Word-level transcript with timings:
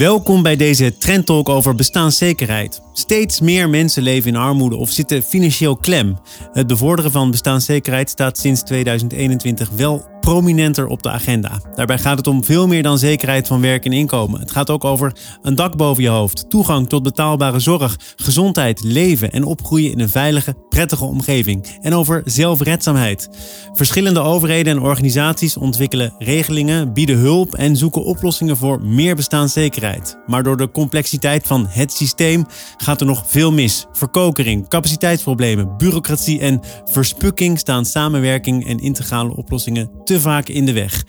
Platform 0.00 0.20
31. 0.20 0.22
Welkom 0.24 0.42
bij 0.42 0.56
deze 0.56 0.98
trendtalk 0.98 1.48
over 1.48 1.74
bestaanszekerheid. 1.74 2.80
Steeds 2.92 3.40
meer 3.40 3.68
mensen 3.68 4.02
leven 4.02 4.28
in 4.28 4.36
armoede 4.36 4.76
of 4.76 4.90
zitten 4.90 5.22
financieel 5.22 5.76
klem. 5.76 6.18
Het 6.52 6.66
bevorderen 6.66 7.10
van 7.10 7.30
bestaanszekerheid 7.30 8.10
staat 8.10 8.38
sinds 8.38 8.62
2021 8.62 9.70
wel 9.70 10.09
prominenter 10.20 10.86
op 10.86 11.02
de 11.02 11.10
agenda. 11.10 11.60
Daarbij 11.74 11.98
gaat 11.98 12.18
het 12.18 12.26
om 12.26 12.44
veel 12.44 12.66
meer 12.66 12.82
dan 12.82 12.98
zekerheid 12.98 13.46
van 13.46 13.60
werk 13.60 13.84
en 13.84 13.92
inkomen. 13.92 14.40
Het 14.40 14.50
gaat 14.50 14.70
ook 14.70 14.84
over 14.84 15.12
een 15.42 15.54
dak 15.54 15.76
boven 15.76 16.02
je 16.02 16.08
hoofd, 16.08 16.50
toegang 16.50 16.88
tot 16.88 17.02
betaalbare 17.02 17.58
zorg, 17.58 17.96
gezondheid, 18.16 18.82
leven 18.82 19.30
en 19.32 19.44
opgroeien 19.44 19.92
in 19.92 20.00
een 20.00 20.08
veilige, 20.08 20.54
prettige 20.68 21.04
omgeving. 21.04 21.66
En 21.80 21.94
over 21.94 22.22
zelfredzaamheid. 22.24 23.28
Verschillende 23.72 24.20
overheden 24.20 24.76
en 24.76 24.82
organisaties 24.82 25.56
ontwikkelen 25.56 26.14
regelingen, 26.18 26.92
bieden 26.92 27.18
hulp 27.18 27.54
en 27.54 27.76
zoeken 27.76 28.04
oplossingen 28.04 28.56
voor 28.56 28.82
meer 28.82 29.16
bestaanszekerheid. 29.16 30.16
Maar 30.26 30.42
door 30.42 30.56
de 30.56 30.70
complexiteit 30.70 31.46
van 31.46 31.66
het 31.68 31.92
systeem 31.92 32.46
gaat 32.76 33.00
er 33.00 33.06
nog 33.06 33.24
veel 33.26 33.52
mis. 33.52 33.86
Verkokering, 33.92 34.68
capaciteitsproblemen, 34.68 35.76
bureaucratie 35.76 36.40
en 36.40 36.60
verspukking 36.84 37.58
staan 37.58 37.84
samenwerking 37.84 38.66
en 38.66 38.78
integrale 38.78 39.36
oplossingen 39.36 39.90
te 40.10 40.20
vaak 40.20 40.48
in 40.48 40.66
de 40.66 40.72
weg. 40.72 41.04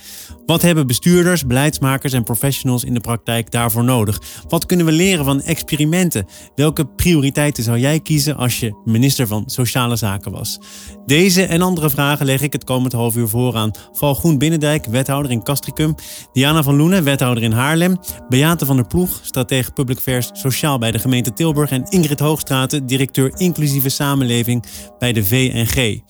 Wat 0.46 0.62
hebben 0.62 0.88
bestuurders, 0.88 1.46
beleidsmakers 1.46 2.14
en 2.14 2.24
professionals 2.24 2.84
in 2.84 2.94
de 2.94 3.00
praktijk 3.00 3.52
daarvoor 3.52 3.84
nodig? 3.84 4.22
Wat 4.48 4.66
kunnen 4.66 4.86
we 4.86 4.92
leren 4.92 5.26
van 5.26 5.42
experimenten? 5.42 6.26
Welke 6.56 6.86
prioriteiten 6.86 7.64
zou 7.64 7.80
jij 7.80 8.00
kiezen 8.00 8.36
als 8.36 8.60
je 8.60 8.82
minister 8.86 9.28
van 9.28 9.44
Sociale 9.46 9.96
Zaken 9.96 10.32
was? 10.32 10.60
Deze 11.06 11.44
en 11.44 11.62
andere 11.62 11.90
vragen 11.90 12.26
leg 12.26 12.42
ik 12.42 12.54
het 12.54 12.64
komend 12.64 12.94
half 12.94 13.16
uur 13.16 13.28
voor 13.28 13.56
aan 13.56 13.72
Val 13.92 14.14
Groen 14.14 14.38
Binnendijk, 14.38 14.86
wethouder 14.86 15.32
in 15.32 15.44
Castricum, 15.44 15.96
Diana 16.34 16.64
van 16.64 16.76
Loenen, 16.76 17.04
wethouder 17.04 17.44
in 17.44 17.52
Haarlem, 17.52 17.98
Beate 18.30 18.66
van 18.66 18.76
der 18.76 18.88
Ploeg, 18.88 19.20
stratege 19.22 19.72
Public 19.72 19.98
Affairs 19.98 20.30
Sociaal 20.34 20.78
bij 20.78 20.92
de 20.92 21.00
gemeente 21.00 21.34
Tilburg 21.34 21.72
en 21.72 21.90
Ingrid 21.90 22.20
Hoogstraten, 22.20 22.86
directeur 22.86 23.32
inclusieve 23.36 23.90
samenleving 23.90 24.64
bij 25.00 25.14
de 25.14 25.26
VNG. 25.26 26.02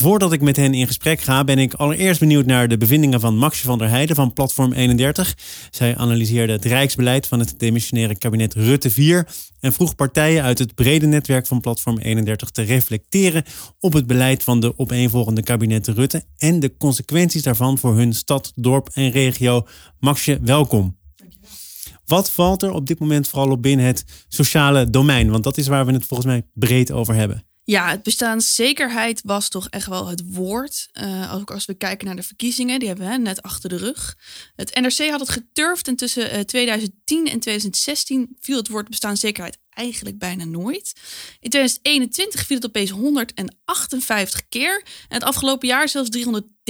Voordat 0.00 0.32
ik 0.32 0.40
met 0.40 0.56
hen 0.56 0.74
in 0.74 0.86
gesprek 0.86 1.20
ga, 1.20 1.44
ben 1.44 1.58
ik 1.58 1.74
allereerst 1.74 2.20
benieuwd 2.20 2.46
naar 2.46 2.68
de 2.68 2.78
bevindingen 2.78 3.20
van 3.20 3.36
Maxje 3.36 3.64
van 3.64 3.78
der 3.78 3.88
Heijden 3.88 4.16
van 4.16 4.32
Platform 4.32 4.72
31. 4.72 5.36
Zij 5.70 5.96
analyseerde 5.96 6.52
het 6.52 6.64
rijksbeleid 6.64 7.26
van 7.26 7.38
het 7.38 7.54
demissionaire 7.58 8.18
kabinet 8.18 8.54
Rutte 8.54 8.90
4 8.90 9.28
en 9.60 9.72
vroeg 9.72 9.94
partijen 9.94 10.42
uit 10.42 10.58
het 10.58 10.74
brede 10.74 11.06
netwerk 11.06 11.46
van 11.46 11.60
Platform 11.60 11.98
31 11.98 12.50
te 12.50 12.62
reflecteren 12.62 13.44
op 13.80 13.92
het 13.92 14.06
beleid 14.06 14.44
van 14.44 14.60
de 14.60 14.78
opeenvolgende 14.78 15.42
kabinetten 15.42 15.94
Rutte 15.94 16.24
en 16.36 16.60
de 16.60 16.76
consequenties 16.76 17.42
daarvan 17.42 17.78
voor 17.78 17.96
hun 17.96 18.12
stad, 18.12 18.52
dorp 18.54 18.88
en 18.92 19.10
regio. 19.10 19.66
Maxje, 19.98 20.38
welkom. 20.42 20.98
Wat 22.04 22.30
valt 22.30 22.62
er 22.62 22.72
op 22.72 22.86
dit 22.86 22.98
moment 22.98 23.28
vooral 23.28 23.50
op 23.50 23.62
binnen 23.62 23.86
het 23.86 24.04
sociale 24.28 24.90
domein? 24.90 25.30
Want 25.30 25.44
dat 25.44 25.58
is 25.58 25.66
waar 25.66 25.86
we 25.86 25.92
het 25.92 26.06
volgens 26.06 26.28
mij 26.28 26.42
breed 26.54 26.92
over 26.92 27.14
hebben. 27.14 27.49
Ja, 27.70 27.90
het 27.90 28.02
bestaanszekerheid 28.02 29.20
was 29.24 29.48
toch 29.48 29.68
echt 29.68 29.86
wel 29.86 30.06
het 30.06 30.22
woord. 30.26 30.88
Uh, 30.92 31.34
ook 31.34 31.50
als 31.50 31.64
we 31.64 31.74
kijken 31.74 32.06
naar 32.06 32.16
de 32.16 32.22
verkiezingen, 32.22 32.78
die 32.78 32.88
hebben 32.88 33.08
we 33.08 33.18
net 33.18 33.42
achter 33.42 33.68
de 33.68 33.76
rug. 33.76 34.16
Het 34.56 34.80
NRC 34.80 35.10
had 35.10 35.20
het 35.20 35.28
geturfd 35.28 35.88
en 35.88 35.96
tussen 35.96 36.46
2010 36.46 37.26
eh, 37.26 37.32
en 37.32 37.40
2016 37.40 38.36
viel 38.40 38.56
het 38.56 38.68
woord 38.68 38.88
bestaanszekerheid 38.88 39.58
eigenlijk 39.70 40.18
bijna 40.18 40.44
nooit. 40.44 40.92
In 41.40 41.50
2021 41.50 42.46
viel 42.46 42.56
het 42.56 42.66
opeens 42.66 42.90
158 42.90 44.48
keer. 44.48 44.82
En 45.08 45.14
het 45.14 45.24
afgelopen 45.24 45.68
jaar 45.68 45.88
zelfs 45.88 46.10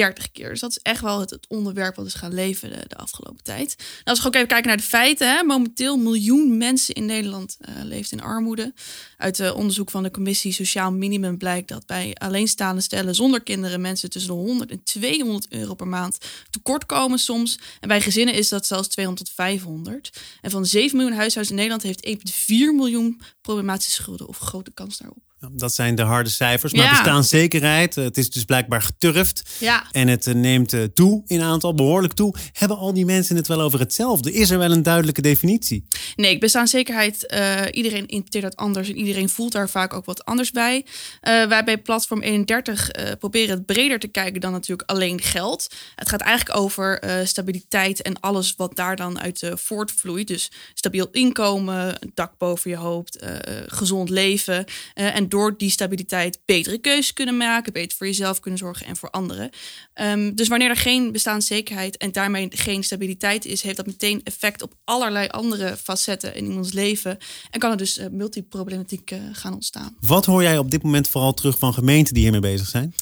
330 0.00 0.32
keer. 0.32 0.48
Dus 0.48 0.60
dat 0.60 0.70
is 0.70 0.78
echt 0.82 1.00
wel 1.00 1.20
het, 1.20 1.38
onderwerp 1.48 1.96
wat 1.96 2.06
is 2.06 2.14
gaan 2.14 2.34
leven 2.34 2.70
de, 2.70 2.96
afgelopen 2.96 3.44
tijd. 3.44 3.74
Nou, 3.78 4.02
als 4.04 4.20
we 4.20 4.26
ook 4.26 4.34
even 4.34 4.48
kijken 4.48 4.68
naar 4.68 4.76
de 4.76 4.82
feiten. 4.82 5.28
Hè. 5.28 5.42
Momenteel 5.42 5.96
miljoen 5.96 6.56
mensen 6.56 6.94
in 6.94 7.04
Nederland 7.04 7.56
uh, 7.60 7.84
leeft 7.84 8.12
in 8.12 8.22
armoede. 8.22 8.74
Uit 9.16 9.38
uh, 9.38 9.56
onderzoek 9.56 9.90
van 9.90 10.02
de 10.02 10.10
commissie 10.10 10.52
Sociaal 10.52 10.92
Minimum 10.92 11.38
blijkt 11.38 11.68
dat 11.68 11.86
bij 11.86 12.14
alleenstaande 12.14 12.80
stellen 12.80 13.14
zonder 13.14 13.42
kinderen 13.42 13.80
mensen 13.80 14.10
tussen 14.10 14.30
de 14.30 14.36
100 14.36 14.70
en 14.70 14.82
200 14.82 15.52
euro 15.52 15.74
per 15.74 15.88
maand 15.88 16.18
tekort 16.50 16.86
komen 16.86 17.18
soms. 17.18 17.58
En 17.80 17.88
bij 17.88 18.00
gezinnen 18.00 18.34
is 18.34 18.48
dat 18.48 18.66
zelfs 18.66 18.88
200 18.88 19.26
tot 19.26 19.34
500. 19.34 20.20
En 20.40 20.50
van 20.50 20.66
7 20.66 20.96
miljoen 20.96 21.16
huishoudens 21.16 21.50
in 21.50 21.56
Nederland 21.56 21.82
heeft 21.82 22.06
1,4 22.06 22.46
miljoen 22.48 23.20
problematische 23.40 23.92
schulden 23.92 24.28
of 24.28 24.38
grote 24.38 24.72
kans 24.74 24.98
daarop. 24.98 25.29
Dat 25.48 25.74
zijn 25.74 25.94
de 25.94 26.02
harde 26.02 26.30
cijfers. 26.30 26.72
Maar 26.72 26.84
ja. 26.84 26.90
bestaanszekerheid, 26.90 27.94
het 27.94 28.18
is 28.18 28.30
dus 28.30 28.44
blijkbaar 28.44 28.82
geturfd. 28.82 29.42
Ja. 29.58 29.84
En 29.92 30.08
het 30.08 30.26
eh, 30.26 30.34
neemt 30.34 30.72
eh, 30.72 30.82
toe 30.82 31.22
in 31.26 31.42
aantal, 31.42 31.74
behoorlijk 31.74 32.12
toe. 32.12 32.34
Hebben 32.52 32.76
al 32.76 32.94
die 32.94 33.04
mensen 33.04 33.36
het 33.36 33.48
wel 33.48 33.60
over 33.60 33.78
hetzelfde? 33.78 34.32
Is 34.32 34.50
er 34.50 34.58
wel 34.58 34.70
een 34.70 34.82
duidelijke 34.82 35.20
definitie? 35.20 35.86
Nee, 36.16 36.38
bestaanszekerheid, 36.38 37.32
uh, 37.34 37.60
iedereen 37.70 38.06
interpreteert 38.06 38.42
dat 38.42 38.56
anders. 38.56 38.88
En 38.88 38.96
iedereen 38.96 39.28
voelt 39.28 39.52
daar 39.52 39.68
vaak 39.68 39.94
ook 39.94 40.04
wat 40.04 40.24
anders 40.24 40.50
bij. 40.50 40.76
Uh, 40.76 41.46
wij 41.46 41.64
bij 41.64 41.78
Platform 41.78 42.22
31 42.22 42.90
uh, 42.90 43.10
proberen 43.18 43.56
het 43.56 43.66
breder 43.66 43.98
te 43.98 44.08
kijken 44.08 44.40
dan 44.40 44.52
natuurlijk 44.52 44.90
alleen 44.90 45.20
geld. 45.20 45.74
Het 45.94 46.08
gaat 46.08 46.20
eigenlijk 46.20 46.58
over 46.58 47.02
stabiliteit 47.24 48.02
en 48.02 48.20
alles 48.20 48.54
wat 48.56 48.76
daar 48.76 48.96
dan 48.96 49.20
uit 49.20 49.50
voortvloeit. 49.54 50.28
Dus 50.28 50.50
stabiel 50.74 51.08
inkomen, 51.12 51.98
dak 52.14 52.32
boven 52.38 52.70
je 52.70 52.76
hoofd, 52.76 53.24
gezond 53.66 54.10
leven. 54.10 54.64
en 54.94 55.28
door 55.30 55.56
die 55.56 55.70
stabiliteit 55.70 56.40
betere 56.44 56.78
keuzes 56.78 57.12
kunnen 57.12 57.36
maken, 57.36 57.72
beter 57.72 57.96
voor 57.96 58.06
jezelf 58.06 58.40
kunnen 58.40 58.60
zorgen 58.60 58.86
en 58.86 58.96
voor 58.96 59.10
anderen. 59.10 59.50
Um, 59.94 60.34
dus 60.34 60.48
wanneer 60.48 60.68
er 60.68 60.76
geen 60.76 61.12
bestaanszekerheid 61.12 61.96
en 61.96 62.12
daarmee 62.12 62.48
geen 62.50 62.84
stabiliteit 62.84 63.44
is, 63.44 63.62
heeft 63.62 63.76
dat 63.76 63.86
meteen 63.86 64.20
effect 64.24 64.62
op 64.62 64.74
allerlei 64.84 65.28
andere 65.28 65.76
facetten 65.76 66.34
in 66.34 66.44
iemands 66.44 66.72
leven. 66.72 67.18
En 67.50 67.60
kan 67.60 67.70
er 67.70 67.76
dus 67.76 67.98
uh, 67.98 68.06
multiproblematiek 68.10 69.10
uh, 69.10 69.18
gaan 69.32 69.54
ontstaan. 69.54 69.96
Wat 70.00 70.26
hoor 70.26 70.42
jij 70.42 70.58
op 70.58 70.70
dit 70.70 70.82
moment 70.82 71.08
vooral 71.08 71.34
terug 71.34 71.58
van 71.58 71.74
gemeenten 71.74 72.14
die 72.14 72.22
hiermee 72.22 72.40
bezig 72.40 72.68
zijn? 72.68 72.94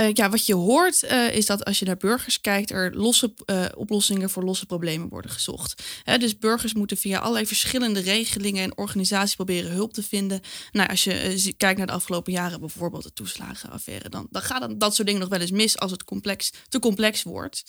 Uh, 0.00 0.06
ja, 0.12 0.30
wat 0.30 0.46
je 0.46 0.54
hoort 0.54 1.02
is 1.32 1.46
dat 1.46 1.64
als 1.64 1.78
je 1.78 1.84
naar 1.84 1.96
burgers 1.96 2.40
kijkt, 2.40 2.70
er 2.70 2.94
losse 2.94 3.34
oplossingen 3.76 4.30
voor 4.30 4.44
losse 4.44 4.66
problemen 4.66 5.08
worden 5.08 5.30
gezocht. 5.30 5.82
dus 6.18 6.38
burgers 6.38 6.74
moeten 6.74 6.96
via 6.96 7.18
allerlei 7.18 7.46
verschillende 7.46 8.00
regelingen 8.00 8.62
en 8.62 8.76
organisaties 8.76 9.34
proberen 9.34 9.70
hulp 9.70 9.92
te 9.92 10.02
vinden. 10.02 10.40
Nou, 10.72 10.88
als 10.88 11.04
je 11.04 11.54
kijkt 11.56 11.71
naar 11.76 11.86
de 11.86 11.92
afgelopen 11.92 12.32
jaren, 12.32 12.60
bijvoorbeeld 12.60 13.02
de 13.02 13.12
toeslagenaffaire, 13.12 14.08
dan, 14.08 14.26
dan 14.30 14.42
gaat 14.42 14.80
dat 14.80 14.94
soort 14.94 15.06
dingen 15.06 15.22
nog 15.22 15.30
wel 15.30 15.40
eens 15.40 15.50
mis 15.50 15.78
als 15.78 15.90
het 15.90 16.04
complex, 16.04 16.52
te 16.68 16.78
complex 16.78 17.22
wordt. 17.22 17.62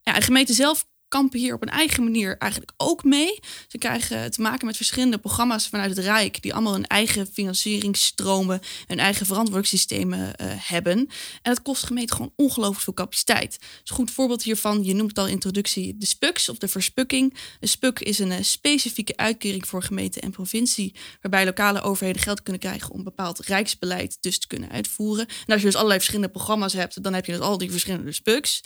Ja, 0.00 0.12
de 0.12 0.20
gemeente 0.20 0.52
zelf 0.52 0.86
kampen 1.12 1.38
hier 1.38 1.54
op 1.54 1.62
een 1.62 1.68
eigen 1.68 2.04
manier 2.04 2.36
eigenlijk 2.38 2.72
ook 2.76 3.04
mee. 3.04 3.38
Ze 3.68 3.78
krijgen 3.78 4.30
te 4.30 4.40
maken 4.40 4.66
met 4.66 4.76
verschillende 4.76 5.18
programma's 5.18 5.68
vanuit 5.68 5.96
het 5.96 6.04
Rijk, 6.04 6.42
die 6.42 6.52
allemaal 6.52 6.72
hun 6.72 6.86
eigen 6.86 7.26
financieringsstromen, 7.26 8.60
hun 8.86 8.98
eigen 8.98 9.26
verantwoordingssystemen 9.26 10.18
uh, 10.18 10.46
hebben. 10.56 10.98
En 11.42 11.52
dat 11.52 11.62
kost 11.62 11.86
gemeente 11.86 12.14
gewoon 12.14 12.32
ongelooflijk 12.36 12.80
veel 12.80 12.94
capaciteit. 12.94 13.58
Dus 13.58 13.90
een 13.90 13.96
goed 13.96 14.10
voorbeeld 14.10 14.42
hiervan, 14.42 14.84
je 14.84 14.94
noemt 14.94 15.08
het 15.08 15.18
al 15.18 15.26
in 15.26 15.32
introductie, 15.32 15.96
de 15.98 16.06
SPUCs 16.06 16.48
of 16.48 16.58
de 16.58 16.68
verspukking. 16.68 17.36
Een 17.60 17.68
SPUC 17.68 18.00
is 18.00 18.18
een 18.18 18.30
uh, 18.30 18.36
specifieke 18.40 19.16
uitkering 19.16 19.68
voor 19.68 19.82
gemeente 19.82 20.20
en 20.20 20.30
provincie, 20.30 20.94
waarbij 21.20 21.44
lokale 21.44 21.80
overheden 21.80 22.22
geld 22.22 22.42
kunnen 22.42 22.62
krijgen 22.62 22.90
om 22.90 23.04
bepaald 23.04 23.38
rijksbeleid 23.38 24.16
dus 24.20 24.38
te 24.38 24.46
kunnen 24.46 24.70
uitvoeren. 24.70 25.26
En 25.26 25.52
als 25.52 25.60
je 25.60 25.66
dus 25.66 25.74
allerlei 25.74 25.98
verschillende 25.98 26.32
programma's 26.32 26.72
hebt, 26.72 27.02
dan 27.02 27.14
heb 27.14 27.26
je 27.26 27.32
dus 27.32 27.40
al 27.40 27.58
die 27.58 27.70
verschillende 27.70 28.12
SPUCs. 28.12 28.60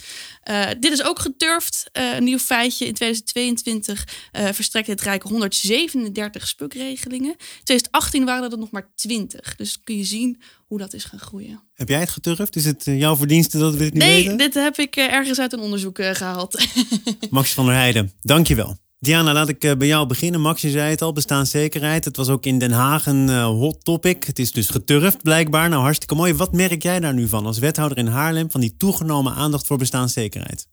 Uh, 0.50 0.66
dit 0.80 0.92
is 0.92 1.02
ook 1.02 1.18
geturfd, 1.18 1.88
een 1.92 2.35
nieuw 2.36 2.44
feitje. 2.44 2.86
In 2.86 2.94
2022 2.94 4.08
uh, 4.32 4.48
verstrekte 4.52 4.90
het 4.90 5.00
Rijk 5.00 5.22
137 5.22 6.48
spukregelingen. 6.48 7.30
In 7.30 7.64
2018 7.64 8.24
waren 8.24 8.50
er 8.50 8.58
nog 8.58 8.70
maar 8.70 8.90
20. 8.94 9.56
Dus 9.56 9.80
kun 9.84 9.96
je 9.96 10.04
zien 10.04 10.40
hoe 10.66 10.78
dat 10.78 10.92
is 10.92 11.04
gaan 11.04 11.18
groeien. 11.18 11.60
Heb 11.74 11.88
jij 11.88 12.00
het 12.00 12.10
geturfd? 12.10 12.56
Is 12.56 12.64
het 12.64 12.86
uh, 12.86 12.98
jouw 12.98 13.16
verdienste 13.16 13.58
dat 13.58 13.72
we 13.72 13.78
dit 13.78 13.92
niet 13.92 14.02
nee, 14.02 14.16
weten? 14.16 14.36
Nee, 14.36 14.46
dit 14.46 14.54
heb 14.54 14.78
ik 14.78 14.96
uh, 14.96 15.12
ergens 15.12 15.38
uit 15.38 15.52
een 15.52 15.60
onderzoek 15.60 15.98
gehaald. 16.02 16.66
Max 17.30 17.52
van 17.52 17.66
der 17.66 17.74
Heijden, 17.74 18.12
dankjewel. 18.20 18.76
Diana, 18.98 19.32
laat 19.32 19.48
ik 19.48 19.58
bij 19.78 19.86
jou 19.86 20.06
beginnen. 20.06 20.40
Max, 20.40 20.60
je 20.60 20.70
zei 20.70 20.90
het 20.90 21.02
al, 21.02 21.12
bestaanszekerheid. 21.12 22.04
Het 22.04 22.16
was 22.16 22.28
ook 22.28 22.46
in 22.46 22.58
Den 22.58 22.72
Haag 22.72 23.06
een 23.06 23.28
hot 23.42 23.84
topic. 23.84 24.24
Het 24.24 24.38
is 24.38 24.52
dus 24.52 24.68
geturfd 24.68 25.22
blijkbaar. 25.22 25.68
Nou, 25.68 25.82
hartstikke 25.82 26.14
mooi. 26.14 26.34
Wat 26.34 26.52
merk 26.52 26.82
jij 26.82 27.00
daar 27.00 27.14
nu 27.14 27.28
van 27.28 27.46
als 27.46 27.58
wethouder 27.58 27.98
in 27.98 28.06
Haarlem... 28.06 28.50
van 28.50 28.60
die 28.60 28.76
toegenomen 28.76 29.34
aandacht 29.34 29.66
voor 29.66 29.78
bestaanszekerheid? 29.78 30.68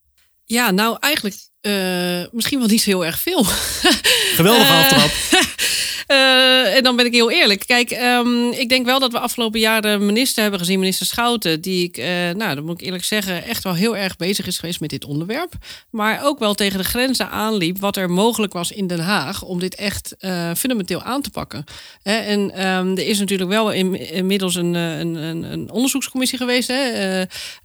Ja, 0.45 0.71
nou 0.71 0.97
eigenlijk 0.99 1.35
uh, 1.67 2.25
misschien 2.31 2.59
wel 2.59 2.67
niet 2.67 2.81
zo 2.81 2.89
heel 2.89 3.05
erg 3.05 3.19
veel. 3.19 3.43
Geweldige 4.35 4.71
uh, 4.71 4.79
aftrap. 4.79 5.11
Uh, 6.07 6.75
en 6.75 6.83
dan 6.83 6.95
ben 6.95 7.05
ik 7.05 7.13
heel 7.13 7.31
eerlijk. 7.31 7.63
Kijk, 7.65 7.91
um, 7.91 8.51
ik 8.51 8.69
denk 8.69 8.85
wel 8.85 8.99
dat 8.99 9.11
we 9.11 9.19
afgelopen 9.19 9.59
jaren 9.59 10.05
minister 10.05 10.41
hebben 10.41 10.59
gezien, 10.59 10.79
minister 10.79 11.05
Schouten, 11.05 11.61
die 11.61 11.83
ik, 11.83 11.97
uh, 11.97 12.05
nou, 12.05 12.55
dat 12.55 12.63
moet 12.63 12.79
ik 12.81 12.85
eerlijk 12.85 13.03
zeggen, 13.03 13.43
echt 13.43 13.63
wel 13.63 13.73
heel 13.73 13.97
erg 13.97 14.15
bezig 14.15 14.47
is 14.47 14.57
geweest 14.57 14.79
met 14.79 14.89
dit 14.89 15.05
onderwerp. 15.05 15.53
Maar 15.89 16.25
ook 16.25 16.39
wel 16.39 16.53
tegen 16.53 16.77
de 16.77 16.83
grenzen 16.83 17.29
aanliep 17.29 17.79
wat 17.79 17.97
er 17.97 18.09
mogelijk 18.09 18.53
was 18.53 18.71
in 18.71 18.87
Den 18.87 18.99
Haag 18.99 19.41
om 19.41 19.59
dit 19.59 19.75
echt 19.75 20.15
uh, 20.19 20.51
fundamenteel 20.55 21.01
aan 21.01 21.21
te 21.21 21.29
pakken. 21.29 21.63
Hè? 22.01 22.17
En 22.17 22.67
um, 22.67 22.97
er 22.97 23.07
is 23.07 23.19
natuurlijk 23.19 23.49
wel 23.49 23.71
in, 23.71 24.11
inmiddels 24.11 24.55
een, 24.55 24.73
een, 24.73 25.15
een, 25.15 25.43
een, 25.43 25.71
onderzoekscommissie 25.71 26.37
geweest. 26.37 26.67
Hè? 26.67 26.81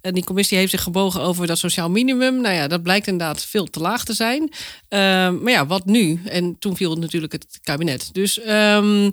en 0.01 0.13
die 0.13 0.23
commissie 0.23 0.57
heeft 0.57 0.71
zich 0.71 0.83
gebogen 0.83 1.21
over 1.21 1.47
dat 1.47 1.57
sociaal 1.57 1.89
minimum. 1.89 2.41
Nou 2.41 2.55
ja, 2.55 2.67
dat 2.67 2.83
blijkt 2.83 3.07
inderdaad 3.07 3.45
veel 3.45 3.65
te 3.65 3.79
laag 3.79 4.03
te 4.03 4.13
zijn. 4.13 4.51
Ehm, 4.87 5.41
maar 5.41 5.51
ja, 5.51 5.65
wat 5.65 5.85
nu? 5.85 6.21
En 6.25 6.55
toen 6.59 6.75
viel 6.75 6.95
natuurlijk 6.95 7.31
het 7.31 7.59
kabinet. 7.63 8.09
Dus 8.13 8.28
um, 8.37 9.11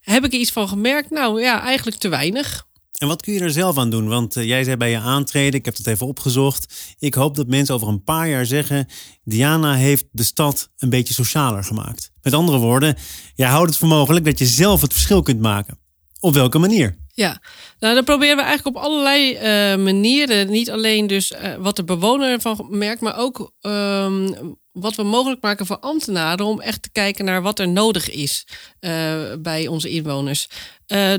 heb 0.00 0.24
ik 0.24 0.32
er 0.32 0.38
iets 0.38 0.52
van 0.52 0.68
gemerkt? 0.68 1.10
Nou 1.10 1.40
ja, 1.40 1.62
eigenlijk 1.62 1.96
te 1.96 2.08
weinig. 2.08 2.66
En 2.98 3.08
wat 3.08 3.22
kun 3.22 3.32
je 3.32 3.40
er 3.40 3.50
zelf 3.50 3.78
aan 3.78 3.90
doen? 3.90 4.08
Want 4.08 4.36
uh, 4.36 4.44
jij 4.44 4.64
zei 4.64 4.76
bij 4.76 4.90
je 4.90 4.98
aantreden, 4.98 5.58
ik 5.58 5.64
heb 5.64 5.76
het 5.76 5.86
even 5.86 6.06
opgezocht. 6.06 6.94
Ik 6.98 7.14
hoop 7.14 7.36
dat 7.36 7.46
mensen 7.46 7.74
over 7.74 7.88
een 7.88 8.04
paar 8.04 8.28
jaar 8.28 8.46
zeggen: 8.46 8.88
Diana 9.24 9.74
heeft 9.74 10.06
de 10.10 10.22
stad 10.22 10.70
een 10.78 10.90
beetje 10.90 11.14
socialer 11.14 11.64
gemaakt. 11.64 12.10
Met 12.22 12.32
andere 12.32 12.58
woorden, 12.58 12.96
jij 13.34 13.48
houdt 13.48 13.68
het 13.68 13.78
voor 13.78 13.88
mogelijk 13.88 14.24
dat 14.24 14.38
je 14.38 14.46
zelf 14.46 14.80
het 14.80 14.92
verschil 14.92 15.22
kunt 15.22 15.40
maken. 15.40 15.78
Op 16.20 16.34
welke 16.34 16.58
manier? 16.58 16.96
Ja, 17.12 17.40
nou 17.78 17.94
dan 17.94 18.04
proberen 18.04 18.36
we 18.36 18.42
eigenlijk 18.42 18.76
op 18.76 18.82
allerlei 18.82 19.32
uh, 19.34 19.84
manieren. 19.84 20.50
Niet 20.50 20.70
alleen 20.70 21.06
dus 21.06 21.30
uh, 21.32 21.54
wat 21.54 21.76
de 21.76 21.84
bewoner 21.84 22.30
ervan 22.30 22.66
merkt, 22.70 23.00
maar 23.00 23.18
ook 23.18 23.52
um, 23.60 24.56
wat 24.78 24.94
we 24.94 25.02
mogelijk 25.02 25.42
maken 25.42 25.66
voor 25.66 25.78
ambtenaren 25.78 26.46
om 26.46 26.60
echt 26.60 26.82
te 26.82 26.90
kijken 26.92 27.24
naar 27.24 27.42
wat 27.42 27.58
er 27.58 27.68
nodig 27.68 28.10
is 28.10 28.46
uh, 28.80 29.16
bij 29.38 29.66
onze 29.66 29.88
inwoners. 29.88 30.48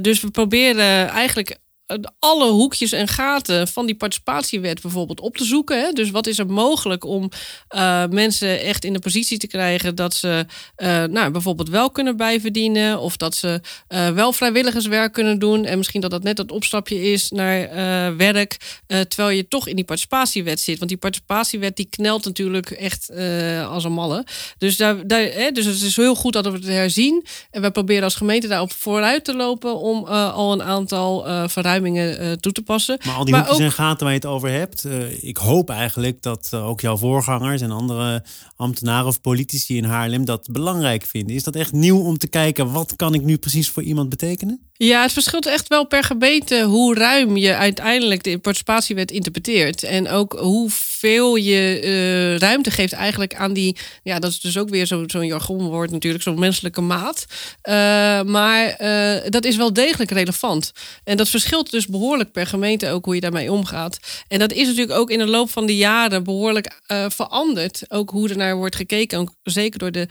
dus 0.02 0.22
we 0.22 0.32
proberen 0.32 1.08
eigenlijk 1.10 1.58
alle 2.20 2.50
hoekjes 2.50 2.92
en 2.92 3.08
gaten 3.08 3.68
van 3.68 3.86
die 3.86 3.96
participatiewet 3.96 4.82
bijvoorbeeld 4.82 5.20
op 5.20 5.38
te 5.38 5.44
zoeken. 5.44 5.80
Hè? 5.80 5.92
Dus 5.92 6.12
wat 6.12 6.28
is 6.28 6.40
er 6.40 6.48
mogelijk 6.48 7.04
om 7.04 7.30
uh, 7.76 8.06
mensen 8.06 8.62
echt 8.62 8.84
in 8.84 8.94
de 8.94 9.00
positie 9.00 9.38
te 9.38 9.48
krijgen 9.48 9.96
dat 9.96 10.14
ze 10.14 10.46
uh, 10.78 11.04
nou, 11.04 11.32
bijvoorbeeld 11.32 11.70
wel 11.70 11.90
kunnen 11.90 12.18
bijverdienen 12.18 13.00
of 13.00 13.18
dat 13.18 13.36
ze 13.36 13.62
wel 14.14 14.32
vrijwilligerswerk 14.32 15.14
kunnen 15.14 15.40
doen 15.40 15.66
en 15.66 15.78
misschien 15.78 16.02
dat 16.02 16.12
dat 16.12 16.24
net 16.24 16.38
het 16.38 16.52
opstapje 16.52 17.12
is 17.12 17.30
naar 17.30 18.16
werk, 18.18 18.82
terwijl 18.88 19.30
je 19.30 19.48
toch 19.48 19.68
in 19.68 19.76
die 19.76 19.86
participatiewet 19.86 20.60
zit. 20.60 20.78
Want 20.78 20.90
die 20.90 21.00
participatiewet 21.00 21.76
die 21.76 21.88
knelt 21.90 22.26
natuurlijk 22.26 22.72
echt 22.72 23.12
als 23.70 23.84
een 23.84 23.92
malle. 23.92 24.26
Dus, 24.58 24.78
daar, 24.78 25.08
daar, 25.08 25.22
hè, 25.22 25.52
dus 25.52 25.66
het 25.66 25.82
is 25.82 25.96
heel 25.96 26.16
goed 26.16 26.34
dat 26.34 26.46
we 26.46 26.52
het 26.52 26.68
herzien 26.68 27.26
en 27.52 27.62
we 27.62 27.72
proberen 27.72 28.04
als 28.04 28.16
gemeente 28.16 28.48
daarop 28.48 28.72
vooruit 28.72 29.24
te 29.24 29.36
lopen 29.36 29.78
om 29.78 30.06
al 30.06 30.52
een 30.52 30.64
aantal 30.64 31.26
verruimingen 31.78 32.24
uh, 32.24 32.32
toe 32.32 32.52
te 32.52 32.62
passen. 32.62 33.00
Maar 33.06 33.16
al 33.16 33.26
die 33.26 33.34
maar 33.34 33.46
hoekjes 33.46 33.66
en 33.66 33.72
gaten 33.72 34.04
waar 34.04 34.14
je 34.14 34.20
het 34.20 34.30
over 34.30 34.50
hebt. 34.50 34.86
Uh, 34.86 35.24
ik 35.24 35.38
hoop 35.38 35.70
eigenlijk 35.70 36.22
dat 36.22 36.52
uh, 36.54 36.68
ook 36.68 36.82
jouw 36.82 36.98
voorgangers 36.98 37.62
en 37.62 37.72
andere 37.72 38.24
ambtenaren 38.56 39.08
of 39.08 39.22
politici 39.22 39.78
in 39.78 39.84
Haarlem 39.84 40.26
dat 40.26 40.48
belangrijk 40.52 41.06
vinden. 41.06 41.36
Is 41.36 41.44
dat 41.44 41.56
echt 41.56 41.72
nieuw 41.72 42.00
om 42.00 42.18
te 42.18 42.28
kijken 42.28 42.72
wat 42.72 42.96
kan 42.96 43.14
ik 43.14 43.24
nu 43.24 43.38
precies 43.38 43.70
voor 43.70 43.84
iemand 43.84 44.10
betekenen? 44.10 44.67
Ja, 44.78 45.02
het 45.02 45.14
verschilt 45.14 45.46
echt 45.46 45.68
wel 45.68 45.88
per 45.88 46.04
gemeente 46.04 46.64
hoe 46.64 46.96
ruim 46.96 47.38
je 47.38 47.56
uiteindelijk 47.56 48.24
de 48.24 48.38
participatiewet 48.38 49.12
interpreteert. 49.12 49.84
En 49.84 50.10
ook 50.10 50.34
hoe 50.40 50.70
veel 50.72 51.36
je 51.36 51.82
uh, 51.84 52.38
ruimte 52.38 52.72
geeft 52.72 52.94
eigenlijk 52.94 53.36
aan 53.36 53.54
die, 53.54 53.78
ja, 54.04 54.20
dat 54.20 54.32
is 54.32 54.40
dus 54.40 54.58
ook 54.58 54.70
weer 54.70 54.88
zo'n 54.88 55.10
zo 55.10 55.24
jargonwoord 55.24 55.92
natuurlijk, 55.92 56.24
zo'n 56.24 56.40
menselijke 56.40 56.82
maat. 56.82 57.26
Uh, 57.64 57.74
maar 58.22 58.82
uh, 58.82 59.30
dat 59.30 59.46
is 59.46 59.56
wel 59.56 59.74
degelijk 59.74 60.12
relevant. 60.12 60.72
En 61.04 61.18
dat 61.18 61.30
verschilt 61.30 61.72
dus 61.72 61.88
behoorlijk 61.88 62.32
per 62.32 62.48
gemeente 62.48 62.90
ook 62.90 63.06
hoe 63.06 63.16
je 63.16 63.22
daarmee 63.22 63.52
omgaat. 63.52 64.00
En 64.28 64.40
dat 64.40 64.52
is 64.52 64.68
natuurlijk 64.68 65.00
ook 65.00 65.12
in 65.12 65.20
de 65.20 65.28
loop 65.28 65.50
van 65.50 65.66
de 65.66 65.76
jaren 65.76 66.24
behoorlijk 66.24 66.82
veranderd. 67.08 67.84
Ook 67.88 68.10
hoe 68.10 68.30
er 68.30 68.38
naar 68.38 68.56
wordt 68.56 68.76
gekeken. 68.76 69.36
Zeker 69.44 69.80
door 69.80 69.92
de 69.92 70.08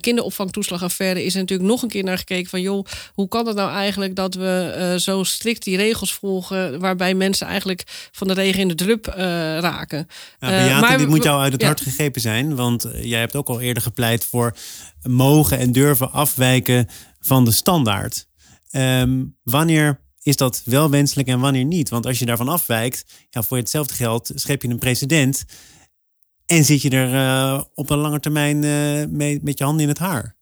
kinderopvangtoeslagaffaire 0.00 1.24
is 1.24 1.34
er 1.34 1.40
natuurlijk 1.40 1.68
nog 1.68 1.82
een 1.82 1.88
keer 1.88 2.04
naar 2.04 2.18
gekeken 2.18 2.50
van 2.50 2.60
joh, 2.60 2.86
hoe 3.12 3.28
kan 3.28 3.46
het 3.46 3.56
nou 3.56 3.70
eigenlijk 3.70 4.03
dat 4.12 4.34
we 4.34 4.96
zo 4.98 5.24
strikt 5.24 5.64
die 5.64 5.76
regels 5.76 6.14
volgen 6.14 6.80
waarbij 6.80 7.14
mensen 7.14 7.46
eigenlijk 7.46 8.08
van 8.12 8.26
de 8.26 8.34
regen 8.34 8.60
in 8.60 8.68
de 8.68 8.74
drup 8.74 9.06
raken. 9.06 10.06
Ja, 10.38 10.48
nou, 10.48 10.80
Beate, 10.80 10.92
uh, 10.92 10.98
dit 10.98 11.08
moet 11.08 11.22
jou 11.22 11.40
uit 11.40 11.52
het 11.52 11.62
hart 11.62 11.80
gegrepen 11.80 12.20
zijn. 12.20 12.54
Want 12.54 12.84
eh, 12.84 13.04
jij 13.04 13.20
hebt 13.20 13.36
ook 13.36 13.48
al 13.48 13.60
eerder 13.60 13.82
gepleit 13.82 14.24
voor 14.24 14.56
mogen 15.02 15.58
en 15.58 15.72
durven 15.72 16.12
afwijken 16.12 16.88
van 17.20 17.44
de 17.44 17.50
standaard. 17.50 18.26
Um, 18.70 19.36
wanneer 19.42 20.00
is 20.22 20.36
dat 20.36 20.62
wel 20.64 20.90
wenselijk 20.90 21.28
en 21.28 21.40
wanneer 21.40 21.64
niet? 21.64 21.88
Want 21.88 22.06
als 22.06 22.18
je 22.18 22.26
daarvan 22.26 22.48
afwijkt, 22.48 23.04
ja, 23.30 23.42
voor 23.42 23.56
hetzelfde 23.56 23.94
geld 23.94 24.30
schep 24.34 24.62
je 24.62 24.68
een 24.68 24.78
precedent. 24.78 25.44
En 26.46 26.64
zit 26.64 26.82
je 26.82 26.90
er 26.90 27.14
uh, 27.14 27.62
op 27.74 27.90
een 27.90 27.98
lange 27.98 28.20
termijn 28.20 28.62
uh, 28.62 29.06
mee, 29.06 29.40
met 29.42 29.58
je 29.58 29.64
handen 29.64 29.82
in 29.82 29.88
het 29.88 29.98
haar. 29.98 30.36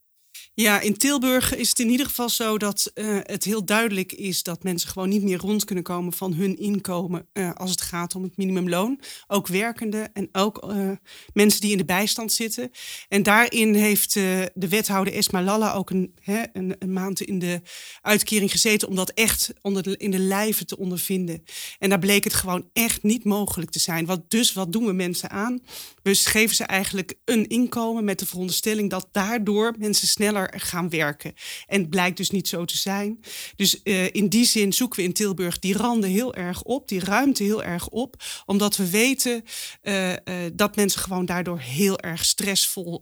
Ja, 0.55 0.79
in 0.79 0.97
Tilburg 0.97 1.55
is 1.55 1.69
het 1.69 1.79
in 1.79 1.89
ieder 1.89 2.05
geval 2.05 2.29
zo 2.29 2.57
dat 2.57 2.91
uh, 2.95 3.19
het 3.21 3.43
heel 3.43 3.65
duidelijk 3.65 4.11
is 4.11 4.43
dat 4.43 4.63
mensen 4.63 4.89
gewoon 4.89 5.09
niet 5.09 5.23
meer 5.23 5.37
rond 5.37 5.65
kunnen 5.65 5.83
komen 5.83 6.13
van 6.13 6.33
hun 6.33 6.57
inkomen 6.57 7.27
uh, 7.33 7.53
als 7.53 7.71
het 7.71 7.81
gaat 7.81 8.15
om 8.15 8.23
het 8.23 8.37
minimumloon. 8.37 8.99
Ook 9.27 9.47
werkenden 9.47 10.13
en 10.13 10.29
ook 10.31 10.65
uh, 10.67 10.89
mensen 11.33 11.61
die 11.61 11.71
in 11.71 11.77
de 11.77 11.85
bijstand 11.85 12.31
zitten. 12.31 12.71
En 13.07 13.23
daarin 13.23 13.73
heeft 13.73 14.13
de 14.13 14.51
wethouder 14.53 15.13
Esma 15.13 15.41
Lalla 15.41 15.73
ook 15.73 15.89
een, 15.89 16.13
hè, 16.21 16.43
een, 16.53 16.75
maand 16.87 17.21
in 17.21 17.39
de 17.39 17.61
uitkering 18.01 18.51
gezeten 18.51 18.87
om 18.87 18.95
dat 18.95 19.09
echt 19.09 19.53
onder 19.61 19.83
de, 19.83 19.97
in 19.97 20.11
de 20.11 20.19
lijven 20.19 20.65
te 20.65 20.77
ondervinden. 20.77 21.43
En 21.79 21.89
daar 21.89 21.99
bleek 21.99 22.23
het 22.23 22.33
gewoon 22.33 22.69
echt 22.73 23.03
niet 23.03 23.23
mogelijk 23.23 23.71
te 23.71 23.79
zijn. 23.79 24.05
Wat, 24.05 24.29
dus 24.29 24.53
wat 24.53 24.71
doen 24.71 24.85
we 24.85 24.93
mensen 24.93 25.29
aan? 25.29 25.61
We 26.03 26.15
geven 26.15 26.55
ze 26.55 26.63
eigenlijk 26.63 27.13
een 27.25 27.47
inkomen 27.47 28.03
met 28.03 28.19
de 28.19 28.25
veronderstelling 28.25 28.89
dat 28.89 29.07
daardoor 29.11 29.73
mensen 29.77 30.07
sneller 30.07 30.42
gaan 30.55 30.89
werken. 30.89 31.33
En 31.65 31.79
het 31.79 31.89
blijkt 31.89 32.17
dus 32.17 32.29
niet 32.29 32.47
zo 32.47 32.65
te 32.65 32.77
zijn. 32.77 33.19
Dus 33.55 33.79
uh, 33.83 34.13
in 34.13 34.27
die 34.27 34.45
zin 34.45 34.73
zoeken 34.73 34.99
we 34.99 35.05
in 35.05 35.13
Tilburg 35.13 35.59
die 35.59 35.77
randen 35.77 36.09
heel 36.09 36.35
erg 36.35 36.61
op, 36.61 36.87
die 36.87 36.99
ruimte 36.99 37.43
heel 37.43 37.63
erg 37.63 37.87
op, 37.87 38.23
omdat 38.45 38.75
we 38.75 38.89
weten 38.89 39.43
uh, 39.83 40.09
uh, 40.09 40.15
dat 40.53 40.75
mensen 40.75 41.01
gewoon 41.01 41.25
daardoor 41.25 41.59
heel 41.59 41.99
erg 41.99 42.25
stressvol 42.25 43.01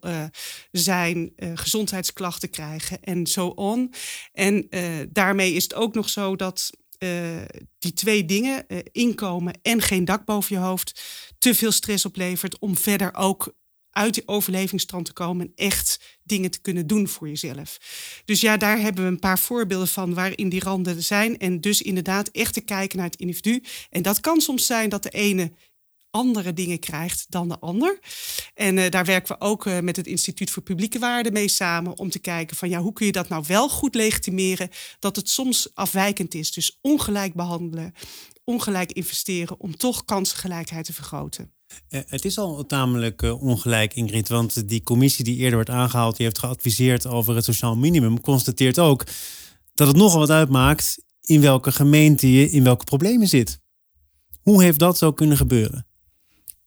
zijn, 0.71 1.33
gezondheidsklachten 1.53 2.49
krijgen 2.49 3.01
en 3.01 3.27
zo 3.27 3.47
on. 3.47 3.93
En 4.33 4.67
daarmee 5.09 5.53
is 5.53 5.63
het 5.63 5.73
ook 5.73 5.93
nog 5.93 6.09
zo 6.09 6.35
dat 6.35 6.69
die 7.79 7.93
twee 7.93 8.25
dingen, 8.25 8.65
inkomen 8.91 9.59
en 9.61 9.81
geen 9.81 10.05
dak 10.05 10.25
boven 10.25 10.55
je 10.55 10.61
hoofd, 10.61 11.01
te 11.37 11.55
veel 11.55 11.71
stress 11.71 12.05
oplevert 12.05 12.59
om 12.59 12.77
verder 12.77 13.15
ook 13.15 13.53
uit 13.91 14.13
die 14.13 14.27
overlevingsstand 14.27 15.05
te 15.05 15.13
komen 15.13 15.45
en 15.45 15.51
echt 15.55 16.19
dingen 16.23 16.51
te 16.51 16.61
kunnen 16.61 16.87
doen 16.87 17.07
voor 17.07 17.27
jezelf. 17.27 17.77
Dus 18.25 18.41
ja, 18.41 18.57
daar 18.57 18.79
hebben 18.79 19.03
we 19.03 19.09
een 19.09 19.19
paar 19.19 19.39
voorbeelden 19.39 19.87
van 19.87 20.13
waarin 20.13 20.49
die 20.49 20.63
randen 20.63 21.03
zijn. 21.03 21.37
En 21.37 21.61
dus 21.61 21.81
inderdaad 21.81 22.27
echt 22.27 22.53
te 22.53 22.61
kijken 22.61 22.97
naar 22.97 23.07
het 23.07 23.19
individu. 23.19 23.63
En 23.89 24.01
dat 24.01 24.19
kan 24.19 24.41
soms 24.41 24.65
zijn 24.65 24.89
dat 24.89 25.03
de 25.03 25.09
ene 25.09 25.51
andere 26.11 26.53
dingen 26.53 26.79
krijgt 26.79 27.25
dan 27.29 27.47
de 27.47 27.59
ander. 27.59 27.99
En 28.53 28.77
uh, 28.77 28.89
daar 28.89 29.05
werken 29.05 29.37
we 29.37 29.45
ook 29.45 29.65
uh, 29.65 29.79
met 29.79 29.95
het 29.95 30.07
Instituut 30.07 30.51
voor 30.51 30.63
Publieke 30.63 30.99
Waarden 30.99 31.33
mee 31.33 31.47
samen 31.47 31.97
om 31.97 32.09
te 32.09 32.19
kijken 32.19 32.57
van 32.57 32.69
ja, 32.69 32.79
hoe 32.79 32.93
kun 32.93 33.05
je 33.05 33.11
dat 33.11 33.29
nou 33.29 33.43
wel 33.47 33.69
goed 33.69 33.95
legitimeren 33.95 34.69
dat 34.99 35.15
het 35.15 35.29
soms 35.29 35.69
afwijkend 35.73 36.33
is. 36.33 36.51
Dus 36.51 36.77
ongelijk 36.81 37.33
behandelen, 37.33 37.93
ongelijk 38.43 38.91
investeren 38.91 39.59
om 39.59 39.77
toch 39.77 40.05
kansengelijkheid 40.05 40.85
te 40.85 40.93
vergroten. 40.93 41.53
Eh, 41.87 42.01
het 42.05 42.25
is 42.25 42.37
al 42.37 42.65
tamelijk 42.65 43.21
uh, 43.21 43.43
ongelijk, 43.43 43.93
Ingrid. 43.93 44.29
Want 44.29 44.69
die 44.69 44.83
commissie 44.83 45.25
die 45.25 45.37
eerder 45.37 45.57
werd 45.57 45.69
aangehaald, 45.69 46.15
die 46.15 46.25
heeft 46.25 46.39
geadviseerd 46.39 47.07
over 47.07 47.35
het 47.35 47.43
sociaal 47.43 47.75
minimum, 47.75 48.21
constateert 48.21 48.79
ook 48.79 49.03
dat 49.73 49.87
het 49.87 49.95
nogal 49.95 50.19
wat 50.19 50.29
uitmaakt 50.29 51.03
in 51.21 51.41
welke 51.41 51.71
gemeente 51.71 52.31
je 52.31 52.49
in 52.49 52.63
welke 52.63 52.83
problemen 52.83 53.27
zit. 53.27 53.59
Hoe 54.41 54.63
heeft 54.63 54.79
dat 54.79 54.97
zo 54.97 55.11
kunnen 55.11 55.37
gebeuren? 55.37 55.87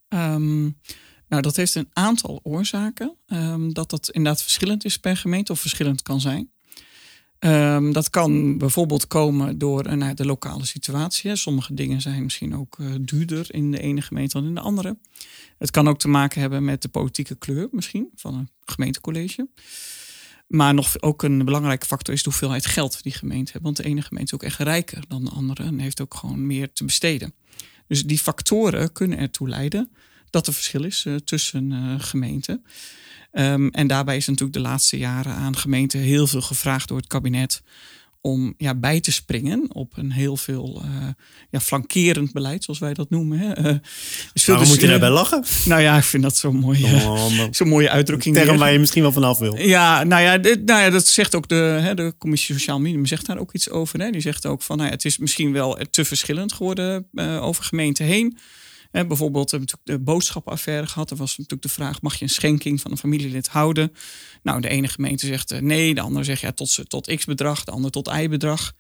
Um, 0.09 0.81
nou, 1.29 1.43
dat 1.43 1.57
heeft 1.57 1.75
een 1.75 1.89
aantal 1.93 2.41
oorzaken. 2.43 3.17
Um, 3.27 3.73
dat 3.73 3.91
dat 3.91 4.11
inderdaad 4.11 4.43
verschillend 4.43 4.85
is 4.85 4.99
per 4.99 5.17
gemeente 5.17 5.53
of 5.53 5.61
verschillend 5.61 6.03
kan 6.03 6.21
zijn. 6.21 6.53
Um, 7.47 7.93
dat 7.93 8.11
kan 8.11 8.59
bijvoorbeeld 8.59 9.07
komen 9.07 9.59
door 9.59 9.93
uh, 9.93 10.11
de 10.15 10.27
lokale 10.27 10.65
situatie. 10.65 11.37
Sommige 11.37 11.75
dingen 11.75 12.01
zijn 12.01 12.23
misschien 12.23 12.57
ook 12.57 12.79
uh, 12.79 12.95
duurder 13.01 13.55
in 13.55 13.71
de 13.71 13.81
ene 13.81 14.03
gemeente 14.03 14.39
dan 14.39 14.47
in 14.47 14.55
de 14.55 14.61
andere. 14.61 14.99
Het 15.59 15.71
kan 15.71 15.89
ook 15.89 15.99
te 15.99 16.09
maken 16.09 16.41
hebben 16.41 16.65
met 16.65 16.83
de 16.83 16.89
politieke 16.89 17.35
kleur 17.35 17.69
misschien 17.71 18.09
van 18.15 18.35
een 18.35 18.49
gemeentecollege. 18.65 19.49
Maar 20.47 20.75
nog 20.75 21.03
ook 21.03 21.23
een 21.23 21.45
belangrijke 21.45 21.87
factor 21.87 22.15
is 22.15 22.23
de 22.23 22.31
hoeveelheid 22.31 22.67
geld 22.67 23.03
die 23.03 23.13
gemeente 23.13 23.53
hebben. 23.53 23.73
Want 23.73 23.77
de 23.77 23.85
ene 23.85 24.03
gemeente 24.03 24.35
is 24.35 24.35
ook 24.35 24.49
echt 24.49 24.59
rijker 24.59 25.05
dan 25.09 25.25
de 25.25 25.31
andere 25.31 25.63
en 25.63 25.79
heeft 25.79 26.01
ook 26.01 26.15
gewoon 26.15 26.47
meer 26.47 26.73
te 26.73 26.85
besteden. 26.85 27.35
Dus 27.87 28.05
die 28.05 28.19
factoren 28.19 28.93
kunnen 28.93 29.19
ertoe 29.19 29.49
leiden 29.49 29.91
dat 30.35 30.47
er 30.47 30.53
verschil 30.53 30.85
is 30.85 31.07
tussen 31.25 31.97
gemeenten. 32.01 32.65
Ehm, 33.33 33.69
en 33.69 33.87
daarbij 33.87 34.17
is 34.17 34.27
natuurlijk 34.27 34.53
de 34.53 34.61
laatste 34.63 34.99
jaren 34.99 35.33
aan 35.33 35.57
gemeenten 35.57 36.01
heel 36.01 36.27
veel 36.27 36.43
gevraagd 36.43 36.89
door 36.89 36.97
het 36.97 37.07
kabinet 37.07 37.63
om 38.21 38.55
ja, 38.59 38.75
bij 38.75 39.01
te 39.01 39.13
springen 39.13 39.75
op 39.75 39.97
een 39.97 40.13
heel 40.13 40.37
veel 40.37 40.83
uh, 40.85 41.09
ja, 41.51 41.61
flankerend 41.61 42.33
beleid, 42.33 42.65
zoals 42.65 42.81
wij 42.81 42.95
dat 42.95 43.11
noemen. 43.11 43.39
Hè. 43.39 43.59
Uh, 43.59 43.79
dus 44.33 44.45
Waarom 44.45 44.69
moet 44.69 44.81
je 44.81 44.87
daarbij 44.87 45.11
lachen? 45.11 45.45
Nou 45.65 45.81
ja, 45.81 45.97
ik 45.97 46.03
vind 46.03 46.23
dat 46.23 46.37
zo'n 46.37 46.57
mooie, 46.57 46.87
oh, 46.87 47.31
zo'n 47.51 47.69
mooie 47.69 47.91
uitdrukking. 47.91 48.35
Term 48.35 48.59
waar 48.59 48.73
je 48.73 48.79
misschien 48.79 49.03
wel 49.03 49.13
vanaf 49.13 49.39
wil. 49.39 49.57
Ja, 49.57 50.05
nou 50.05 50.23
ja, 50.23 50.39
dit, 50.39 50.65
nou 50.65 50.81
ja 50.81 50.91
dat 50.91 51.07
zegt 51.07 51.35
ook 51.35 51.49
de, 51.49 51.55
hè, 51.55 51.95
de 51.95 52.15
Commissie 52.19 52.55
Sociaal 52.55 52.81
Minimum 52.81 53.07
zegt 53.07 53.27
daar 53.27 53.39
ook 53.39 53.53
iets 53.53 53.71
over. 53.71 54.01
Hè. 54.01 54.11
Die 54.11 54.21
zegt 54.21 54.47
ook 54.47 54.63
van, 54.63 54.77
nou 54.77 54.89
ja, 54.89 54.95
het 54.95 55.05
is 55.05 55.19
misschien 55.19 55.53
wel 55.53 55.79
te 55.91 56.05
verschillend 56.05 56.53
geworden 56.53 57.07
over 57.41 57.65
gemeenten 57.65 58.05
heen 58.05 58.39
bijvoorbeeld 59.03 59.51
hebben 59.51 59.69
we 59.69 59.75
natuurlijk 59.75 60.05
de 60.07 60.13
boodschappenaffaire 60.13 60.87
gehad. 60.87 61.11
Er 61.11 61.17
was 61.17 61.31
natuurlijk 61.31 61.63
de 61.63 61.69
vraag: 61.69 62.03
mag 62.03 62.15
je 62.15 62.23
een 62.23 62.31
schenking 62.31 62.81
van 62.81 62.91
een 62.91 62.99
familielid 62.99 63.49
houden? 63.49 63.93
Nou, 64.43 64.61
de 64.61 64.69
ene 64.69 64.89
gemeente 64.89 65.27
zegt 65.27 65.53
uh, 65.53 65.59
nee, 65.59 65.95
de 65.95 66.01
andere 66.01 66.25
zegt 66.25 66.41
ja, 66.41 66.53
tot, 66.53 66.85
tot 66.89 67.15
x 67.15 67.25
bedrag, 67.25 67.65
de 67.65 67.71
andere 67.71 67.91
tot 67.91 68.09
y 68.09 68.29
bedrag. 68.29 68.75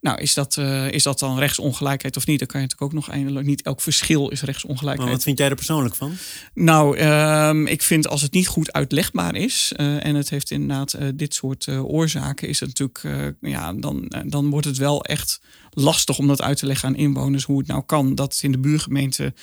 Nou, 0.00 0.20
is 0.20 0.34
dat, 0.34 0.56
uh, 0.56 0.90
is 0.90 1.02
dat 1.02 1.18
dan 1.18 1.38
rechtsongelijkheid 1.38 2.16
of 2.16 2.26
niet? 2.26 2.38
Dan 2.38 2.48
kan 2.48 2.60
je 2.60 2.66
natuurlijk 2.66 2.92
ook 2.92 3.04
nog 3.04 3.14
eindelijk 3.14 3.46
niet 3.46 3.62
elk 3.62 3.80
verschil 3.80 4.28
is 4.28 4.42
rechtsongelijkheid. 4.42 4.98
Maar 4.98 5.16
wat 5.16 5.22
vind 5.22 5.38
jij 5.38 5.48
er 5.48 5.54
persoonlijk 5.54 5.94
van? 5.94 6.12
Nou, 6.54 6.98
uh, 6.98 7.72
ik 7.72 7.82
vind 7.82 8.08
als 8.08 8.22
het 8.22 8.32
niet 8.32 8.46
goed 8.46 8.72
uitlegbaar 8.72 9.34
is 9.34 9.72
uh, 9.76 10.06
en 10.06 10.14
het 10.14 10.30
heeft 10.30 10.50
inderdaad 10.50 10.98
dit 11.14 11.34
soort 11.34 11.68
oorzaken, 11.68 12.48
is 12.48 12.60
het 12.60 12.68
natuurlijk, 12.78 13.36
ja, 13.40 13.72
dan, 13.72 14.12
dan 14.26 14.50
wordt 14.50 14.66
het 14.66 14.76
wel 14.76 15.04
echt 15.04 15.40
lastig 15.74 16.18
om 16.18 16.26
dat 16.26 16.42
uit 16.42 16.56
te 16.56 16.66
leggen 16.66 16.88
aan 16.88 16.96
inwoners 16.96 17.44
hoe 17.44 17.58
het 17.58 17.66
nou 17.66 17.82
kan 17.86 18.14
dat 18.14 18.32
het 18.32 18.42
in 18.42 18.52
de 18.52 18.58
buurgemeente 18.58 19.34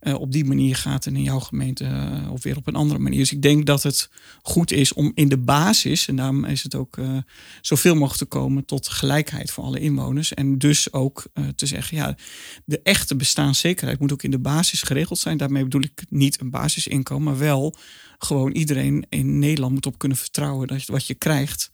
uh, 0.00 0.14
op 0.14 0.32
die 0.32 0.44
manier 0.44 0.76
gaat 0.76 1.06
en 1.06 1.16
in 1.16 1.22
jouw 1.22 1.40
gemeente 1.40 1.84
uh, 1.84 2.32
of 2.32 2.42
weer 2.42 2.56
op 2.56 2.66
een 2.66 2.74
andere 2.74 3.00
manier. 3.00 3.18
Dus 3.18 3.32
ik 3.32 3.42
denk 3.42 3.66
dat 3.66 3.82
het 3.82 4.10
goed 4.42 4.72
is 4.72 4.92
om 4.92 5.12
in 5.14 5.28
de 5.28 5.38
basis, 5.38 6.08
en 6.08 6.16
daarom 6.16 6.44
is 6.44 6.62
het 6.62 6.74
ook 6.74 6.96
uh, 6.96 7.18
zoveel 7.60 7.94
mogelijk 7.94 8.18
te 8.18 8.24
komen 8.24 8.64
tot 8.64 8.88
gelijkheid 8.88 9.50
voor 9.50 9.64
alle 9.64 9.80
inwoners. 9.80 10.34
En 10.34 10.58
dus 10.58 10.92
ook 10.92 11.26
te 11.56 11.66
zeggen, 11.66 11.96
ja, 11.96 12.16
de 12.64 12.80
echte 12.82 13.16
bestaanszekerheid 13.16 14.00
moet 14.00 14.12
ook 14.12 14.22
in 14.22 14.30
de 14.30 14.38
basis 14.38 14.82
geregeld 14.82 15.18
zijn. 15.18 15.36
Daarmee 15.36 15.62
bedoel 15.62 15.82
ik 15.82 16.04
niet 16.08 16.40
een 16.40 16.50
basisinkomen, 16.50 17.24
maar 17.24 17.38
wel 17.38 17.76
gewoon 18.18 18.52
iedereen 18.52 19.06
in 19.08 19.38
Nederland 19.38 19.72
moet 19.72 19.86
op 19.86 19.98
kunnen 19.98 20.18
vertrouwen 20.18 20.66
dat 20.66 20.86
wat 20.86 21.06
je 21.06 21.14
krijgt 21.14 21.70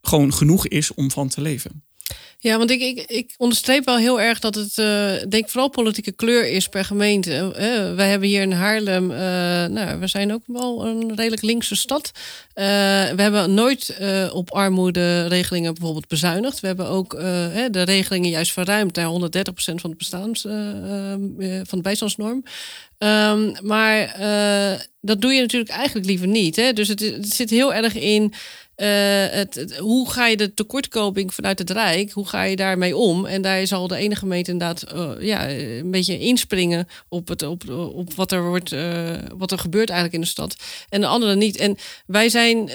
gewoon 0.00 0.32
genoeg 0.32 0.66
is 0.66 0.94
om 0.94 1.10
van 1.10 1.28
te 1.28 1.40
leven. 1.40 1.82
Ja, 2.42 2.58
want 2.58 2.70
ik, 2.70 2.80
ik, 2.80 3.04
ik 3.06 3.34
onderstreep 3.36 3.84
wel 3.84 3.96
heel 3.96 4.20
erg 4.20 4.38
dat 4.38 4.54
het, 4.54 4.78
uh, 4.78 5.12
denk 5.28 5.48
vooral 5.48 5.68
politieke 5.68 6.12
kleur 6.12 6.48
is 6.48 6.68
per 6.68 6.84
gemeente. 6.84 7.30
Uh, 7.30 7.94
wij 7.94 8.08
hebben 8.08 8.28
hier 8.28 8.42
in 8.42 8.52
Haarlem, 8.52 9.10
uh, 9.10 9.16
nou, 9.66 9.98
we 10.00 10.06
zijn 10.06 10.32
ook 10.32 10.42
wel 10.46 10.86
een 10.86 11.14
redelijk 11.14 11.42
linkse 11.42 11.76
stad. 11.76 12.10
we 12.54 13.14
hebben 13.16 13.54
nooit 13.54 13.96
op 14.32 14.50
armoede-regelingen 14.50 15.74
bijvoorbeeld 15.74 16.08
bezuinigd. 16.08 16.60
We 16.60 16.66
hebben 16.66 16.86
ook 16.86 17.10
de 17.70 17.82
regelingen 17.82 18.30
juist 18.30 18.52
verruimd 18.52 18.96
naar 18.96 19.10
130% 19.10 19.14
van 19.54 19.90
het 19.90 19.98
bestaans, 19.98 20.40
van 20.40 21.78
de 21.78 21.82
bijstandsnorm. 21.82 22.44
Um, 22.98 23.52
maar 23.62 24.16
dat 25.00 25.20
doe 25.20 25.32
je 25.32 25.40
natuurlijk 25.40 25.70
eigenlijk 25.70 26.06
liever 26.06 26.26
niet. 26.26 26.56
Hè? 26.56 26.72
Dus 26.72 26.88
het 26.88 27.14
zit 27.20 27.50
heel 27.50 27.74
erg 27.74 27.94
in 27.94 28.32
het, 28.86 29.76
hoe 29.78 30.10
ga 30.10 30.26
je 30.26 30.36
de 30.36 30.54
tekortkoming 30.54 31.34
vanuit 31.34 31.58
het 31.58 31.70
Rijk, 31.70 32.10
hoe 32.10 32.28
ga 32.28 32.42
je 32.42 32.56
daarmee 32.56 32.96
om? 32.96 33.26
En 33.26 33.42
daar 33.42 33.66
zal 33.66 33.88
de 33.88 33.96
ene 33.96 34.14
gemeente 34.14 34.50
inderdaad 34.50 34.94
uh, 34.94 35.10
ja, 35.20 35.50
een 35.50 35.90
beetje 35.90 36.18
inspringen 36.18 36.88
op, 37.08 37.28
het, 37.28 37.42
op, 37.42 37.70
op 37.94 38.14
wat, 38.14 38.32
er 38.32 38.48
wordt, 38.48 38.72
uh, 38.72 39.10
wat 39.34 39.50
er 39.52 39.58
gebeurt 39.58 39.90
eigenlijk 39.90 40.18
in 40.18 40.24
de 40.24 40.32
stad. 40.32 40.56
En 40.88 41.00
de 41.00 41.06
andere 41.06 41.36
niet. 41.36 41.56
En 41.56 41.76
wij 42.06 42.28
zijn 42.28 42.70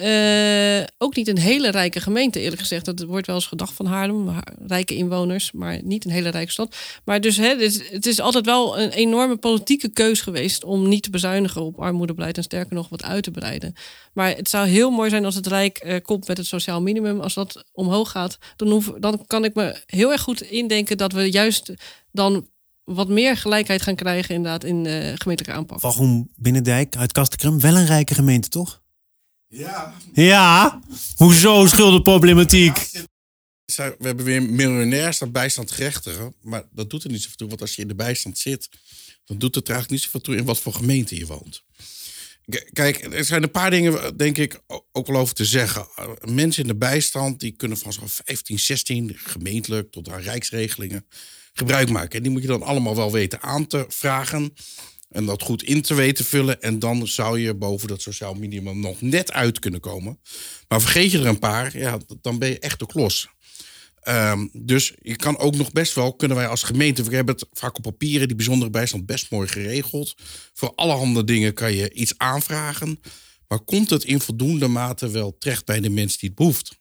ook 0.97 1.15
niet 1.15 1.27
een 1.27 1.39
hele 1.39 1.71
rijke 1.71 1.99
gemeente, 1.99 2.39
eerlijk 2.39 2.61
gezegd. 2.61 2.85
Dat 2.85 3.01
wordt 3.01 3.27
wel 3.27 3.35
eens 3.35 3.45
gedacht 3.45 3.73
van 3.73 3.85
Haarlem, 3.85 4.39
rijke 4.67 4.95
inwoners, 4.95 5.51
maar 5.51 5.79
niet 5.83 6.05
een 6.05 6.11
hele 6.11 6.29
rijke 6.29 6.51
stad. 6.51 6.75
Maar 7.03 7.21
dus 7.21 7.37
hè, 7.37 7.47
het, 7.47 7.61
is, 7.61 7.91
het 7.91 8.05
is 8.05 8.19
altijd 8.19 8.45
wel 8.45 8.79
een 8.79 8.91
enorme 8.91 9.35
politieke 9.35 9.89
keus 9.89 10.21
geweest 10.21 10.63
om 10.63 10.87
niet 10.87 11.03
te 11.03 11.09
bezuinigen 11.09 11.61
op 11.61 11.79
armoedebeleid 11.79 12.37
en 12.37 12.43
sterker 12.43 12.75
nog 12.75 12.89
wat 12.89 13.03
uit 13.03 13.23
te 13.23 13.31
breiden. 13.31 13.73
Maar 14.13 14.35
het 14.35 14.49
zou 14.49 14.67
heel 14.67 14.91
mooi 14.91 15.09
zijn 15.09 15.25
als 15.25 15.35
het 15.35 15.47
Rijk 15.47 15.96
komt 16.01 16.27
met 16.27 16.37
het 16.37 16.45
sociaal 16.45 16.81
minimum. 16.81 17.19
Als 17.19 17.33
dat 17.33 17.63
omhoog 17.71 18.11
gaat, 18.11 18.37
dan, 18.55 18.69
hoef, 18.69 18.91
dan 18.99 19.25
kan 19.27 19.43
ik 19.43 19.55
me 19.55 19.81
heel 19.85 20.11
erg 20.11 20.21
goed 20.21 20.41
indenken 20.41 20.97
dat 20.97 21.11
we 21.11 21.31
juist 21.31 21.73
dan 22.11 22.47
wat 22.83 23.07
meer 23.07 23.37
gelijkheid 23.37 23.81
gaan 23.81 23.95
krijgen 23.95 24.35
inderdaad 24.35 24.63
in 24.63 24.85
uh, 24.85 24.93
gemeentelijke 24.93 25.51
aanpak. 25.51 25.79
Valgroen 25.79 26.31
Binnendijk 26.35 26.95
uit 26.95 27.11
Kastenkrum, 27.11 27.59
wel 27.59 27.75
een 27.75 27.85
rijke 27.85 28.13
gemeente, 28.13 28.49
toch? 28.49 28.81
Ja. 29.47 29.93
Ja, 30.13 30.81
hoezo 31.15 31.65
schuldenproblematiek? 31.65 32.89
We 33.75 33.95
hebben 33.99 34.25
weer 34.25 34.43
miljonairs 34.43 35.17
dat 35.17 35.31
bijstand 35.31 35.71
gerechtigen. 35.71 36.33
Maar 36.41 36.63
dat 36.71 36.89
doet 36.89 37.03
er 37.03 37.09
niet 37.09 37.21
zoveel 37.21 37.37
toe. 37.37 37.47
Want 37.47 37.61
als 37.61 37.75
je 37.75 37.81
in 37.81 37.87
de 37.87 37.95
bijstand 37.95 38.37
zit, 38.37 38.69
dan 39.25 39.37
doet 39.37 39.55
het 39.55 39.69
eigenlijk 39.69 39.91
niet 39.99 40.11
zoveel 40.11 40.21
toe 40.21 40.35
in 40.35 40.45
wat 40.45 40.59
voor 40.59 40.73
gemeente 40.73 41.15
je 41.15 41.25
woont. 41.25 41.63
Kijk, 42.73 43.13
er 43.13 43.25
zijn 43.25 43.43
een 43.43 43.51
paar 43.51 43.69
dingen, 43.69 44.17
denk 44.17 44.37
ik, 44.37 44.59
ook 44.91 45.07
wel 45.07 45.19
over 45.19 45.35
te 45.35 45.45
zeggen. 45.45 45.87
Mensen 46.25 46.61
in 46.61 46.67
de 46.67 46.75
bijstand, 46.75 47.39
die 47.39 47.51
kunnen 47.51 47.77
van 47.77 47.93
zo'n 47.93 48.09
15, 48.09 48.59
16, 48.59 49.11
gemeentelijk 49.15 49.91
tot 49.91 50.09
aan 50.09 50.21
rijksregelingen, 50.21 51.07
gebruik 51.53 51.89
maken. 51.89 52.17
En 52.17 52.23
die 52.23 52.31
moet 52.31 52.41
je 52.41 52.47
dan 52.47 52.61
allemaal 52.61 52.95
wel 52.95 53.11
weten 53.11 53.41
aan 53.41 53.67
te 53.67 53.85
vragen. 53.87 54.53
En 55.09 55.25
dat 55.25 55.41
goed 55.41 55.63
in 55.63 55.81
te 55.81 55.93
weten 55.93 56.25
vullen. 56.25 56.61
En 56.61 56.79
dan 56.79 57.07
zou 57.07 57.39
je 57.39 57.53
boven 57.53 57.87
dat 57.87 58.01
sociaal 58.01 58.33
minimum 58.33 58.79
nog 58.79 59.01
net 59.01 59.31
uit 59.31 59.59
kunnen 59.59 59.79
komen. 59.79 60.19
Maar 60.67 60.81
vergeet 60.81 61.11
je 61.11 61.19
er 61.19 61.25
een 61.25 61.39
paar, 61.39 61.77
ja, 61.77 61.97
dan 62.21 62.39
ben 62.39 62.49
je 62.49 62.59
echt 62.59 62.79
de 62.79 62.85
klos. 62.85 63.29
Um, 64.03 64.49
dus 64.53 64.93
je 65.01 65.15
kan 65.15 65.37
ook 65.37 65.55
nog 65.55 65.71
best 65.71 65.93
wel, 65.93 66.13
kunnen 66.13 66.37
wij 66.37 66.47
als 66.47 66.63
gemeente, 66.63 67.03
we 67.03 67.15
hebben 67.15 67.35
het 67.35 67.47
vaak 67.51 67.77
op 67.77 67.83
papieren, 67.83 68.27
die 68.27 68.35
bijzondere 68.35 68.71
bijstand 68.71 69.05
best 69.05 69.31
mooi 69.31 69.47
geregeld. 69.47 70.15
Voor 70.53 70.73
allerhande 70.75 71.23
dingen 71.23 71.53
kan 71.53 71.73
je 71.73 71.93
iets 71.93 72.13
aanvragen. 72.17 72.99
Maar 73.47 73.59
komt 73.59 73.89
het 73.89 74.03
in 74.03 74.19
voldoende 74.19 74.67
mate 74.67 75.09
wel 75.09 75.37
terecht 75.37 75.65
bij 75.65 75.79
de 75.79 75.89
mens 75.89 76.17
die 76.17 76.29
het 76.29 76.37
behoeft? 76.37 76.79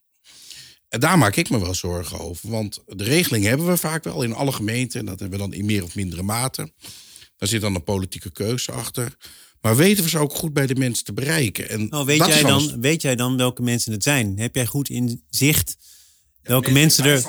En 0.88 1.00
daar 1.00 1.18
maak 1.18 1.37
ik 1.37 1.50
me 1.50 1.61
wel 1.61 1.75
zorgen 1.75 2.18
over. 2.18 2.50
Want 2.50 2.82
de 2.87 3.04
regeling 3.04 3.44
hebben 3.44 3.66
we 3.66 3.76
vaak 3.76 4.04
wel 4.04 4.23
in 4.23 4.35
alle 4.35 4.52
gemeenten. 4.52 5.00
En 5.00 5.06
dat 5.06 5.20
hebben 5.20 5.38
we 5.38 5.44
dan 5.44 5.54
in 5.54 5.64
meer 5.64 5.82
of 5.82 5.94
mindere 5.94 6.23
mate. 6.23 6.73
Daar 7.37 7.49
zit 7.49 7.61
dan 7.61 7.75
een 7.75 7.85
politieke 7.85 8.32
keuze 8.32 8.73
achter. 8.73 9.16
Maar 9.61 9.76
weten 9.76 10.04
we 10.04 10.11
ze 10.11 10.18
ook 10.18 10.35
goed 10.35 10.52
bij 10.52 10.66
de 10.66 10.75
mensen 10.75 11.04
te 11.04 11.12
bereiken? 11.12 11.68
En 11.68 11.88
nou, 11.88 12.06
weet, 12.06 12.26
jij 12.26 12.42
dan, 12.42 12.80
weet 12.80 13.02
jij 13.02 13.16
dan 13.16 13.37
welke 13.37 13.62
mensen 13.62 13.92
het 13.92 14.02
zijn? 14.02 14.38
Heb 14.38 14.54
jij 14.54 14.66
goed 14.66 14.88
in 14.88 15.25
zicht 15.30 15.76
Welke 16.47 16.71
mensen, 16.71 17.05
er. 17.05 17.25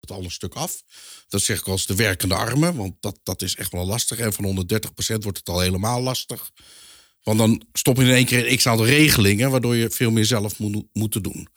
Het 0.00 0.10
al 0.10 0.24
een 0.24 0.30
stuk 0.30 0.54
af. 0.54 0.82
Dat 1.28 1.42
zeg 1.42 1.58
ik 1.58 1.66
als 1.66 1.86
de 1.86 1.94
werkende 1.94 2.34
armen, 2.34 2.76
want 2.76 2.94
dat, 3.00 3.18
dat 3.22 3.42
is 3.42 3.56
echt 3.56 3.72
wel 3.72 3.86
lastig. 3.86 4.18
En 4.18 4.32
van 4.32 4.44
130% 4.44 5.16
wordt 5.18 5.38
het 5.38 5.48
al 5.48 5.60
helemaal 5.60 6.00
lastig. 6.00 6.50
Want 7.22 7.38
dan 7.38 7.62
stop 7.72 7.96
je 7.96 8.02
in 8.02 8.10
één 8.10 8.24
keer 8.24 8.50
een 8.50 8.56
x 8.56 8.66
aantal 8.66 8.86
regelingen, 8.86 9.50
waardoor 9.50 9.76
je 9.76 9.90
veel 9.90 10.10
meer 10.10 10.24
zelf 10.24 10.58
moet 10.58 10.86
moeten 10.92 11.22
doen. 11.22 11.48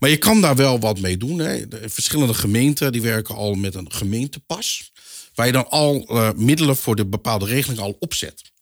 Maar 0.00 0.10
je 0.10 0.16
kan 0.16 0.40
daar 0.40 0.56
wel 0.56 0.78
wat 0.78 1.00
mee 1.00 1.16
doen. 1.16 1.38
Hè. 1.38 1.68
De 1.68 1.88
verschillende 1.88 2.34
gemeenten 2.34 2.92
die 2.92 3.02
werken 3.02 3.34
al 3.34 3.54
met 3.54 3.74
een 3.74 3.92
gemeentepas, 3.92 4.92
waar 5.34 5.46
je 5.46 5.52
dan 5.52 5.68
al 5.68 6.06
uh, 6.10 6.32
middelen 6.32 6.76
voor 6.76 6.96
de 6.96 7.06
bepaalde 7.06 7.46
regeling 7.46 7.80
al 7.80 7.96
opzet 7.98 8.54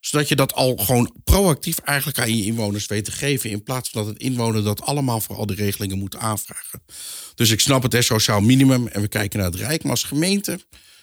zodat 0.00 0.28
je 0.28 0.36
dat 0.36 0.54
al 0.54 0.76
gewoon 0.76 1.14
proactief 1.24 1.78
eigenlijk 1.78 2.18
aan 2.18 2.36
je 2.36 2.44
inwoners 2.44 2.86
weet 2.86 3.04
te 3.04 3.12
geven. 3.12 3.50
In 3.50 3.62
plaats 3.62 3.90
van 3.90 4.02
dat 4.02 4.12
het 4.12 4.22
inwoner 4.22 4.64
dat 4.64 4.82
allemaal 4.82 5.20
voor 5.20 5.36
al 5.36 5.46
die 5.46 5.56
regelingen 5.56 5.98
moet 5.98 6.16
aanvragen. 6.16 6.82
Dus 7.34 7.50
ik 7.50 7.60
snap 7.60 7.82
het 7.82 8.04
sociaal 8.04 8.40
minimum 8.40 8.86
en 8.86 9.00
we 9.00 9.08
kijken 9.08 9.38
naar 9.38 9.50
het 9.50 9.60
Rijk. 9.60 9.82
Maar 9.82 9.90
als 9.90 10.04
gemeente 10.04 10.60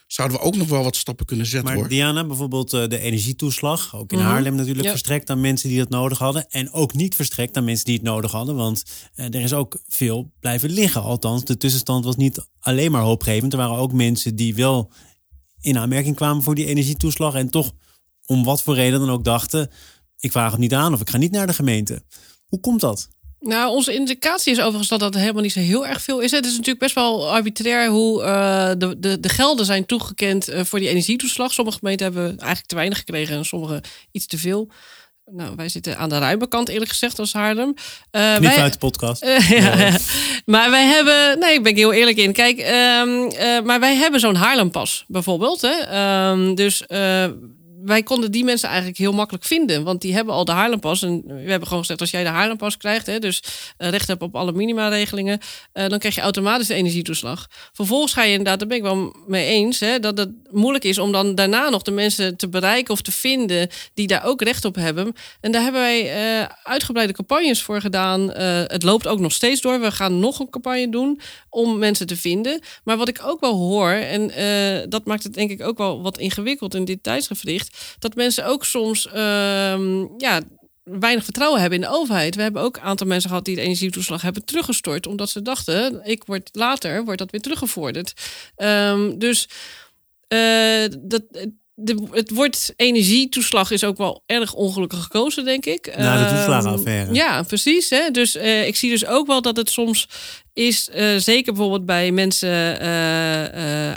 zouden 0.08 0.38
we 0.38 0.44
ook 0.44 0.56
nog 0.56 0.68
wel 0.68 0.84
wat 0.84 0.96
stappen 0.96 1.26
kunnen 1.26 1.46
zetten. 1.46 1.80
Maar 1.80 1.88
Diana, 1.90 2.26
bijvoorbeeld 2.26 2.74
eh, 2.74 2.88
de 2.88 3.00
energietoeslag, 3.00 3.96
ook 3.96 4.12
in 4.12 4.18
mhm. 4.18 4.28
Haarlem 4.28 4.56
natuurlijk 4.56 4.90
verstrekt 4.90 5.30
aan 5.30 5.42
mensen 5.42 5.70
die 5.70 5.78
dat 5.78 5.90
nodig 5.90 6.18
hadden. 6.18 6.50
En 6.50 6.72
ook 6.72 6.94
niet 6.94 7.16
verstrekt 7.16 7.58
aan 7.58 7.64
mensen 7.64 7.86
die 7.86 7.96
het 7.96 8.04
nodig 8.04 8.32
hadden. 8.32 8.56
Want 8.56 8.84
uh, 9.16 9.26
er 9.26 9.42
is 9.42 9.54
ook 9.54 9.82
veel 9.88 10.32
blijven 10.40 10.70
liggen. 10.70 11.02
Althans, 11.02 11.46
de 11.46 11.58
tussenstand 11.58 12.06
was 12.06 12.16
niet 12.16 12.48
alleen 12.60 12.92
maar 12.92 13.02
hoopgevend. 13.02 13.54
Er 13.54 13.60
waren 13.60 13.78
ook 13.78 13.94
mensen 13.94 14.36
die 14.36 14.56
wel 14.56 14.92
in 15.62 15.78
aanmerking 15.78 16.16
kwamen 16.16 16.44
voor 16.44 16.56
die 16.56 16.66
energietoeslag 16.66 17.34
en 17.34 17.50
toch 17.50 17.74
om 18.28 18.44
wat 18.44 18.62
voor 18.62 18.76
reden 18.76 19.00
dan 19.00 19.10
ook 19.10 19.24
dachten: 19.24 19.72
ik 20.20 20.32
vraag 20.32 20.52
het 20.52 20.60
niet 20.60 20.74
aan 20.74 20.94
of 20.94 21.02
ik 21.02 21.10
ga 21.10 21.18
niet 21.18 21.32
naar 21.32 21.48
de 21.48 21.54
gemeente. 21.54 22.02
Hoe 22.48 22.60
komt 22.60 22.82
dat? 22.82 23.08
Nou, 23.40 23.70
onze 23.70 23.94
indicatie 23.94 24.52
is 24.52 24.60
overigens 24.60 24.88
dat 24.88 25.00
dat 25.00 25.14
helemaal 25.14 25.42
niet 25.42 25.52
zo 25.52 25.60
heel 25.60 25.88
erg 25.88 26.02
veel 26.02 26.20
is. 26.20 26.32
Het 26.32 26.46
is 26.46 26.52
natuurlijk 26.52 26.80
best 26.80 26.96
wel 26.96 27.32
arbitrair 27.32 27.90
hoe 27.90 28.22
uh, 28.22 28.70
de, 28.78 29.00
de, 29.00 29.20
de 29.20 29.30
gelden 29.30 29.66
zijn 29.66 29.86
toegekend 29.86 30.50
uh, 30.50 30.64
voor 30.64 30.80
die 30.80 30.90
energietoeslag. 30.90 31.54
Sommige 31.54 31.78
gemeenten 31.78 32.06
hebben 32.06 32.28
eigenlijk 32.30 32.66
te 32.66 32.76
weinig 32.76 32.98
gekregen 32.98 33.38
en 33.38 33.46
sommige 33.46 33.84
iets 34.12 34.26
te 34.26 34.38
veel. 34.38 34.72
nou, 35.26 35.56
wij 35.56 35.70
zitten 35.70 35.98
aan 35.98 36.10
de 36.10 36.18
ruime 36.18 36.48
kant 36.48 36.70
eerlijk 36.70 36.90
gezegd 36.90 37.20
als 37.20 37.34
Haarlem. 37.34 37.74
Uh, 38.12 38.36
Knip 38.36 38.52
uit 38.52 38.74
de 38.74 38.80
podcast. 38.80 39.24
Uh, 39.26 39.50
ja. 39.50 39.98
Maar 40.46 40.70
wij 40.70 40.86
hebben, 40.86 41.40
nee, 41.40 41.54
ik 41.54 41.64
ben 41.64 41.76
heel 41.76 41.94
eerlijk 41.94 42.18
in. 42.18 42.34
Kijk, 42.34 42.60
um, 42.60 43.32
uh, 43.32 43.62
maar 43.62 43.80
wij 43.80 43.96
hebben 43.96 44.20
zo'n 44.20 44.36
Haarlempas 44.36 45.06
bijvoorbeeld. 45.08 45.62
Hè? 45.62 46.30
Um, 46.30 46.56
dus 46.56 46.84
wij 47.84 48.04
konden 48.04 48.32
die 48.32 48.44
mensen 48.44 48.68
eigenlijk 48.68 48.98
heel 48.98 49.14
makkelijk 49.14 49.46
vinden. 49.46 49.84
Want 49.84 50.02
die 50.02 50.14
hebben 50.14 50.34
al 50.34 50.46
de 50.46 50.52
Haarlempas. 50.52 51.02
En 51.02 51.24
we 51.26 51.50
hebben 51.50 51.68
gewoon 51.68 51.80
gezegd, 51.80 52.02
als 52.02 52.12
jij 52.12 52.24
de 52.24 52.30
Haarlempas 52.30 52.78
krijgt... 52.78 53.06
Hè, 53.06 53.20
dus 53.20 53.44
uh, 53.78 53.90
recht 53.90 54.08
hebt 54.08 54.22
op 54.22 54.36
alle 54.36 54.52
minimaregelingen... 54.52 55.40
Uh, 55.74 55.88
dan 55.88 56.00
krijg 56.00 56.16
je 56.16 56.22
automatisch 56.22 56.68
de 56.68 56.74
energietoeslag. 56.74 57.48
Vervolgens 57.74 58.14
ga 58.14 58.24
je 58.24 58.30
inderdaad, 58.30 58.60
daar 58.60 58.68
ben 58.68 58.78
ik 58.78 58.84
wel 58.84 59.16
mee 59.28 59.46
eens... 59.46 59.80
Hè, 59.80 60.00
dat 60.00 60.18
het 60.18 60.30
moeilijk 60.52 60.84
is 60.84 60.98
om 60.98 61.12
dan 61.12 61.36
daarna 61.36 61.70
nog 61.70 61.82
de 61.82 61.92
mensen 61.92 62.36
te 62.36 62.50
bereiken... 62.50 62.94
of 62.94 63.02
te 63.02 63.12
vinden 63.12 63.70
die 63.94 64.08
daar 64.08 64.26
ook 64.26 64.42
recht 64.42 64.66
op 64.66 64.76
hebben. 64.76 65.14
En 65.42 65.52
daar 65.52 65.62
hebben 65.62 65.82
wij 65.82 66.40
uh, 66.42 66.48
uitgebreide 66.64 67.14
campagnes 67.14 67.62
voor 67.62 67.82
gedaan. 67.82 68.30
het 68.32 68.84
loopt 68.84 69.08
ook 69.08 69.20
nog 69.20 69.32
steeds 69.32 69.62
door. 69.62 69.80
We 69.80 69.92
gaan 69.92 70.20
nog 70.20 70.40
een 70.40 70.50
campagne 70.50 70.90
doen 70.90 71.20
om 71.50 71.78
mensen 71.78 72.08
te 72.08 72.18
vinden. 72.18 72.62
Maar 72.84 72.98
wat 72.98 73.08
ik 73.08 73.20
ook 73.24 73.40
wel 73.40 73.56
hoor... 73.56 73.92
en 73.92 74.32
dat 74.90 75.06
maakt 75.06 75.24
het 75.24 75.34
denk 75.34 75.52
ik 75.52 75.64
ook 75.64 75.78
wel 75.78 76.02
wat 76.02 76.18
ingewikkeld 76.18 76.76
in 76.76 76.86
dit 76.86 77.04
tijdsgevricht 77.04 77.67
dat 78.00 78.16
mensen 78.16 78.46
ook 78.46 78.66
soms 78.66 79.06
uh, 79.06 80.04
ja, 80.18 80.42
weinig 80.84 81.24
vertrouwen 81.24 81.62
hebben 81.62 81.80
in 81.80 81.86
de 81.86 81.96
overheid. 81.96 82.36
We 82.36 82.42
hebben 82.42 82.62
ook 82.62 82.76
een 82.76 82.84
aantal 82.84 83.08
mensen 83.08 83.30
gehad 83.30 83.46
die 83.46 83.56
de 83.56 83.62
energietoeslag 83.62 84.22
hebben 84.22 84.46
teruggestort, 84.46 85.08
omdat 85.08 85.30
ze 85.30 85.42
dachten, 85.42 86.02
ik 86.04 86.24
word 86.26 86.50
later 86.52 87.04
wordt 87.04 87.20
dat 87.20 87.32
weer 87.32 87.42
teruggevorderd. 87.42 88.14
Um, 88.58 89.20
dus 89.20 89.48
uh, 90.28 90.86
dat. 91.00 91.24
De, 91.80 92.08
het 92.12 92.30
woord 92.30 92.74
energietoeslag 92.76 93.72
is 93.72 93.84
ook 93.84 93.98
wel 93.98 94.24
erg 94.26 94.54
ongelukkig 94.54 95.02
gekozen, 95.02 95.46
denk 95.46 95.66
ik. 95.66 95.98
Na 95.98 96.30
de 96.30 96.36
toeslagenaffaire. 96.36 97.08
Um, 97.08 97.16
ja, 97.16 97.44
precies. 97.44 97.90
Hè? 97.90 98.10
Dus 98.12 98.36
uh, 98.36 98.68
ik 98.68 98.76
zie 98.76 98.90
dus 98.90 99.06
ook 99.06 99.28
wel 99.28 99.42
dat 99.42 99.58
het 99.58 99.70
soms 99.70 100.08
is, 100.54 100.90
uh, 100.96 101.18
zeker 101.18 101.54
bijvoorbeeld 101.54 101.86
bij 101.86 102.12
mensen, 102.12 102.80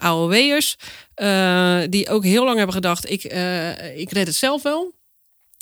AOW'ers, 0.00 0.76
die 1.90 2.08
ook 2.08 2.24
heel 2.24 2.44
lang 2.44 2.56
hebben 2.56 2.74
gedacht, 2.74 3.10
ik, 3.10 3.24
ik 3.94 4.12
red 4.12 4.26
het 4.26 4.36
zelf 4.36 4.62
wel. 4.62 4.98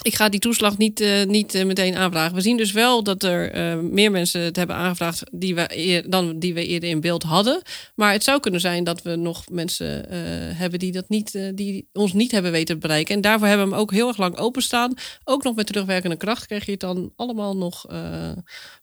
Ik 0.02 0.14
ga 0.14 0.28
die 0.28 0.40
toeslag 0.40 0.78
niet, 0.78 1.00
uh, 1.00 1.24
niet 1.24 1.54
uh, 1.54 1.64
meteen 1.64 1.96
aanvragen. 1.96 2.34
We 2.34 2.40
zien 2.40 2.56
dus 2.56 2.72
wel 2.72 3.02
dat 3.02 3.22
er 3.22 3.56
uh, 3.56 3.82
meer 3.82 4.10
mensen 4.10 4.40
het 4.40 4.56
hebben 4.56 4.76
aangevraagd 4.76 5.22
die 5.32 5.54
we 5.54 5.78
eer, 5.78 6.10
dan 6.10 6.38
die 6.38 6.54
we 6.54 6.66
eerder 6.66 6.88
in 6.88 7.00
beeld 7.00 7.22
hadden. 7.22 7.62
Maar 7.94 8.12
het 8.12 8.24
zou 8.24 8.40
kunnen 8.40 8.60
zijn 8.60 8.84
dat 8.84 9.02
we 9.02 9.16
nog 9.16 9.44
mensen 9.50 10.06
hebben 10.56 10.78
die, 10.78 10.92
dat 10.92 11.08
niet, 11.08 11.38
die 11.54 11.88
ons 11.92 12.12
niet 12.12 12.30
hebben 12.30 12.52
weten 12.52 12.74
te 12.74 12.80
bereiken. 12.80 13.14
En 13.14 13.20
daarvoor 13.20 13.46
hebben 13.46 13.66
we 13.66 13.72
hem 13.72 13.82
ook 13.82 13.92
heel 13.92 14.08
erg 14.08 14.16
lang 14.16 14.36
openstaan. 14.36 14.94
Ook 15.24 15.42
nog 15.42 15.54
met 15.54 15.66
terugwerkende 15.66 16.16
kracht 16.16 16.46
krijg 16.46 16.64
je 16.64 16.70
het 16.70 16.80
dan 16.80 17.12
allemaal 17.16 17.56
nog 17.56 17.86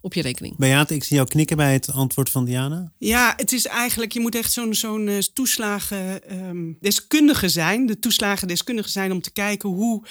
op 0.01 0.13
je 0.13 0.21
rekening. 0.21 0.57
Beate, 0.57 0.95
ik 0.95 1.03
zie 1.03 1.15
jou 1.15 1.27
knikken 1.27 1.57
bij 1.57 1.73
het 1.73 1.91
antwoord 1.91 2.29
van 2.29 2.45
Diana. 2.45 2.91
Ja, 2.97 3.33
het 3.37 3.51
is 3.51 3.65
eigenlijk, 3.65 4.11
je 4.11 4.19
moet 4.19 4.35
echt 4.35 4.51
zo'n 4.51 4.73
zo'n 4.73 5.21
toeslagen 5.33 6.21
um, 6.47 6.77
deskundige 6.79 7.49
zijn. 7.49 7.85
De 7.85 7.99
toeslagen 7.99 8.47
deskundige 8.47 8.89
zijn 8.89 9.11
om 9.11 9.21
te 9.21 9.31
kijken 9.31 9.69
hoe 9.69 10.05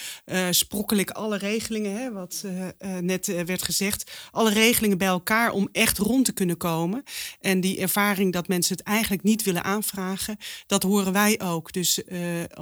alle 1.02 1.36
regelingen, 1.36 1.96
hè, 1.96 2.12
wat 2.12 2.42
uh, 2.44 2.60
uh, 2.60 2.98
net 2.98 3.28
uh, 3.28 3.40
werd 3.40 3.62
gezegd, 3.62 4.10
alle 4.30 4.50
regelingen 4.50 4.98
bij 4.98 5.08
elkaar 5.08 5.50
om 5.50 5.68
echt 5.72 5.98
rond 5.98 6.24
te 6.24 6.32
kunnen 6.32 6.56
komen. 6.56 7.02
En 7.40 7.60
die 7.60 7.78
ervaring 7.78 8.32
dat 8.32 8.48
mensen 8.48 8.76
het 8.76 8.86
eigenlijk 8.86 9.22
niet 9.22 9.42
willen 9.42 9.64
aanvragen, 9.64 10.36
dat 10.66 10.82
horen 10.82 11.12
wij 11.12 11.40
ook. 11.40 11.72
Dus 11.72 12.02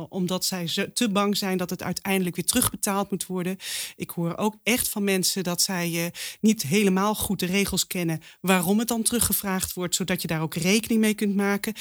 omdat 0.09 0.45
zij 0.45 0.91
te 0.95 1.09
bang 1.11 1.37
zijn 1.37 1.57
dat 1.59 1.71
het 1.71 1.83
uiteindelijk 1.83 2.37
weer 2.37 2.45
terugbetaald 2.45 3.11
moet 3.11 3.27
worden. 3.27 3.57
Ik 3.97 4.11
hoor 4.11 4.37
ook 4.37 4.55
echt 4.63 4.89
van 4.89 5.05
mensen 5.05 5.43
dat 5.43 5.63
zij 5.63 6.13
niet 6.41 6.63
helemaal 6.63 7.15
goed 7.15 7.41
de 7.41 7.47
regels 7.47 7.87
kennen 7.87 8.21
waarom 8.41 8.79
het 8.79 8.89
dan 8.89 9.03
teruggevraagd 9.03 9.73
wordt, 9.73 9.95
zodat 9.95 10.23
je 10.23 10.29
daar 10.29 10.43
ook 10.43 10.55
rekening 10.55 11.01
mee 11.01 11.15
kunt 11.15 11.37
maken, 11.37 11.75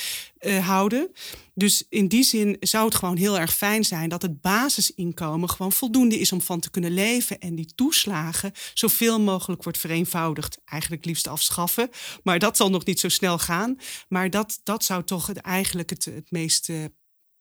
houden. 0.61 1.11
Dus 1.53 1.83
in 1.89 2.07
die 2.07 2.23
zin 2.23 2.57
zou 2.59 2.85
het 2.85 2.95
gewoon 2.95 3.17
heel 3.17 3.39
erg 3.39 3.53
fijn 3.53 3.83
zijn 3.83 4.09
dat 4.09 4.21
het 4.21 4.41
basisinkomen 4.41 5.49
gewoon 5.49 5.71
voldoende 5.71 6.19
is 6.19 6.31
om 6.31 6.41
van 6.41 6.59
te 6.59 6.69
kunnen 6.69 6.93
leven. 6.93 7.39
En 7.39 7.55
die 7.55 7.71
toeslagen 7.75 8.51
zoveel 8.73 9.19
mogelijk 9.19 9.63
wordt 9.63 9.77
vereenvoudigd. 9.77 10.61
Eigenlijk 10.65 11.05
liefst 11.05 11.27
afschaffen. 11.27 11.89
Maar 12.23 12.39
dat 12.39 12.57
zal 12.57 12.69
nog 12.69 12.85
niet 12.85 12.99
zo 12.99 13.09
snel 13.09 13.37
gaan. 13.37 13.77
Maar 14.07 14.29
dat, 14.29 14.59
dat 14.63 14.83
zou 14.83 15.03
toch 15.03 15.27
het, 15.27 15.37
eigenlijk 15.37 15.89
het, 15.89 16.05
het 16.05 16.31
meest 16.31 16.69
uh, 16.69 16.85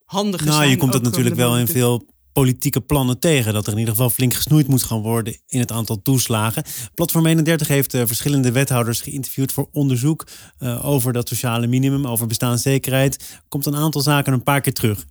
handige 0.05 0.45
nou, 0.45 0.56
zijn. 0.56 0.69
Nou, 0.69 0.71
je 0.71 0.76
komt 0.76 0.95
het 0.95 1.02
natuurlijk 1.02 1.37
wel 1.37 1.58
in 1.58 1.67
veel 1.67 2.06
politieke 2.32 2.80
plannen 2.80 3.19
tegen. 3.19 3.52
Dat 3.52 3.66
er 3.66 3.73
in 3.73 3.78
ieder 3.78 3.95
geval 3.95 4.10
flink 4.10 4.34
gesnoeid 4.34 4.69
moet 4.69 4.82
gaan 4.82 5.00
worden 5.00 5.36
in 5.47 5.60
het 5.60 5.73
aantal 5.73 6.02
toeslagen. 6.02 6.64
Platform 6.95 7.26
31 7.26 7.69
heeft 7.69 7.95
uh, 7.95 8.02
verschillende 8.06 8.52
wethouders 8.52 9.00
geïnterviewd 9.00 9.52
voor 9.52 9.69
onderzoek 9.73 10.26
uh, 10.58 10.86
over 10.86 11.12
dat 11.12 11.28
sociale 11.28 11.66
minimum, 11.66 12.06
over 12.06 12.26
bestaanszekerheid. 12.26 13.40
Komt 13.49 13.66
een 13.66 13.76
aantal 13.76 14.00
zaken 14.00 14.32
een 14.32 14.43
paar 14.43 14.60
keer 14.60 14.75
terug. 14.75 15.06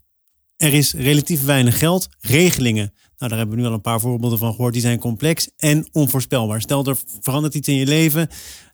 Er 0.58 0.73
is 0.73 0.93
relatief 0.93 1.45
weinig 1.45 1.77
geld, 1.77 2.08
regelingen. 2.19 2.93
Nou, 3.17 3.32
daar 3.32 3.38
hebben 3.38 3.55
we 3.55 3.62
nu 3.62 3.67
al 3.67 3.73
een 3.73 3.82
paar 3.82 3.99
voorbeelden 3.99 4.39
van 4.39 4.51
gehoord. 4.51 4.73
Die 4.73 4.82
zijn 4.82 4.99
complex 4.99 5.49
en 5.58 5.88
onvoorspelbaar. 5.91 6.62
Stel 6.62 6.86
er 6.86 6.97
verandert 7.19 7.53
iets 7.53 7.67
in 7.67 7.75
je 7.75 7.86
leven, 7.86 8.27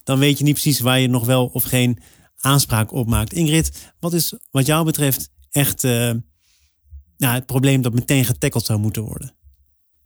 dan 0.04 0.20
weet 0.20 0.38
je 0.38 0.44
niet 0.44 0.54
precies 0.54 0.80
waar 0.80 1.00
je 1.00 1.08
nog 1.08 1.26
wel 1.26 1.46
of 1.46 1.64
geen 1.64 2.00
aanspraak 2.40 2.92
op 2.92 3.08
maakt. 3.08 3.34
Ingrid, 3.34 3.94
wat 4.00 4.14
is 4.14 4.34
wat 4.52 4.66
jou 4.66 4.86
betreft 4.86 5.30
echt 5.52 5.84
uh, 5.84 6.12
nou, 7.18 7.36
het 7.36 7.46
probleem 7.46 7.82
dat 7.82 7.94
meteen 7.94 8.26
getackeld 8.26 8.66
zou 8.66 8.80
moeten 8.80 9.04
worden? 9.04 9.36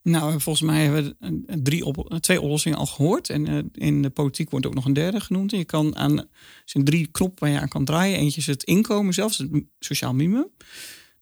Nou, 0.03 0.41
volgens 0.41 0.65
mij 0.65 0.83
hebben 0.83 1.15
we 1.19 1.61
drie 1.61 1.85
op, 1.85 2.17
twee 2.19 2.41
oplossingen 2.41 2.77
al 2.77 2.85
gehoord. 2.85 3.29
En 3.29 3.49
uh, 3.49 3.63
in 3.71 4.01
de 4.01 4.09
politiek 4.09 4.49
wordt 4.49 4.65
ook 4.65 4.73
nog 4.73 4.85
een 4.85 4.93
derde 4.93 5.19
genoemd. 5.19 5.51
Je 5.51 5.65
kan 5.65 5.95
aan, 5.95 6.17
er 6.19 6.27
zijn 6.65 6.83
drie 6.83 7.07
knoppen 7.07 7.43
waar 7.43 7.53
je 7.53 7.61
aan 7.61 7.67
kan 7.67 7.85
draaien. 7.85 8.17
Eentje 8.17 8.39
is 8.39 8.47
het 8.47 8.63
inkomen 8.63 9.13
zelfs, 9.13 9.37
het 9.37 9.49
sociaal 9.79 10.13
minimum. 10.13 10.47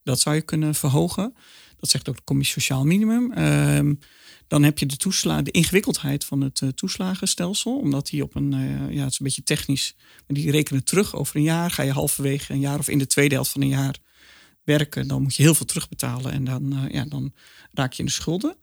Dat 0.04 0.20
zou 0.20 0.36
je 0.36 0.42
kunnen 0.42 0.76
verhogen. 0.76 1.34
Dat 1.78 1.90
zegt 1.90 2.10
ook 2.10 2.16
de 2.16 2.24
commissie 2.24 2.62
Sociaal 2.62 2.86
Minimum. 2.86 3.32
Uh, 3.38 3.94
dan 4.48 4.64
heb 4.64 4.80
je 4.80 4.86
de, 4.86 4.98
toesla 4.98 5.42
de 5.42 5.52
ingewikkeldheid 5.52 6.26
van 6.26 6.42
het 6.42 6.62
toeslagenstelsel. 6.76 7.78
Omdat 7.80 8.08
die 8.08 8.24
op 8.24 8.36
een, 8.36 8.52
ja, 8.90 9.04
het 9.04 9.12
is 9.12 9.20
een 9.20 9.26
beetje 9.26 9.44
technisch. 9.44 9.96
Maar 9.98 10.38
die 10.38 10.52
rekenen 10.52 10.84
terug 10.84 11.16
over 11.16 11.36
een 11.36 11.42
jaar. 11.42 11.72
Ga 11.72 11.84
je 11.84 11.92
halverwege 11.92 12.54
een 12.54 12.60
jaar 12.60 12.80
of 12.80 12.88
in 12.88 12.98
de 12.98 13.08
tweede 13.08 13.36
helft 13.36 13.52
van 13.52 13.62
een 13.62 13.68
jaar 13.68 13.98
werken, 14.68 15.08
dan 15.08 15.22
moet 15.22 15.36
je 15.36 15.44
heel 15.44 15.56
veel 15.56 15.66
terugbetalen. 15.66 16.32
En 16.32 16.44
dan, 16.44 16.74
uh, 16.74 16.90
ja, 16.90 17.06
dan 17.06 17.34
raak 17.74 17.94
je 17.94 18.00
in 18.00 18.06
de 18.06 18.12
schulden. 18.12 18.56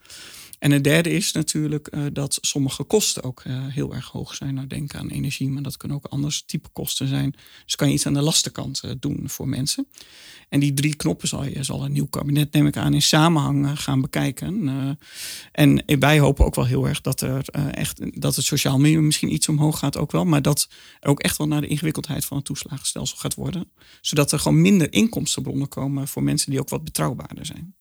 En 0.65 0.71
het 0.71 0.85
derde 0.85 1.11
is 1.11 1.33
natuurlijk 1.33 1.89
uh, 1.95 2.05
dat 2.13 2.39
sommige 2.41 2.85
kosten 2.85 3.23
ook 3.23 3.45
uh, 3.45 3.67
heel 3.67 3.95
erg 3.95 4.09
hoog 4.09 4.35
zijn. 4.35 4.55
Nou, 4.55 4.67
denk 4.67 4.95
aan 4.95 5.09
energie, 5.09 5.49
maar 5.49 5.63
dat 5.63 5.77
kunnen 5.77 5.97
ook 5.97 6.07
anders 6.07 6.43
type 6.43 6.69
kosten 6.73 7.09
zijn. 7.09 7.35
Dus 7.65 7.77
kan 7.77 7.89
je 7.89 7.95
iets 7.95 8.07
aan 8.07 8.15
de 8.15 8.21
lastenkant 8.21 8.83
uh, 8.85 8.91
doen 9.01 9.29
voor 9.29 9.49
mensen. 9.49 9.87
En 10.49 10.61
die 10.61 10.75
drie 10.75 10.97
knoppen 10.97 11.29
zal 11.29 11.45
je, 11.45 11.63
zal 11.63 11.85
een 11.85 11.93
nieuw 11.93 12.07
kabinet, 12.07 12.53
neem 12.53 12.67
ik 12.67 12.77
aan, 12.77 12.95
in 12.95 13.03
samenhang 13.03 13.81
gaan 13.81 14.01
bekijken. 14.01 14.69
en 15.53 15.85
wij 15.99 16.19
hopen 16.19 16.45
ook 16.45 16.55
wel 16.55 16.67
heel 16.67 16.89
erg 16.89 17.01
dat, 17.01 17.21
er, 17.21 17.49
echt, 17.71 18.21
dat 18.21 18.37
het 18.37 18.45
sociaal 18.45 18.79
minimum 18.79 19.05
misschien 19.05 19.33
iets 19.33 19.49
omhoog 19.49 19.79
gaat 19.79 19.97
ook 19.97 20.13
wel. 20.13 20.25
Maar 20.25 20.43
dat 20.43 20.69
er 21.01 21.09
ook 21.09 21.21
echt 21.21 21.39
wel 21.39 21.47
naar 21.47 21.61
de 21.61 21.67
ingewikkeldheid 21.67 22.25
van 22.25 22.37
het 22.37 22.47
toeslagenstelsel 22.47 23.17
gaat 23.17 23.35
worden. 23.35 23.71
Zodat 24.01 24.33
er 24.33 24.39
gewoon 24.39 24.61
minder 24.61 24.93
inkomstenbronnen 24.93 25.69
komen 25.69 26.09
voor 26.09 26.23
mensen 26.23 26.51
die 26.51 26.61
ook 26.61 26.69
wat 26.69 26.85
betrouwbaarder 26.85 27.47
zijn. 27.47 27.75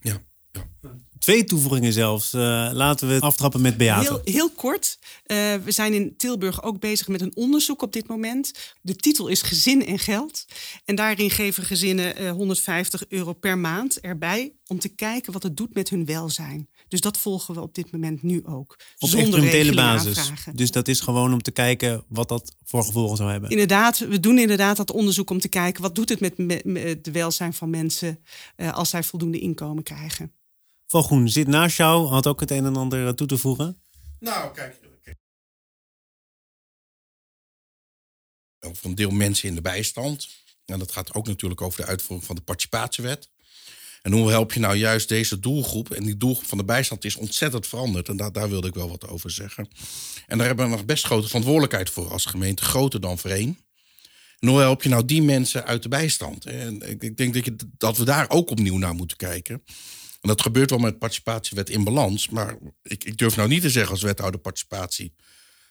Ja. 0.00 0.18
ja. 0.52 0.68
Twee 1.18 1.44
toevoegingen 1.44 1.92
zelfs. 1.92 2.34
Uh, 2.34 2.40
laten 2.72 3.08
we 3.08 3.20
aftrappen 3.20 3.60
met 3.60 3.76
Beate. 3.76 4.00
Heel, 4.00 4.20
heel 4.24 4.50
kort. 4.50 4.98
Uh, 5.26 5.36
we 5.64 5.72
zijn 5.72 5.94
in 5.94 6.16
Tilburg 6.16 6.62
ook 6.62 6.80
bezig 6.80 7.08
met 7.08 7.20
een 7.20 7.36
onderzoek 7.36 7.82
op 7.82 7.92
dit 7.92 8.08
moment. 8.08 8.52
De 8.80 8.96
titel 8.96 9.28
is 9.28 9.42
Gezin 9.42 9.86
en 9.86 9.98
Geld. 9.98 10.44
En 10.84 10.94
daarin 10.94 11.30
geven 11.30 11.64
gezinnen 11.64 12.22
uh, 12.22 12.30
150 12.30 13.04
euro 13.08 13.32
per 13.32 13.58
maand 13.58 14.00
erbij 14.00 14.52
om 14.66 14.78
te 14.78 14.88
kijken 14.88 15.32
wat 15.32 15.42
het 15.42 15.56
doet 15.56 15.74
met 15.74 15.88
hun 15.88 16.04
welzijn. 16.04 16.68
Dus 16.88 17.00
dat 17.00 17.18
volgen 17.18 17.54
we 17.54 17.60
op 17.60 17.74
dit 17.74 17.92
moment 17.92 18.22
nu 18.22 18.44
ook. 18.44 18.76
Op 18.98 19.08
zonder 19.08 19.28
experimentele 19.28 19.74
basis. 19.74 20.18
Aanvragen. 20.18 20.56
Dus 20.56 20.70
dat 20.70 20.88
is 20.88 21.00
gewoon 21.00 21.32
om 21.32 21.42
te 21.42 21.50
kijken 21.50 22.04
wat 22.08 22.28
dat 22.28 22.56
voor 22.64 22.84
gevolgen 22.84 23.16
zou 23.16 23.30
hebben. 23.30 23.50
Inderdaad, 23.50 23.98
we 23.98 24.20
doen 24.20 24.38
inderdaad 24.38 24.76
dat 24.76 24.92
onderzoek 24.92 25.30
om 25.30 25.40
te 25.40 25.48
kijken 25.48 25.82
wat 25.82 25.94
doet 25.94 26.08
het 26.08 26.20
met, 26.20 26.38
met, 26.38 26.64
met 26.64 27.04
de 27.04 27.10
welzijn 27.10 27.54
van 27.54 27.70
mensen 27.70 28.18
als 28.56 28.90
zij 28.90 29.02
voldoende 29.02 29.38
inkomen 29.38 29.82
krijgen. 29.82 30.35
Van 30.86 31.02
Groen 31.02 31.28
zit 31.28 31.46
naast 31.46 31.76
jou, 31.76 32.06
had 32.06 32.26
ook 32.26 32.40
het 32.40 32.50
een 32.50 32.64
en 32.64 32.76
ander 32.76 33.14
toe 33.14 33.26
te 33.26 33.38
voegen. 33.38 33.82
Nou, 34.18 34.54
kijk. 34.54 34.84
Over 38.60 38.86
een 38.86 38.94
deel 38.94 39.10
mensen 39.10 39.48
in 39.48 39.54
de 39.54 39.60
bijstand. 39.60 40.28
En 40.64 40.78
dat 40.78 40.92
gaat 40.92 41.14
ook 41.14 41.26
natuurlijk 41.26 41.60
over 41.60 41.80
de 41.80 41.86
uitvoering 41.86 42.26
van 42.26 42.36
de 42.36 42.42
participatiewet. 42.42 43.30
En 44.02 44.12
hoe 44.12 44.30
help 44.30 44.52
je 44.52 44.60
nou 44.60 44.76
juist 44.76 45.08
deze 45.08 45.40
doelgroep? 45.40 45.90
En 45.90 46.04
die 46.04 46.16
doelgroep 46.16 46.46
van 46.46 46.58
de 46.58 46.64
bijstand 46.64 47.04
is 47.04 47.16
ontzettend 47.16 47.66
veranderd. 47.66 48.08
En 48.08 48.16
daar, 48.16 48.32
daar 48.32 48.48
wilde 48.48 48.68
ik 48.68 48.74
wel 48.74 48.88
wat 48.88 49.08
over 49.08 49.30
zeggen. 49.30 49.68
En 50.26 50.38
daar 50.38 50.46
hebben 50.46 50.64
we 50.64 50.76
nog 50.76 50.84
best 50.84 51.04
grote 51.04 51.26
verantwoordelijkheid 51.26 51.90
voor 51.90 52.10
als 52.10 52.24
gemeente. 52.24 52.64
Groter 52.64 53.00
dan 53.00 53.18
Vereen. 53.18 53.58
En 54.38 54.48
hoe 54.48 54.60
help 54.60 54.82
je 54.82 54.88
nou 54.88 55.04
die 55.04 55.22
mensen 55.22 55.64
uit 55.64 55.82
de 55.82 55.88
bijstand? 55.88 56.44
En 56.44 57.00
ik 57.00 57.16
denk 57.16 57.34
dat, 57.34 57.44
je, 57.44 57.56
dat 57.78 57.96
we 57.96 58.04
daar 58.04 58.30
ook 58.30 58.50
opnieuw 58.50 58.76
naar 58.76 58.94
moeten 58.94 59.16
kijken. 59.16 59.62
En 60.20 60.28
dat 60.28 60.42
gebeurt 60.42 60.70
wel 60.70 60.78
met 60.78 60.98
participatiewet 60.98 61.70
in 61.70 61.84
balans. 61.84 62.28
Maar 62.28 62.58
ik, 62.82 63.04
ik 63.04 63.18
durf 63.18 63.36
nou 63.36 63.48
niet 63.48 63.62
te 63.62 63.70
zeggen 63.70 63.92
als 63.92 64.02
wethouder 64.02 64.40
participatie 64.40 65.14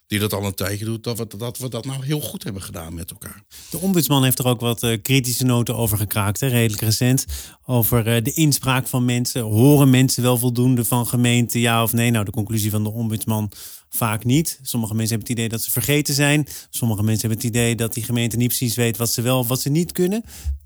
die 0.08 0.19
dat 0.19 0.34
al 0.34 0.45
een 0.45 0.53
tijdje 0.53 0.86
doet, 0.86 1.03
dat 1.03 1.17
we 1.17 1.38
dat, 1.38 1.58
we 1.58 1.69
dat 1.69 1.86
nou 1.86 2.05
heel 2.05 2.21
goed 2.21 2.43
hebben 2.43 2.62
gedaan 2.62 2.93
met 2.93 3.12
elkaar. 3.12 3.43
De 3.69 3.77
ombudsman 3.77 4.23
heeft 4.23 4.39
er 4.39 4.47
ook 4.47 4.60
wat 4.60 4.84
uh, 4.84 4.97
kritische 5.01 5.45
noten 5.45 5.75
over 5.75 5.97
gekraakt, 5.97 6.39
hè, 6.39 6.47
redelijk 6.47 6.81
recent. 6.81 7.25
Over 7.65 8.15
uh, 8.15 8.23
de 8.23 8.34
inspraak 8.34 8.88
van 8.88 9.05
mensen. 9.05 9.41
Horen 9.41 9.89
mensen 9.89 10.23
wel 10.23 10.38
voldoende 10.38 10.86
van 10.86 11.08
gemeenten, 11.08 11.60
ja 11.60 11.84
of 11.84 11.93
nee? 11.93 12.12
Nou, 12.12 12.25
de 12.25 12.31
conclusie 12.31 12.71
van 12.71 12.84
de 12.84 12.91
ombudsman 12.91 13.51
vaak 13.89 14.23
niet. 14.23 14.60
Sommige 14.62 14.95
mensen 14.95 15.17
hebben 15.17 15.34
het 15.34 15.39
idee 15.39 15.58
dat 15.58 15.63
ze 15.65 15.71
vergeten 15.71 16.13
zijn. 16.13 16.47
Sommige 16.69 17.03
mensen 17.03 17.27
hebben 17.27 17.47
het 17.47 17.55
idee 17.55 17.75
dat 17.75 17.93
die 17.93 18.03
gemeente 18.03 18.38
niet 18.38 18.47
precies 18.47 18.75
weet 18.75 18.97
wat 18.97 19.12
ze 19.12 19.21
wel 19.21 19.39
of 19.39 19.47
wat 19.47 19.62
ze 19.62 19.69
niet 19.69 19.91
kunnen. 19.91 20.23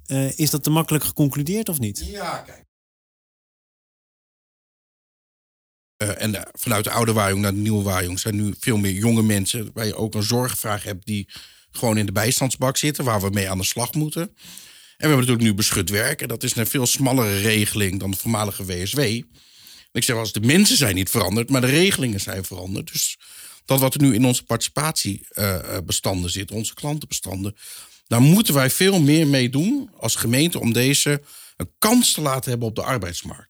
Uh, 0.07 0.37
is 0.37 0.49
dat 0.49 0.63
te 0.63 0.69
makkelijk 0.69 1.03
geconcludeerd 1.03 1.69
of 1.69 1.79
niet? 1.79 2.05
Ja, 2.11 2.37
kijk. 2.37 2.68
Uh, 6.03 6.21
en 6.21 6.33
uh, 6.33 6.41
vanuit 6.51 6.83
de 6.83 6.91
oude 6.91 7.13
Wajong 7.13 7.41
naar 7.41 7.53
de 7.53 7.59
nieuwe 7.59 7.83
Wajong 7.83 8.19
zijn 8.19 8.35
nu 8.35 8.53
veel 8.59 8.77
meer 8.77 8.91
jonge 8.91 9.23
mensen. 9.23 9.69
Waar 9.73 9.85
je 9.85 9.95
ook 9.95 10.15
een 10.15 10.23
zorgvraag 10.23 10.83
hebt 10.83 11.05
die 11.05 11.27
gewoon 11.71 11.97
in 11.97 12.05
de 12.05 12.11
bijstandsbak 12.11 12.77
zitten. 12.77 13.03
Waar 13.03 13.21
we 13.21 13.29
mee 13.29 13.49
aan 13.49 13.57
de 13.57 13.63
slag 13.63 13.93
moeten. 13.93 14.21
En 14.21 14.29
we 15.05 15.07
hebben 15.07 15.17
natuurlijk 15.17 15.43
nu 15.43 15.53
beschut 15.53 15.89
werken. 15.89 16.27
Dat 16.27 16.43
is 16.43 16.55
een 16.55 16.67
veel 16.67 16.85
smallere 16.85 17.39
regeling 17.39 17.99
dan 17.99 18.11
de 18.11 18.17
voormalige 18.17 18.65
WSW. 18.65 18.99
Ik 19.91 20.03
zeg 20.03 20.15
als 20.15 20.31
de 20.31 20.41
mensen 20.41 20.77
zijn 20.77 20.95
niet 20.95 21.09
veranderd, 21.09 21.49
maar 21.49 21.61
de 21.61 21.67
regelingen 21.67 22.19
zijn 22.19 22.45
veranderd. 22.45 22.91
Dus 22.91 23.17
dat 23.65 23.79
wat 23.79 23.93
er 23.93 24.01
nu 24.01 24.13
in 24.13 24.25
onze 24.25 24.43
participatiebestanden 24.43 26.25
uh, 26.25 26.31
zit, 26.31 26.51
onze 26.51 26.73
klantenbestanden. 26.73 27.55
Daar 28.07 28.21
moeten 28.21 28.53
wij 28.53 28.69
veel 28.69 29.01
meer 29.01 29.27
mee 29.27 29.49
doen 29.49 29.89
als 29.97 30.15
gemeente 30.15 30.59
om 30.59 30.73
deze 30.73 31.21
een 31.57 31.71
kans 31.79 32.13
te 32.13 32.21
laten 32.21 32.49
hebben 32.49 32.67
op 32.67 32.75
de 32.75 32.83
arbeidsmarkt. 32.83 33.48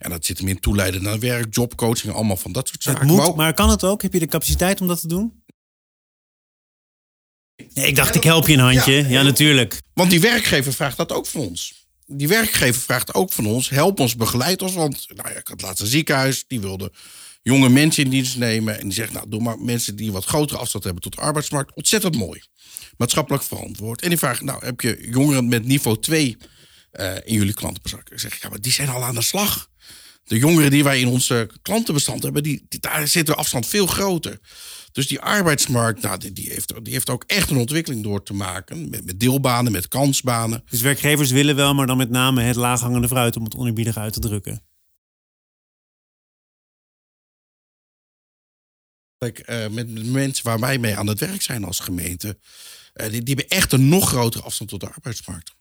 En 0.00 0.10
dat 0.10 0.24
zit 0.24 0.38
hem 0.38 0.48
in 0.48 0.60
toeleiden 0.60 1.02
naar 1.02 1.18
werk, 1.18 1.54
jobcoaching, 1.54 2.12
allemaal 2.12 2.36
van 2.36 2.52
dat 2.52 2.68
soort 2.68 2.82
zaken. 2.82 3.08
Het 3.08 3.16
moet, 3.16 3.36
maar 3.36 3.54
kan 3.54 3.70
het 3.70 3.84
ook? 3.84 4.02
Heb 4.02 4.12
je 4.12 4.18
de 4.18 4.26
capaciteit 4.26 4.80
om 4.80 4.86
dat 4.86 5.00
te 5.00 5.08
doen? 5.08 5.42
Ja, 7.68 7.82
ik 7.82 7.96
dacht, 7.96 8.14
ik 8.14 8.22
help 8.22 8.46
je 8.46 8.52
een 8.52 8.58
handje. 8.58 8.92
Ja, 8.92 9.08
ja, 9.08 9.22
natuurlijk. 9.22 9.80
Want 9.94 10.10
die 10.10 10.20
werkgever 10.20 10.72
vraagt 10.72 10.96
dat 10.96 11.12
ook 11.12 11.26
van 11.26 11.40
ons. 11.40 11.86
Die 12.06 12.28
werkgever 12.28 12.82
vraagt 12.82 13.14
ook 13.14 13.32
van 13.32 13.46
ons: 13.46 13.68
help 13.68 14.00
ons, 14.00 14.16
begeleid 14.16 14.62
ons. 14.62 14.74
Want 14.74 15.06
nou 15.14 15.28
ja, 15.28 15.36
ik 15.36 15.48
had 15.48 15.62
laatst 15.62 15.80
een 15.80 15.86
ziekenhuis, 15.86 16.44
die 16.46 16.60
wilde 16.60 16.92
jonge 17.42 17.68
mensen 17.68 18.04
in 18.04 18.10
dienst 18.10 18.36
nemen. 18.36 18.78
En 18.78 18.84
die 18.84 18.92
zegt: 18.92 19.12
Nou, 19.12 19.28
doe 19.28 19.42
maar 19.42 19.58
mensen 19.58 19.96
die 19.96 20.12
wat 20.12 20.24
grotere 20.24 20.58
afstand 20.58 20.84
hebben 20.84 21.02
tot 21.02 21.14
de 21.14 21.20
arbeidsmarkt. 21.20 21.74
Ontzettend 21.74 22.16
mooi. 22.16 22.42
Maatschappelijk 22.96 23.42
verantwoord. 23.42 24.02
En 24.02 24.08
die 24.08 24.18
vraagt: 24.18 24.42
Nou, 24.42 24.64
heb 24.64 24.80
je 24.80 25.08
jongeren 25.10 25.48
met 25.48 25.64
niveau 25.64 26.00
2 26.00 26.36
uh, 26.92 27.14
in 27.24 27.34
jullie 27.34 27.54
klantenbezak? 27.54 28.10
Ik 28.10 28.18
zeg: 28.18 28.40
Ja, 28.42 28.48
maar 28.48 28.60
die 28.60 28.72
zijn 28.72 28.88
al 28.88 29.04
aan 29.04 29.14
de 29.14 29.22
slag 29.22 29.69
de 30.30 30.38
jongeren 30.38 30.70
die 30.70 30.84
wij 30.84 31.00
in 31.00 31.08
onze 31.08 31.50
klantenbestand 31.62 32.22
hebben, 32.22 32.42
die, 32.42 32.66
daar 32.68 33.08
zit 33.08 33.26
de 33.26 33.34
afstand 33.34 33.66
veel 33.66 33.86
groter. 33.86 34.40
Dus 34.92 35.08
die 35.08 35.20
arbeidsmarkt, 35.20 36.02
nou, 36.02 36.18
die, 36.18 36.32
die, 36.32 36.48
heeft, 36.50 36.84
die 36.84 36.92
heeft 36.92 37.10
ook 37.10 37.24
echt 37.26 37.50
een 37.50 37.56
ontwikkeling 37.56 38.02
door 38.02 38.22
te 38.22 38.34
maken. 38.34 38.90
Met, 38.90 39.04
met, 39.04 39.20
deelbanen, 39.20 39.72
met 39.72 39.88
kansbanen. 39.88 40.62
Dus 40.70 40.80
werkgevers 40.80 41.30
willen 41.30 41.56
wel, 41.56 41.74
maar 41.74 41.86
dan 41.86 41.96
met 41.96 42.10
name 42.10 42.42
het 42.42 42.56
laaghangende 42.56 43.08
fruit 43.08 43.36
om 43.36 43.44
het 43.44 43.54
oneerbiedig 43.54 43.96
uit 43.96 44.12
te 44.12 44.20
drukken. 44.20 44.64
Kijk, 49.18 49.48
uh, 49.48 49.68
met 49.68 50.04
mensen 50.06 50.44
waar 50.44 50.60
wij 50.60 50.78
mee 50.78 50.96
aan 50.96 51.06
het 51.06 51.20
werk 51.20 51.42
zijn 51.42 51.64
als 51.64 51.78
gemeente, 51.78 52.38
uh, 52.94 53.10
die, 53.10 53.22
die 53.22 53.34
hebben 53.34 53.58
echt 53.58 53.72
een 53.72 53.88
nog 53.88 54.08
grotere 54.08 54.44
afstand 54.44 54.70
tot 54.70 54.80
de 54.80 54.90
arbeidsmarkt. 54.90 55.54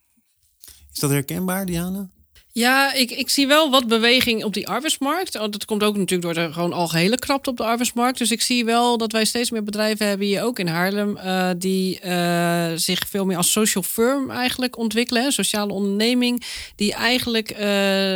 Is 0.93 0.99
dat 0.99 1.09
herkenbaar, 1.09 1.65
Diana? 1.65 2.09
Ja, 2.51 2.93
ik, 2.93 3.11
ik 3.11 3.29
zie 3.29 3.47
wel 3.47 3.69
wat 3.69 3.87
beweging 3.87 4.43
op 4.43 4.53
die 4.53 4.67
arbeidsmarkt. 4.67 5.35
Oh, 5.35 5.51
dat 5.51 5.65
komt 5.65 5.83
ook 5.83 5.97
natuurlijk 5.97 6.33
door 6.33 6.45
de 6.45 6.53
gewoon 6.53 6.73
algehele 6.73 7.19
krapte 7.19 7.49
op 7.49 7.57
de 7.57 7.63
arbeidsmarkt. 7.63 8.17
Dus 8.17 8.31
ik 8.31 8.41
zie 8.41 8.65
wel 8.65 8.97
dat 8.97 9.11
wij 9.11 9.25
steeds 9.25 9.51
meer 9.51 9.63
bedrijven 9.63 10.07
hebben 10.07 10.27
hier 10.27 10.43
ook 10.43 10.59
in 10.59 10.67
Haarlem. 10.67 11.17
Uh, 11.17 11.49
die 11.57 11.99
uh, 12.05 12.67
zich 12.75 13.07
veel 13.07 13.25
meer 13.25 13.37
als 13.37 13.51
social 13.51 13.83
firm 13.83 14.31
eigenlijk 14.31 14.77
ontwikkelen. 14.77 15.31
Sociale 15.31 15.73
onderneming. 15.73 16.45
Die 16.75 16.93
eigenlijk 16.93 17.51
uh, 17.59 17.59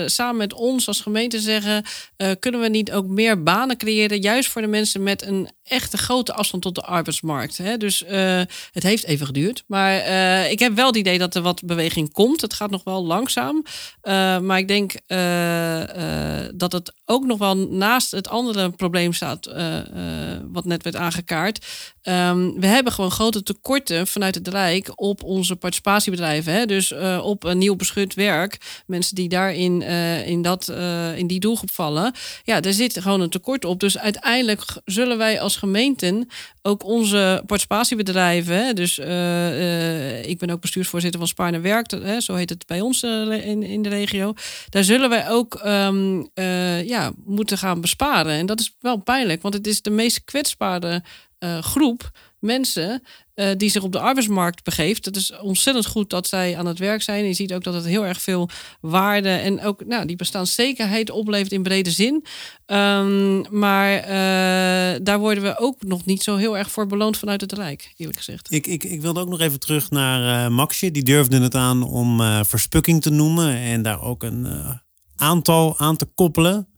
samen 0.05 0.37
met 0.37 0.53
ons 0.53 0.87
als 0.87 1.01
gemeente 1.01 1.39
zeggen: 1.39 1.83
kunnen 2.39 2.61
we 2.61 2.67
niet 2.67 2.91
ook 2.91 3.07
meer 3.07 3.43
banen 3.43 3.77
creëren? 3.77 4.21
Juist 4.21 4.49
voor 4.49 4.61
de 4.61 4.67
mensen 4.67 5.03
met 5.03 5.21
een 5.21 5.49
echte 5.63 5.97
grote 5.97 6.33
afstand 6.33 6.63
tot 6.63 6.75
de 6.75 6.81
arbeidsmarkt. 6.81 7.57
Hè? 7.57 7.77
Dus 7.77 8.03
het 8.71 8.83
heeft 8.83 9.03
even 9.03 9.25
geduurd. 9.25 9.63
Maar 9.67 9.95
ik 10.51 10.59
heb 10.59 10.75
wel 10.75 10.87
het 10.87 10.95
idee 10.95 11.17
dat 11.17 11.35
er 11.35 11.41
wat 11.41 11.65
beweging 11.65 12.11
komt. 12.11 12.41
Het 12.41 12.53
gaat 12.53 12.69
nog 12.69 12.83
wel 12.83 13.05
langzaam. 13.05 13.63
Uh, 14.03 14.39
maar 14.39 14.57
ik 14.57 14.67
denk 14.67 14.93
dat 16.55 16.71
het 16.71 16.93
ook 17.05 17.25
nog 17.25 17.37
wel 17.37 17.55
naast 17.55 18.11
het 18.11 18.29
andere 18.29 18.69
probleem 18.69 19.13
staat, 19.13 19.45
wat 20.51 20.65
net 20.65 20.83
werd 20.83 20.95
aangekaart. 20.95 21.65
Um, 22.03 22.59
we 22.59 22.67
hebben 22.67 22.93
gewoon 22.93 23.11
grote 23.11 23.43
tekorten 23.43 24.07
vanuit 24.07 24.35
het 24.35 24.47
Rijk 24.47 24.91
op 24.95 25.23
onze 25.23 25.55
participatiebedrijven. 25.55 26.53
Hè? 26.53 26.65
Dus 26.65 26.93
op 27.21 27.43
een 27.43 27.57
nieuw 27.57 27.75
beschut 27.75 28.13
werk. 28.13 28.83
Mensen 28.85 29.15
die 29.15 29.29
daarin 29.29 29.81
in, 30.25 30.41
dat, 30.41 30.69
in 31.15 31.27
die 31.27 31.39
doelgroep 31.39 31.71
vallen. 31.71 32.13
Ja, 32.43 32.59
daar 32.59 32.73
zit 32.73 33.01
gewoon 33.01 33.21
een 33.21 33.29
tekort 33.29 33.65
op. 33.65 33.79
Dus 33.79 33.97
uiteindelijk 33.97 34.63
zullen 34.85 35.17
wij 35.17 35.41
als 35.41 35.52
gemeenten 35.55 36.29
ook 36.61 36.83
onze 36.83 37.43
participatiebedrijven. 37.45 38.75
Dus 38.75 38.97
ik 40.27 40.37
ben 40.37 40.49
ook 40.49 40.61
bestuursvoorzitter 40.61 41.19
van 41.19 41.29
Spaarne 41.29 41.59
Werk. 41.59 41.91
Hè? 41.91 42.21
Zo 42.21 42.35
heet 42.35 42.49
het 42.49 42.65
bij 42.67 42.81
ons 42.81 43.03
in, 43.03 43.63
in 43.63 43.81
de 43.81 43.89
regio. 43.89 44.33
Daar 44.69 44.83
zullen 44.83 45.09
wij 45.09 45.29
ook 45.29 45.61
uh, 45.65 46.87
ja, 46.87 47.11
moeten 47.25 47.57
gaan 47.57 47.81
besparen. 47.81 48.33
En 48.33 48.45
dat 48.45 48.59
is 48.59 48.75
wel 48.79 48.97
pijnlijk, 48.97 49.41
want 49.41 49.53
het 49.53 49.67
is 49.67 49.81
de 49.81 49.89
meest 49.89 50.23
kwetsbare 50.23 51.03
uh, 51.43 51.61
groep 51.61 52.11
mensen 52.39 53.03
uh, 53.35 53.49
die 53.57 53.69
zich 53.69 53.83
op 53.83 53.91
de 53.91 53.99
arbeidsmarkt 53.99 54.63
begeeft. 54.63 55.05
Het 55.05 55.15
is 55.15 55.39
ontzettend 55.39 55.85
goed 55.85 56.09
dat 56.09 56.27
zij 56.27 56.57
aan 56.57 56.65
het 56.65 56.79
werk 56.79 57.01
zijn. 57.01 57.25
Je 57.25 57.33
ziet 57.33 57.53
ook 57.53 57.63
dat 57.63 57.73
het 57.73 57.85
heel 57.85 58.05
erg 58.05 58.21
veel 58.21 58.49
waarde 58.81 59.29
en 59.29 59.61
ook 59.61 59.85
nou, 59.85 60.05
die 60.05 60.15
bestaanszekerheid 60.15 61.09
oplevert 61.09 61.51
in 61.51 61.63
brede 61.63 61.91
zin. 61.91 62.25
Um, 62.65 63.59
maar 63.59 63.99
uh, 63.99 64.99
daar 65.03 65.19
worden 65.19 65.43
we 65.43 65.57
ook 65.57 65.83
nog 65.83 66.05
niet 66.05 66.23
zo 66.23 66.35
heel 66.35 66.57
erg 66.57 66.71
voor 66.71 66.87
beloond 66.87 67.17
vanuit 67.17 67.41
het 67.41 67.53
Rijk, 67.53 67.93
eerlijk 67.97 68.17
gezegd. 68.17 68.51
Ik, 68.51 68.67
ik, 68.67 68.83
ik 68.83 69.01
wilde 69.01 69.19
ook 69.19 69.29
nog 69.29 69.39
even 69.39 69.59
terug 69.59 69.89
naar 69.89 70.51
Maxje. 70.51 70.91
Die 70.91 71.03
durfde 71.03 71.41
het 71.41 71.55
aan 71.55 71.83
om 71.83 72.21
verspukking 72.45 73.01
te 73.01 73.09
noemen 73.09 73.55
en 73.55 73.81
daar 73.81 74.01
ook 74.01 74.23
een 74.23 74.47
aantal 75.15 75.79
aan 75.79 75.97
te 75.97 76.05
koppelen 76.05 76.72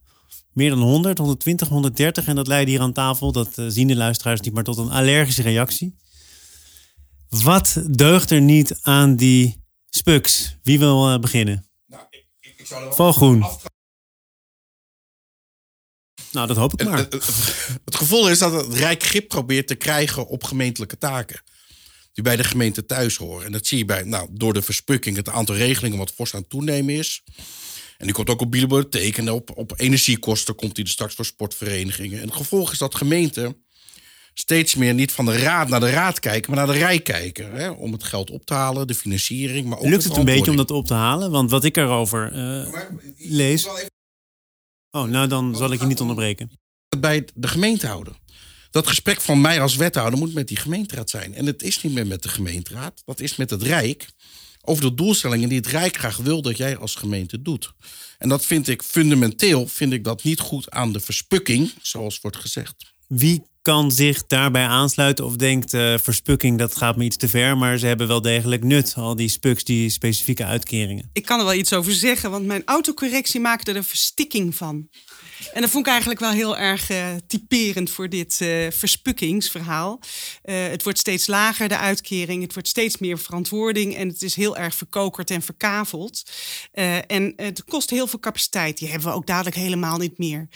meer 0.56 0.70
dan 0.70 0.80
100, 0.80 1.18
120, 1.18 1.68
130. 1.68 2.26
En 2.26 2.34
dat 2.34 2.46
leidde 2.46 2.70
hier 2.70 2.80
aan 2.80 2.92
tafel, 2.92 3.32
dat 3.32 3.58
uh, 3.58 3.66
zien 3.68 3.88
de 3.88 3.96
luisteraars 3.96 4.40
niet, 4.40 4.54
maar 4.54 4.64
tot 4.64 4.76
een 4.76 4.90
allergische 4.90 5.42
reactie. 5.42 5.96
Wat 7.28 7.82
deugt 7.90 8.30
er 8.30 8.40
niet 8.40 8.78
aan 8.82 9.16
die 9.16 9.64
spuks? 9.88 10.56
Wie 10.62 10.78
wil 10.78 11.12
uh, 11.12 11.18
beginnen? 11.18 11.66
Nou, 11.86 12.02
ik, 12.10 12.26
ik 12.56 12.66
zou 12.66 12.94
Val 12.94 13.12
groen. 13.12 13.44
Nou, 16.32 16.46
dat 16.46 16.56
hoop 16.56 16.80
ik 16.80 16.88
maar. 16.88 16.98
Het, 16.98 17.12
het, 17.12 17.24
het, 17.84 17.94
gevoel 17.94 18.30
is 18.30 18.38
dat 18.38 18.52
het 18.52 18.74
Rijk 18.74 19.02
grip 19.02 19.28
probeert 19.28 19.66
te 19.66 19.74
krijgen 19.74 20.26
op 20.26 20.44
gemeentelijke 20.44 20.98
taken. 20.98 21.42
Die 22.12 22.24
bij 22.24 22.36
de 22.36 22.44
gemeente 22.44 22.86
thuis 22.86 23.16
horen. 23.16 23.46
En 23.46 23.52
dat 23.52 23.66
zie 23.66 23.78
je 23.78 23.84
bij, 23.84 24.02
nou, 24.02 24.28
door 24.32 24.52
de 24.52 24.62
verspukking, 24.62 25.16
het 25.16 25.28
aantal 25.28 25.54
regelingen 25.54 25.98
wat 25.98 26.12
fors 26.12 26.34
aan 26.34 26.40
het 26.40 26.50
toenemen 26.50 26.94
is. 26.94 27.22
En 27.98 28.04
die 28.04 28.14
komt 28.14 28.30
ook 28.30 28.40
op 28.40 28.50
bibliotheek 28.50 29.18
en 29.18 29.30
op, 29.30 29.56
op 29.56 29.72
energiekosten 29.76 30.54
komt 30.54 30.74
die 30.74 30.84
er 30.84 30.90
straks 30.90 31.14
voor 31.14 31.24
sportverenigingen. 31.24 32.20
En 32.20 32.26
het 32.26 32.36
gevolg 32.36 32.72
is 32.72 32.78
dat 32.78 32.94
gemeenten 32.94 33.64
steeds 34.34 34.74
meer 34.74 34.94
niet 34.94 35.12
van 35.12 35.24
de 35.24 35.38
raad 35.38 35.68
naar 35.68 35.80
de 35.80 35.90
raad 35.90 36.20
kijken, 36.20 36.54
maar 36.54 36.66
naar 36.66 36.74
de 36.74 36.80
rij 36.80 37.00
kijken. 37.00 37.52
Hè, 37.52 37.70
om 37.70 37.92
het 37.92 38.04
geld 38.04 38.30
op 38.30 38.46
te 38.46 38.54
halen, 38.54 38.86
de 38.86 38.94
financiering. 38.94 39.66
Maar 39.66 39.78
ook 39.78 39.86
Lukt 39.86 40.04
het 40.04 40.16
een 40.16 40.24
beetje 40.24 40.50
om 40.50 40.56
dat 40.56 40.70
op 40.70 40.86
te 40.86 40.94
halen? 40.94 41.30
Want 41.30 41.50
wat 41.50 41.64
ik 41.64 41.76
erover 41.76 42.32
uh, 42.32 42.72
maar, 42.72 42.94
lees. 43.16 43.66
Oh, 44.90 45.04
nou 45.04 45.28
dan 45.28 45.56
zal 45.56 45.72
ik 45.72 45.80
je 45.80 45.86
niet 45.86 46.00
onderbreken. 46.00 46.50
Bij 46.98 47.28
de 47.34 47.48
gemeente 47.48 47.86
houden. 47.86 48.16
Dat 48.70 48.86
gesprek 48.86 49.20
van 49.20 49.40
mij 49.40 49.60
als 49.60 49.76
wethouder 49.76 50.18
moet 50.18 50.34
met 50.34 50.48
die 50.48 50.56
gemeenteraad 50.56 51.10
zijn. 51.10 51.34
En 51.34 51.46
het 51.46 51.62
is 51.62 51.82
niet 51.82 51.92
meer 51.92 52.06
met 52.06 52.22
de 52.22 52.28
gemeenteraad, 52.28 53.02
dat 53.04 53.20
is 53.20 53.36
met 53.36 53.50
het 53.50 53.62
Rijk 53.62 54.08
over 54.66 54.82
de 54.82 54.94
doelstellingen 54.94 55.48
die 55.48 55.58
het 55.58 55.66
Rijk 55.66 55.96
graag 55.96 56.16
wil 56.16 56.42
dat 56.42 56.56
jij 56.56 56.76
als 56.76 56.94
gemeente 56.94 57.42
doet. 57.42 57.72
En 58.18 58.28
dat 58.28 58.46
vind 58.46 58.68
ik 58.68 58.82
fundamenteel, 58.82 59.66
vind 59.66 59.92
ik 59.92 60.04
dat 60.04 60.22
niet 60.22 60.40
goed 60.40 60.70
aan 60.70 60.92
de 60.92 61.00
verspukking, 61.00 61.72
zoals 61.82 62.20
wordt 62.20 62.36
gezegd. 62.36 62.94
Wie 63.06 63.42
kan 63.62 63.92
zich 63.92 64.26
daarbij 64.26 64.66
aansluiten 64.66 65.24
of 65.24 65.36
denkt 65.36 65.74
uh, 65.74 65.98
verspukking 65.98 66.58
dat 66.58 66.76
gaat 66.76 66.96
me 66.96 67.04
iets 67.04 67.16
te 67.16 67.28
ver, 67.28 67.58
maar 67.58 67.78
ze 67.78 67.86
hebben 67.86 68.08
wel 68.08 68.22
degelijk 68.22 68.64
nut, 68.64 68.94
al 68.96 69.16
die 69.16 69.28
spuks, 69.28 69.64
die 69.64 69.90
specifieke 69.90 70.44
uitkeringen. 70.44 71.10
Ik 71.12 71.24
kan 71.24 71.38
er 71.38 71.44
wel 71.44 71.54
iets 71.54 71.72
over 71.72 71.92
zeggen, 71.92 72.30
want 72.30 72.46
mijn 72.46 72.62
autocorrectie 72.64 73.40
maakte 73.40 73.72
er 73.72 73.84
verstikking 73.84 74.54
van. 74.54 74.88
En 75.52 75.60
dat 75.60 75.70
vond 75.70 75.86
ik 75.86 75.90
eigenlijk 75.90 76.20
wel 76.20 76.30
heel 76.30 76.56
erg 76.56 76.90
uh, 76.90 77.06
typerend 77.26 77.90
voor 77.90 78.08
dit 78.08 78.38
uh, 78.42 78.70
verspukkingsverhaal. 78.70 80.00
Uh, 80.44 80.66
het 80.66 80.82
wordt 80.82 80.98
steeds 80.98 81.26
lager, 81.26 81.68
de 81.68 81.76
uitkering. 81.76 82.42
Het 82.42 82.52
wordt 82.52 82.68
steeds 82.68 82.98
meer 82.98 83.18
verantwoording. 83.18 83.96
En 83.96 84.08
het 84.08 84.22
is 84.22 84.34
heel 84.34 84.56
erg 84.56 84.74
verkokerd 84.74 85.30
en 85.30 85.42
verkaveld. 85.42 86.30
en 87.06 87.32
het 87.36 87.64
kost 87.64 87.90
heel 87.90 88.06
veel 88.06 88.18
capaciteit. 88.18 88.78
Die 88.78 88.88
hebben 88.88 89.08
we 89.08 89.14
ook 89.14 89.26
dadelijk 89.26 89.56
helemaal 89.56 89.98
niet 89.98 90.18
meer. 90.18 90.48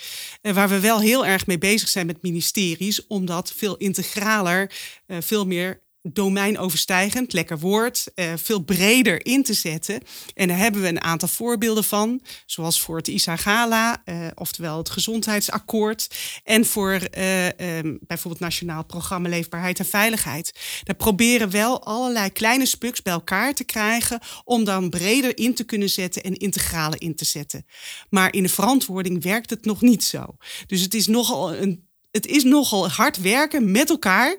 waar 0.43 0.69
we 0.69 0.81
wel 0.81 1.01
heel 1.01 1.27
erg 1.27 1.47
mee 1.47 1.59
bezig 1.59 1.88
zijn 1.88 2.07
met 2.07 2.23
ministeries, 2.23 3.07
om 3.07 3.27
dat 3.27 3.53
veel 3.57 3.77
integraler, 3.77 4.73
veel 5.07 5.47
meer 5.47 5.81
domeinoverstijgend, 6.03 7.33
lekker 7.33 7.59
woord, 7.59 8.07
uh, 8.15 8.33
veel 8.37 8.61
breder 8.61 9.27
in 9.27 9.43
te 9.43 9.55
zetten. 9.55 10.01
En 10.35 10.49
daar 10.49 10.57
hebben 10.57 10.83
we 10.83 10.89
een 10.89 11.03
aantal 11.03 11.29
voorbeelden 11.29 11.85
van, 11.85 12.21
zoals 12.47 12.81
voor 12.81 12.97
het 12.97 13.09
ISA-gala, 13.09 14.03
uh, 14.05 14.27
oftewel 14.35 14.79
het 14.79 14.91
gezondheidsakkoord, 14.91 16.17
en 16.45 16.67
voor 16.67 17.01
uh, 17.19 17.47
um, 17.47 17.99
bijvoorbeeld 18.01 18.43
Nationaal 18.43 18.85
Programma 18.85 19.29
Leefbaarheid 19.29 19.79
en 19.79 19.87
Veiligheid. 19.87 20.53
Daar 20.85 20.97
proberen 20.97 21.51
wel 21.51 21.85
allerlei 21.85 22.31
kleine 22.31 22.67
spuks 22.67 23.03
bij 23.03 23.13
elkaar 23.13 23.55
te 23.55 23.65
krijgen 23.65 24.21
om 24.45 24.65
dan 24.65 24.91
breder 24.91 25.39
in 25.39 25.55
te 25.55 25.65
kunnen 25.65 25.91
zetten 25.91 26.23
en 26.23 26.37
integraler 26.37 27.01
in 27.01 27.15
te 27.15 27.25
zetten. 27.25 27.67
Maar 28.11 28.35
in 28.35 28.43
de 28.43 28.49
verantwoording 28.49 29.23
werkt 29.23 29.51
het 29.51 29.65
nog 29.65 29.81
niet 29.81 30.05
zo. 30.05 30.37
Dus 30.67 30.81
het 30.81 30.95
is 30.95 31.07
nogal 31.07 31.55
een 31.55 31.89
het 32.11 32.27
is 32.27 32.45
nogal 32.45 32.89
hard 32.89 33.21
werken 33.21 33.71
met 33.71 33.91
elkaar 33.91 34.37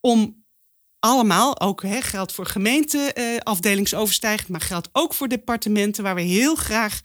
om 0.00 0.39
allemaal, 1.00 1.60
ook 1.60 1.82
hè, 1.82 2.02
geldt 2.02 2.32
voor 2.32 2.46
gemeenten 2.46 3.20
uh, 3.20 3.38
afdelingsoverstijgend, 3.38 4.48
maar 4.48 4.60
geldt 4.60 4.88
ook 4.92 5.14
voor 5.14 5.28
departementen 5.28 6.02
waar 6.02 6.14
we 6.14 6.20
heel 6.20 6.54
graag 6.54 7.00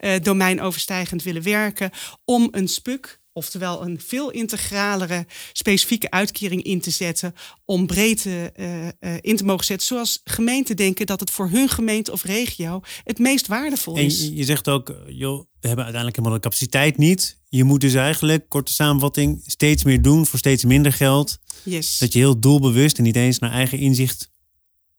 uh, 0.00 0.12
domeinoverstijgend 0.22 1.22
willen 1.22 1.42
werken, 1.42 1.90
om 2.24 2.48
een 2.50 2.68
spuk 2.68 3.19
Oftewel 3.32 3.82
een 3.82 4.00
veel 4.00 4.30
integralere 4.30 5.26
specifieke 5.52 6.10
uitkering 6.10 6.62
in 6.62 6.80
te 6.80 6.90
zetten. 6.90 7.34
Om 7.64 7.86
breedte 7.86 8.52
uh, 8.56 8.86
uh, 8.86 8.90
in 9.20 9.36
te 9.36 9.44
mogen 9.44 9.64
zetten. 9.64 9.86
Zoals 9.86 10.20
gemeenten 10.24 10.76
denken 10.76 11.06
dat 11.06 11.20
het 11.20 11.30
voor 11.30 11.48
hun 11.48 11.68
gemeente 11.68 12.12
of 12.12 12.24
regio 12.24 12.80
het 13.04 13.18
meest 13.18 13.46
waardevol 13.46 13.96
is. 13.96 14.22
En 14.22 14.34
je 14.34 14.44
zegt 14.44 14.68
ook, 14.68 14.94
joh, 15.06 15.38
we 15.60 15.66
hebben 15.66 15.84
uiteindelijk 15.84 16.16
helemaal 16.16 16.38
de 16.38 16.48
capaciteit 16.48 16.96
niet. 16.96 17.38
Je 17.48 17.64
moet 17.64 17.80
dus 17.80 17.94
eigenlijk, 17.94 18.48
korte 18.48 18.72
samenvatting, 18.72 19.42
steeds 19.46 19.84
meer 19.84 20.02
doen 20.02 20.26
voor 20.26 20.38
steeds 20.38 20.64
minder 20.64 20.92
geld. 20.92 21.38
Yes. 21.62 21.98
Dat 21.98 22.12
je 22.12 22.18
heel 22.18 22.40
doelbewust 22.40 22.98
en 22.98 23.04
niet 23.04 23.16
eens 23.16 23.38
naar 23.38 23.52
eigen 23.52 23.78
inzicht 23.78 24.30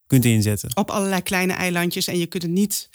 kunt 0.07 0.25
inzetten. 0.25 0.69
Op 0.73 0.89
allerlei 0.89 1.21
kleine 1.21 1.53
eilandjes. 1.53 2.07
En 2.07 2.17
je 2.17 2.25
kunt 2.25 2.43
het 2.43 2.51
niet 2.51 2.89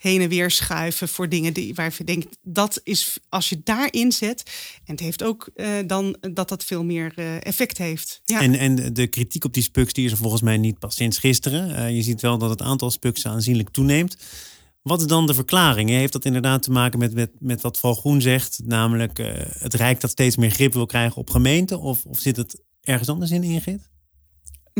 heen 0.00 0.20
en 0.20 0.28
weer 0.28 0.50
schuiven 0.50 1.08
voor 1.08 1.28
dingen 1.28 1.52
die, 1.52 1.74
waar 1.74 1.94
je 1.98 2.04
denkt, 2.04 2.38
dat 2.42 2.80
is 2.84 3.18
als 3.28 3.48
je 3.48 3.60
daarin 3.64 4.12
zet. 4.12 4.42
En 4.84 4.92
het 4.92 5.00
heeft 5.00 5.22
ook 5.22 5.50
uh, 5.54 5.68
dan 5.86 6.16
dat 6.20 6.48
dat 6.48 6.64
veel 6.64 6.84
meer 6.84 7.12
uh, 7.16 7.46
effect 7.46 7.78
heeft. 7.78 8.20
Ja. 8.24 8.40
En, 8.40 8.54
en 8.54 8.94
de 8.94 9.06
kritiek 9.06 9.44
op 9.44 9.54
die 9.54 9.62
spuks 9.62 9.92
die 9.92 10.04
is 10.04 10.10
er 10.10 10.16
volgens 10.16 10.42
mij 10.42 10.56
niet 10.56 10.78
pas 10.78 10.94
sinds 10.94 11.18
gisteren. 11.18 11.70
Uh, 11.70 11.96
je 11.96 12.02
ziet 12.02 12.20
wel 12.20 12.38
dat 12.38 12.50
het 12.50 12.62
aantal 12.62 12.90
spuks 12.90 13.26
aanzienlijk 13.26 13.70
toeneemt. 13.70 14.16
Wat 14.82 15.00
is 15.00 15.06
dan 15.06 15.26
de 15.26 15.34
verklaring? 15.34 15.88
Heeft 15.90 16.12
dat 16.12 16.24
inderdaad 16.24 16.62
te 16.62 16.70
maken 16.70 16.98
met, 16.98 17.14
met, 17.14 17.30
met 17.38 17.60
wat 17.60 17.78
Val 17.78 17.94
Groen 17.94 18.20
zegt? 18.20 18.60
Namelijk 18.64 19.18
het 19.58 19.74
Rijk 19.74 20.00
dat 20.00 20.10
steeds 20.10 20.36
meer 20.36 20.50
grip 20.50 20.72
wil 20.72 20.86
krijgen 20.86 21.16
op 21.16 21.30
gemeenten? 21.30 21.80
Of, 21.80 22.04
of 22.04 22.18
zit 22.18 22.36
het 22.36 22.62
ergens 22.80 23.08
anders 23.08 23.30
in, 23.30 23.42
Ingrid? 23.42 23.89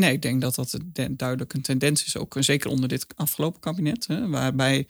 Nee, 0.00 0.12
ik 0.12 0.22
denk 0.22 0.40
dat 0.40 0.54
dat 0.54 0.78
duidelijk 1.10 1.52
een 1.52 1.62
tendens 1.62 2.04
is, 2.04 2.16
ook 2.16 2.36
zeker 2.38 2.70
onder 2.70 2.88
dit 2.88 3.06
afgelopen 3.16 3.60
kabinet, 3.60 4.06
hè, 4.06 4.28
waarbij 4.28 4.86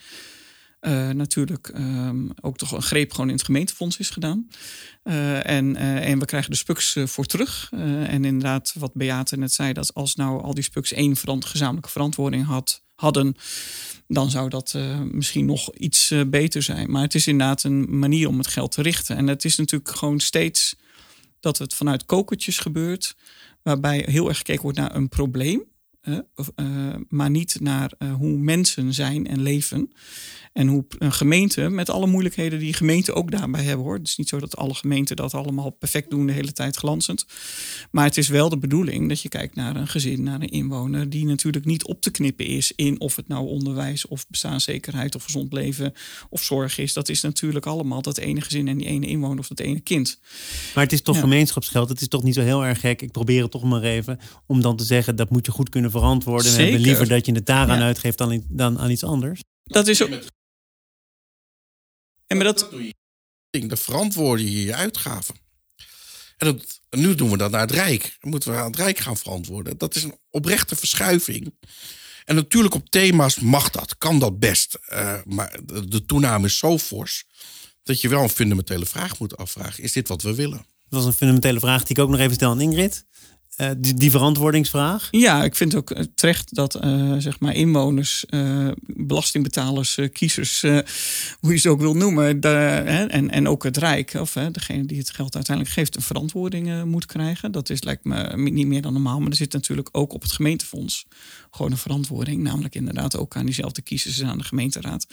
uh, 0.81 1.09
natuurlijk 1.09 1.73
um, 1.77 2.33
ook 2.40 2.57
toch 2.57 2.73
een 2.73 2.83
greep 2.83 3.12
gewoon 3.12 3.29
in 3.29 3.35
het 3.35 3.44
gemeentefonds 3.44 3.99
is 3.99 4.11
gedaan. 4.11 4.49
Uh, 5.05 5.46
en, 5.46 5.77
en 5.77 6.18
we 6.18 6.25
krijgen 6.25 6.51
de 6.51 6.57
spuks 6.57 6.96
voor 7.05 7.25
terug. 7.25 7.68
en 7.73 8.25
inderdaad, 8.25 8.75
wat 8.79 8.94
Beate 8.94 9.37
net 9.37 9.53
zei, 9.53 9.73
dat 9.73 9.94
als 9.94 10.14
nou 10.14 10.42
al 10.42 10.55
die 10.55 10.64
spuks 10.64 10.92
één 10.92 11.16
verant 11.16 11.44
gezamenlijke 11.44 11.90
verantwoording 11.90 12.46
had, 12.46 12.83
hadden, 12.94 13.35
dan 14.09 14.31
zou 14.31 14.49
dat 14.49 14.79
misschien 15.11 15.46
nog 15.46 15.75
iets 15.75 16.14
beter 16.27 16.62
zijn. 16.62 16.90
Maar 16.90 17.03
het 17.03 17.14
is 17.14 17.27
inderdaad 17.27 17.62
een 17.62 17.99
manier 17.99 18.29
om 18.29 18.38
het 18.38 18.46
geld 18.46 18.73
te 18.73 18.83
richten. 18.83 19.16
En 19.16 19.27
het 19.27 19.44
is 19.44 19.57
natuurlijk 19.57 19.90
gewoon 19.96 20.20
steeds 20.20 20.77
dat 21.40 21.59
het 21.59 21.75
vanuit 21.75 22.07
kokertjes 22.07 22.59
gebeurt 22.59 23.16
waarbij 23.62 24.05
heel 24.07 24.29
erg 24.29 24.37
gekeken 24.37 24.62
wordt 24.62 24.79
naar 24.79 24.94
een 24.94 25.09
probleem. 25.09 25.68
Uh, 26.03 26.94
maar 27.09 27.31
niet 27.31 27.61
naar 27.61 27.92
uh, 27.99 28.14
hoe 28.14 28.38
mensen 28.38 28.94
zijn 28.94 29.27
en 29.27 29.42
leven. 29.42 29.90
En 30.52 30.66
hoe 30.66 30.84
een 30.98 31.12
gemeente, 31.12 31.68
met 31.68 31.90
alle 31.90 32.06
moeilijkheden 32.06 32.58
die 32.58 32.72
gemeenten 32.72 33.14
ook 33.14 33.30
daarbij 33.30 33.62
hebben 33.62 33.84
hoor. 33.84 33.96
Het 33.96 34.08
is 34.08 34.16
niet 34.16 34.28
zo 34.28 34.38
dat 34.38 34.56
alle 34.56 34.74
gemeenten 34.74 35.16
dat 35.16 35.34
allemaal 35.34 35.70
perfect 35.70 36.10
doen 36.10 36.26
de 36.26 36.32
hele 36.32 36.52
tijd 36.52 36.76
glanzend. 36.76 37.26
Maar 37.90 38.04
het 38.04 38.16
is 38.16 38.28
wel 38.28 38.48
de 38.48 38.58
bedoeling 38.58 39.08
dat 39.08 39.20
je 39.20 39.28
kijkt 39.28 39.54
naar 39.54 39.76
een 39.76 39.88
gezin, 39.88 40.22
naar 40.22 40.40
een 40.40 40.48
inwoner. 40.48 41.10
Die 41.10 41.24
natuurlijk 41.24 41.64
niet 41.64 41.84
op 41.84 42.00
te 42.00 42.10
knippen 42.10 42.46
is 42.46 42.72
in 42.76 43.00
of 43.00 43.16
het 43.16 43.28
nou 43.28 43.46
onderwijs 43.46 44.06
of 44.06 44.26
bestaanszekerheid 44.28 45.14
of 45.14 45.24
gezond 45.24 45.52
leven 45.52 45.92
of 46.28 46.42
zorg 46.42 46.78
is. 46.78 46.92
Dat 46.92 47.08
is 47.08 47.20
natuurlijk 47.20 47.66
allemaal 47.66 48.02
dat 48.02 48.18
ene 48.18 48.40
gezin 48.40 48.68
en 48.68 48.78
die 48.78 48.86
ene 48.86 49.06
inwoner 49.06 49.38
of 49.38 49.48
dat 49.48 49.60
ene 49.60 49.80
kind. 49.80 50.20
Maar 50.74 50.84
het 50.84 50.92
is 50.92 51.02
toch 51.02 51.20
gemeenschapsgeld. 51.20 51.88
Het 51.88 52.00
is 52.00 52.08
toch 52.08 52.22
niet 52.22 52.34
zo 52.34 52.42
heel 52.42 52.64
erg 52.64 52.80
gek. 52.80 53.02
Ik 53.02 53.12
probeer 53.12 53.42
het 53.42 53.50
toch 53.50 53.64
maar 53.64 53.82
even 53.82 54.18
om 54.46 54.60
dan 54.60 54.76
te 54.76 54.84
zeggen 54.84 55.16
dat 55.16 55.30
moet 55.30 55.46
je 55.46 55.52
goed 55.52 55.68
kunnen 55.68 55.90
verantwoorden. 55.90 56.56
We 56.56 56.62
hebben 56.62 56.80
liever 56.80 57.08
dat 57.08 57.26
je 57.26 57.32
het 57.32 57.46
daaraan 57.46 57.78
ja. 57.78 57.84
uitgeeft 57.84 58.18
dan, 58.18 58.44
dan 58.48 58.78
aan 58.78 58.90
iets 58.90 59.04
anders. 59.04 59.40
Dat 59.64 59.88
is 59.88 60.02
ook. 60.02 60.10
En 62.31 62.37
maar 62.37 62.47
dat... 62.47 62.59
dat 62.59 62.71
doe 62.71 62.85
je. 62.85 62.95
De 63.66 63.77
verantwoorden 63.77 64.51
je 64.51 64.64
je 64.64 64.75
uitgaven. 64.75 65.35
En 66.37 66.47
dat, 66.47 66.81
nu 66.90 67.14
doen 67.14 67.31
we 67.31 67.37
dat 67.37 67.51
naar 67.51 67.61
het 67.61 67.71
Rijk. 67.71 68.16
Dan 68.21 68.31
moeten 68.31 68.51
we 68.51 68.59
aan 68.59 68.66
het 68.66 68.77
Rijk 68.77 68.99
gaan 68.99 69.16
verantwoorden. 69.16 69.79
Dat 69.79 69.95
is 69.95 70.03
een 70.03 70.19
oprechte 70.31 70.77
verschuiving. 70.77 71.55
En 72.25 72.35
natuurlijk 72.35 72.75
op 72.75 72.90
thema's 72.90 73.38
mag 73.38 73.71
dat, 73.71 73.99
kan 73.99 74.19
dat 74.19 74.38
best. 74.38 74.79
Uh, 74.93 75.19
maar 75.25 75.61
de, 75.64 75.88
de 75.88 76.07
toename 76.07 76.47
is 76.47 76.59
zo 76.59 76.79
fors 76.79 77.25
dat 77.83 78.01
je 78.01 78.09
wel 78.09 78.23
een 78.23 78.29
fundamentele 78.29 78.87
vraag 78.87 79.19
moet 79.19 79.37
afvragen. 79.37 79.83
Is 79.83 79.93
dit 79.93 80.09
wat 80.09 80.23
we 80.23 80.35
willen? 80.35 80.66
Dat 80.88 80.99
was 81.03 81.05
een 81.05 81.12
fundamentele 81.12 81.61
vraag 81.61 81.85
die 81.85 81.97
ik 81.97 82.03
ook 82.03 82.11
nog 82.11 82.21
even 82.21 82.35
stel 82.35 82.51
aan 82.51 82.61
Ingrid. 82.61 83.05
Uh, 83.61 83.70
die, 83.79 84.11
verantwoordingsvraag? 84.11 85.09
Ja, 85.11 85.44
ik 85.44 85.57
vind 85.57 85.75
ook 85.75 85.94
terecht 86.14 86.55
dat 86.55 86.85
uh, 86.85 87.14
zeg 87.18 87.40
maar 87.40 87.55
inwoners, 87.55 88.25
belastingbetalers, 88.87 89.99
kiezers, 90.12 90.61
hoe 91.40 91.53
je 91.53 91.57
ze 91.57 91.68
ook 91.68 91.81
wil 91.81 91.94
noemen, 91.94 92.40
en, 92.40 93.31
en 93.31 93.49
ook 93.49 93.62
het 93.62 93.77
Rijk, 93.77 94.14
of 94.14 94.33
degene 94.33 94.87
die 94.87 94.99
het 94.99 95.11
geld 95.11 95.35
uiteindelijk 95.35 95.75
geeft, 95.77 95.96
een 95.96 96.03
verantwoording 96.03 96.85
moet 96.85 97.07
krijgen. 97.07 97.53
Dat 97.53 97.70
is 97.70 97.83
lijkt 97.83 98.05
me 98.05 98.37
niet 98.37 98.66
meer 98.66 98.83
dan 98.83 98.92
normaal, 98.92 99.20
maar 99.20 99.31
er 99.31 99.37
zit 99.37 99.53
natuurlijk 99.53 99.88
ook 99.92 100.12
op 100.12 100.23
het 100.23 100.33
gemeentefonds 100.33 101.07
gewoon 101.51 101.70
een 101.70 101.79
verantwoording, 101.79 102.42
namelijk 102.42 102.75
inderdaad 102.75 103.16
ook 103.16 103.37
aan 103.37 103.44
diezelfde 103.44 103.83
kiezers 103.83 104.18
en 104.18 104.29
aan 104.29 104.38
de 104.38 104.44
gemeenteraad. 104.44 105.07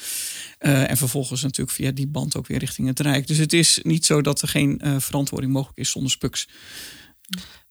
en 0.59 0.97
vervolgens 0.97 1.41
natuurlijk 1.41 1.75
via 1.75 1.91
die 1.91 2.07
band 2.07 2.37
ook 2.37 2.47
weer 2.47 2.59
richting 2.59 2.87
het 2.87 2.99
Rijk. 2.99 3.27
Dus 3.27 3.37
het 3.37 3.53
is 3.53 3.79
niet 3.83 4.05
zo 4.05 4.21
dat 4.21 4.41
er 4.41 4.47
geen 4.47 4.81
verantwoording 4.97 5.53
mogelijk 5.53 5.79
is 5.79 5.91
zonder 5.91 6.11
spuks. 6.11 6.47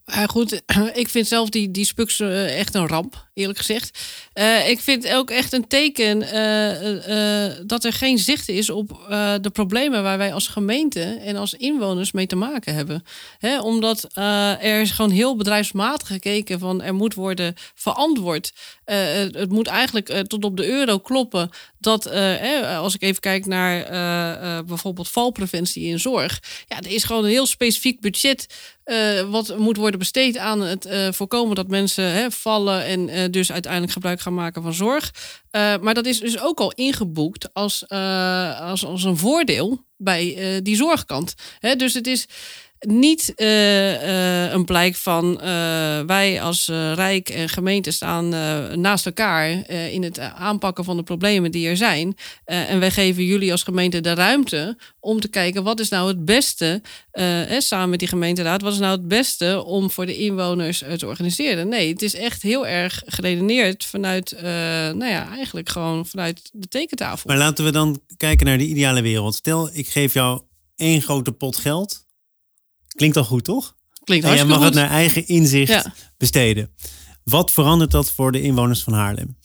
Uh, 0.07 0.25
goed, 0.25 0.62
ik 0.95 1.09
vind 1.09 1.27
zelf 1.27 1.49
die, 1.49 1.71
die 1.71 1.85
spuks 1.85 2.21
uh, 2.21 2.59
echt 2.59 2.75
een 2.75 2.87
ramp, 2.87 3.29
eerlijk 3.35 3.59
gezegd. 3.59 3.99
Uh, 4.35 4.69
ik 4.69 4.81
vind 4.81 5.09
ook 5.09 5.31
echt 5.31 5.53
een 5.53 5.66
teken 5.66 6.19
dat 7.66 7.85
er 7.85 7.92
geen 7.92 8.19
zicht 8.19 8.49
is 8.49 8.71
op 8.71 8.88
de 9.40 9.51
problemen 9.53 10.03
waar 10.03 10.19
wij 10.19 10.33
als 10.33 10.49
gemeente 10.49 11.01
en 11.03 11.37
als 11.37 11.55
inwoners 11.55 12.12
mee 12.12 12.27
te 12.27 12.37
maken 12.37 12.75
hebben. 12.75 13.03
Omdat 13.61 14.09
er 14.61 14.81
is 14.81 14.90
gewoon 14.90 15.11
heel 15.11 15.37
bedrijfsmatig 15.37 16.09
gekeken 16.09 16.59
van 16.59 16.83
er 16.83 16.95
moet 16.95 17.14
worden 17.14 17.55
verantwoord. 17.75 18.53
het 18.85 19.51
moet 19.51 19.66
eigenlijk 19.66 20.27
tot 20.27 20.45
op 20.45 20.57
de 20.57 20.66
euro 20.66 20.99
kloppen 20.99 21.51
dat 21.79 22.11
als 22.79 22.95
ik 22.95 23.03
even 23.03 23.21
kijk 23.21 23.47
naar 23.47 23.85
bijvoorbeeld 24.64 25.09
valpreventie 25.09 25.85
in 25.85 26.01
zorg. 26.01 26.42
Ja, 26.69 26.77
er 26.77 26.90
is 26.90 27.05
gewoon 27.05 27.25
een 27.25 27.31
heel 27.31 27.47
specifiek 27.47 28.01
budget 28.01 28.47
wat 29.31 29.59
moet 29.59 29.77
worden 29.77 29.99
besteed 29.99 30.38
aan 30.38 30.61
het 30.61 30.87
uh, 30.87 31.09
voorkomen 31.12 31.55
dat 31.55 31.68
mensen 31.68 32.05
hè, 32.05 32.31
vallen 32.31 32.85
en 32.85 33.09
uh, 33.09 33.25
dus 33.31 33.53
uiteindelijk 33.53 33.92
gebruik 33.92 34.20
gaan 34.20 34.35
maken 34.35 34.62
van 34.62 34.75
zorg. 34.75 35.11
Maar 35.81 35.94
dat 35.94 36.07
is 36.07 36.20
dus 36.20 36.40
ook 36.40 36.59
al 36.59 36.72
ingeboekt 36.72 37.55
als, 37.55 37.88
als, 38.59 38.85
als 38.85 39.05
een 39.05 39.16
voordeel 39.16 39.85
bij 39.96 40.61
die 40.62 40.77
zorgkant. 40.77 41.35
Hè, 41.59 41.77
dus 41.77 41.94
het 41.94 42.07
is 42.07 42.27
niet 42.79 43.33
uh, 43.37 43.93
uh, 43.93 44.53
een 44.53 44.65
blijk 44.65 44.95
van 44.95 45.41
uh, 45.43 46.01
wij 46.01 46.43
als 46.43 46.67
Rijk 46.95 47.29
en 47.29 47.49
gemeente 47.49 47.91
staan 47.91 48.29
naast 48.81 49.07
elkaar 49.07 49.71
in 49.71 50.03
het 50.03 50.19
aanpakken 50.19 50.85
van 50.85 50.97
de 50.97 51.03
problemen 51.03 51.51
die 51.51 51.69
er 51.69 51.77
zijn. 51.77 52.17
en 52.45 52.81
wij 52.81 52.91
geven 52.91 53.25
jullie 53.25 53.51
als 53.53 53.62
gemeente 53.62 54.01
de 54.01 54.15
ruimte 54.15 54.79
om 55.01 55.21
te 55.21 55.29
kijken 55.29 55.62
wat 55.62 55.81
is 55.81 55.89
nou 55.89 56.09
het 56.09 56.25
beste, 56.25 56.83
samen 57.59 57.91
met 57.91 57.99
die 57.99 58.09
gemeenteraad, 58.09 58.62
wat 58.62 58.73
is 58.73 58.79
nou 58.79 58.93
het 58.93 59.09
beste 59.09 59.65
om 59.65 59.91
voor 59.91 60.07
de 60.07 60.17
inwoners 60.17 60.83
te 60.97 61.07
organiseren. 61.07 61.69
Nee, 61.69 61.93
het 61.93 62.03
is 62.03 62.15
echt 62.15 62.43
heel 62.43 62.67
erg 62.67 63.03
geredeneerd 63.07 63.85
vanuit, 63.85 64.37
nou 64.43 65.07
ja, 65.07 65.29
eigenlijk 65.29 65.69
gewoon 65.69 66.07
vanuit 66.07 66.51
de 66.53 66.69
tekentafel. 66.69 67.29
Maar 67.31 67.39
laten 67.39 67.65
we 67.65 67.71
dan 67.71 68.01
kijken 68.17 68.47
naar 68.47 68.59
de 68.59 68.67
ideale 68.67 69.03
wereld. 69.03 69.35
Stel, 69.35 69.71
ik 69.73 69.89
geef 69.89 70.12
jou 70.15 70.41
één 70.77 71.03
grote 71.03 71.33
pot 71.33 71.57
geld. 71.57 72.06
Klinkt 72.97 73.17
al 73.17 73.25
goed, 73.25 73.45
toch? 73.45 73.75
Klinkt 74.05 74.27
En 74.27 74.35
jij 74.35 74.45
mag 74.45 74.63
het 74.63 74.75
naar 74.75 74.91
eigen 74.91 75.27
inzicht 75.27 75.73
Ja. 75.73 75.95
besteden. 76.17 76.71
Wat 77.25 77.53
verandert 77.53 77.91
dat 77.91 78.11
voor 78.11 78.33
de 78.33 78.41
inwoners 78.43 78.83
van 78.83 78.93
Haarlem? 78.93 79.37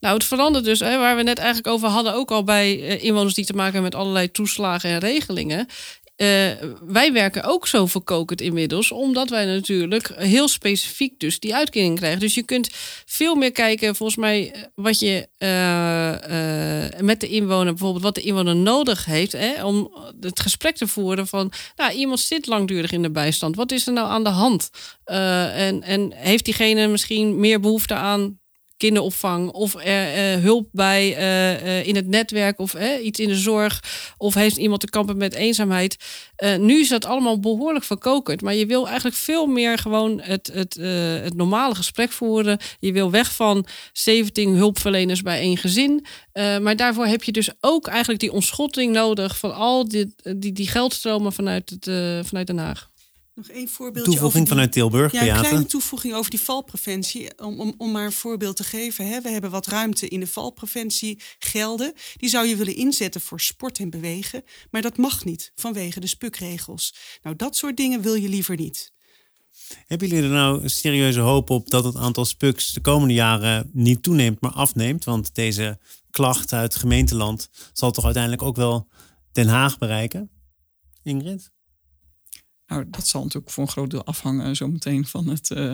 Nou, 0.00 0.14
het 0.14 0.24
verandert 0.24 0.64
dus, 0.64 0.80
hè, 0.80 0.98
waar 0.98 1.16
we 1.16 1.22
net 1.22 1.38
eigenlijk 1.38 1.68
over 1.68 1.88
hadden, 1.88 2.14
ook 2.14 2.30
al 2.30 2.44
bij 2.44 2.82
eh, 2.88 3.04
inwoners 3.04 3.34
die 3.34 3.44
te 3.44 3.52
maken 3.52 3.72
hebben 3.72 3.90
met 3.90 4.00
allerlei 4.00 4.30
toeslagen 4.30 4.90
en 4.90 4.98
regelingen. 4.98 5.66
Eh, 6.20 6.50
wij 6.80 7.12
werken 7.12 7.44
ook 7.44 7.66
zo 7.66 7.86
verkokend 7.86 8.40
inmiddels, 8.40 8.92
omdat 8.92 9.28
wij 9.28 9.44
natuurlijk 9.44 10.12
heel 10.16 10.48
specifiek 10.48 11.20
dus 11.20 11.40
die 11.40 11.54
uitkering 11.54 11.96
krijgen. 11.96 12.20
Dus 12.20 12.34
je 12.34 12.42
kunt 12.42 12.70
veel 13.06 13.34
meer 13.34 13.52
kijken, 13.52 13.96
volgens 13.96 14.18
mij, 14.18 14.52
eh, 14.52 14.62
wat 14.74 14.98
je 14.98 15.28
eh, 15.38 17.00
met 17.00 17.20
de 17.20 17.28
inwoner, 17.28 17.72
bijvoorbeeld 17.72 18.02
wat 18.02 18.14
de 18.14 18.20
inwoner 18.20 18.56
nodig 18.56 19.04
heeft, 19.04 19.32
hè, 19.32 19.64
om 19.64 19.92
het 20.20 20.40
gesprek 20.40 20.76
te 20.76 20.86
voeren 20.86 21.26
van, 21.26 21.52
nou, 21.76 21.92
iemand 21.92 22.20
zit 22.20 22.46
langdurig 22.46 22.92
in 22.92 23.02
de 23.02 23.10
bijstand. 23.10 23.56
Wat 23.56 23.72
is 23.72 23.86
er 23.86 23.92
nou 23.92 24.08
aan 24.08 24.24
de 24.24 24.30
hand? 24.30 24.70
En, 25.04 25.82
en 25.82 26.12
heeft 26.14 26.44
diegene 26.44 26.86
misschien 26.86 27.40
meer 27.40 27.60
behoefte 27.60 27.94
aan 27.94 28.40
kinderopvang 28.80 29.50
of 29.50 29.74
er, 29.74 30.34
eh, 30.34 30.42
hulp 30.42 30.68
bij 30.72 31.16
eh, 31.16 31.78
eh, 31.78 31.86
in 31.86 31.96
het 31.96 32.06
netwerk 32.06 32.58
of 32.58 32.74
eh, 32.74 33.04
iets 33.04 33.20
in 33.20 33.28
de 33.28 33.36
zorg 33.36 33.82
of 34.16 34.34
heeft 34.34 34.56
iemand 34.56 34.80
te 34.80 34.90
kampen 34.90 35.16
met 35.16 35.34
eenzaamheid. 35.34 35.96
Eh, 36.36 36.56
nu 36.56 36.80
is 36.80 36.88
dat 36.88 37.04
allemaal 37.04 37.40
behoorlijk 37.40 37.84
verkokerd, 37.84 38.42
maar 38.42 38.54
je 38.54 38.66
wil 38.66 38.86
eigenlijk 38.86 39.16
veel 39.16 39.46
meer 39.46 39.78
gewoon 39.78 40.20
het, 40.20 40.50
het, 40.52 40.76
eh, 40.76 40.88
het 41.22 41.34
normale 41.36 41.74
gesprek 41.74 42.12
voeren. 42.12 42.58
Je 42.78 42.92
wil 42.92 43.10
weg 43.10 43.34
van 43.34 43.66
17 43.92 44.54
hulpverleners 44.54 45.22
bij 45.22 45.40
één 45.40 45.56
gezin, 45.56 46.06
Eh, 46.32 46.58
maar 46.58 46.76
daarvoor 46.76 47.06
heb 47.06 47.22
je 47.22 47.32
dus 47.32 47.50
ook 47.60 47.86
eigenlijk 47.86 48.20
die 48.20 48.32
ontschotting 48.32 48.92
nodig 48.92 49.38
van 49.38 49.54
al 49.54 49.88
die, 49.88 50.14
die, 50.36 50.52
die 50.52 50.68
geldstromen 50.68 51.32
vanuit, 51.32 51.70
het, 51.70 51.86
eh, 51.86 52.20
vanuit 52.24 52.46
Den 52.46 52.58
Haag. 52.58 52.89
Nog 53.40 53.48
één 53.56 53.68
voorbeeldje 53.68 54.10
Toevoeging 54.10 54.44
die- 54.44 54.52
vanuit 54.52 54.72
Tilburg, 54.72 55.12
Ja, 55.12 55.20
een 55.20 55.26
Beate. 55.26 55.46
kleine 55.48 55.66
toevoeging 55.66 56.14
over 56.14 56.30
die 56.30 56.40
valpreventie. 56.40 57.38
Om, 57.38 57.60
om, 57.60 57.74
om 57.76 57.90
maar 57.90 58.04
een 58.04 58.12
voorbeeld 58.12 58.56
te 58.56 58.64
geven. 58.64 59.08
Hè. 59.08 59.20
We 59.20 59.28
hebben 59.28 59.50
wat 59.50 59.66
ruimte 59.66 60.08
in 60.08 60.20
de 60.20 60.26
valpreventie 60.26 61.20
gelden. 61.38 61.92
Die 62.16 62.28
zou 62.28 62.46
je 62.46 62.56
willen 62.56 62.74
inzetten 62.76 63.20
voor 63.20 63.40
sport 63.40 63.78
en 63.78 63.90
bewegen. 63.90 64.42
Maar 64.70 64.82
dat 64.82 64.96
mag 64.96 65.24
niet 65.24 65.52
vanwege 65.54 66.00
de 66.00 66.06
spukregels. 66.06 66.94
Nou, 67.22 67.36
dat 67.36 67.56
soort 67.56 67.76
dingen 67.76 68.00
wil 68.02 68.14
je 68.14 68.28
liever 68.28 68.56
niet. 68.56 68.92
Hebben 69.86 70.08
jullie 70.08 70.24
er 70.24 70.30
nou 70.30 70.62
een 70.62 70.70
serieuze 70.70 71.20
hoop 71.20 71.50
op 71.50 71.70
dat 71.70 71.84
het 71.84 71.96
aantal 71.96 72.24
spuks 72.24 72.72
de 72.72 72.80
komende 72.80 73.14
jaren 73.14 73.70
niet 73.72 74.02
toeneemt, 74.02 74.40
maar 74.40 74.52
afneemt? 74.52 75.04
Want 75.04 75.34
deze 75.34 75.78
klacht 76.10 76.52
uit 76.52 76.76
gemeenteland 76.76 77.48
zal 77.72 77.90
toch 77.90 78.04
uiteindelijk 78.04 78.42
ook 78.42 78.56
wel 78.56 78.88
Den 79.32 79.48
Haag 79.48 79.78
bereiken? 79.78 80.30
Ingrid? 81.02 81.50
Nou, 82.70 82.84
dat 82.90 83.08
zal 83.08 83.22
natuurlijk 83.22 83.52
voor 83.52 83.64
een 83.64 83.70
groot 83.70 83.90
deel 83.90 84.04
afhangen 84.04 84.56
zometeen 84.56 85.06
van 85.06 85.28
het 85.28 85.50
eh, 85.50 85.72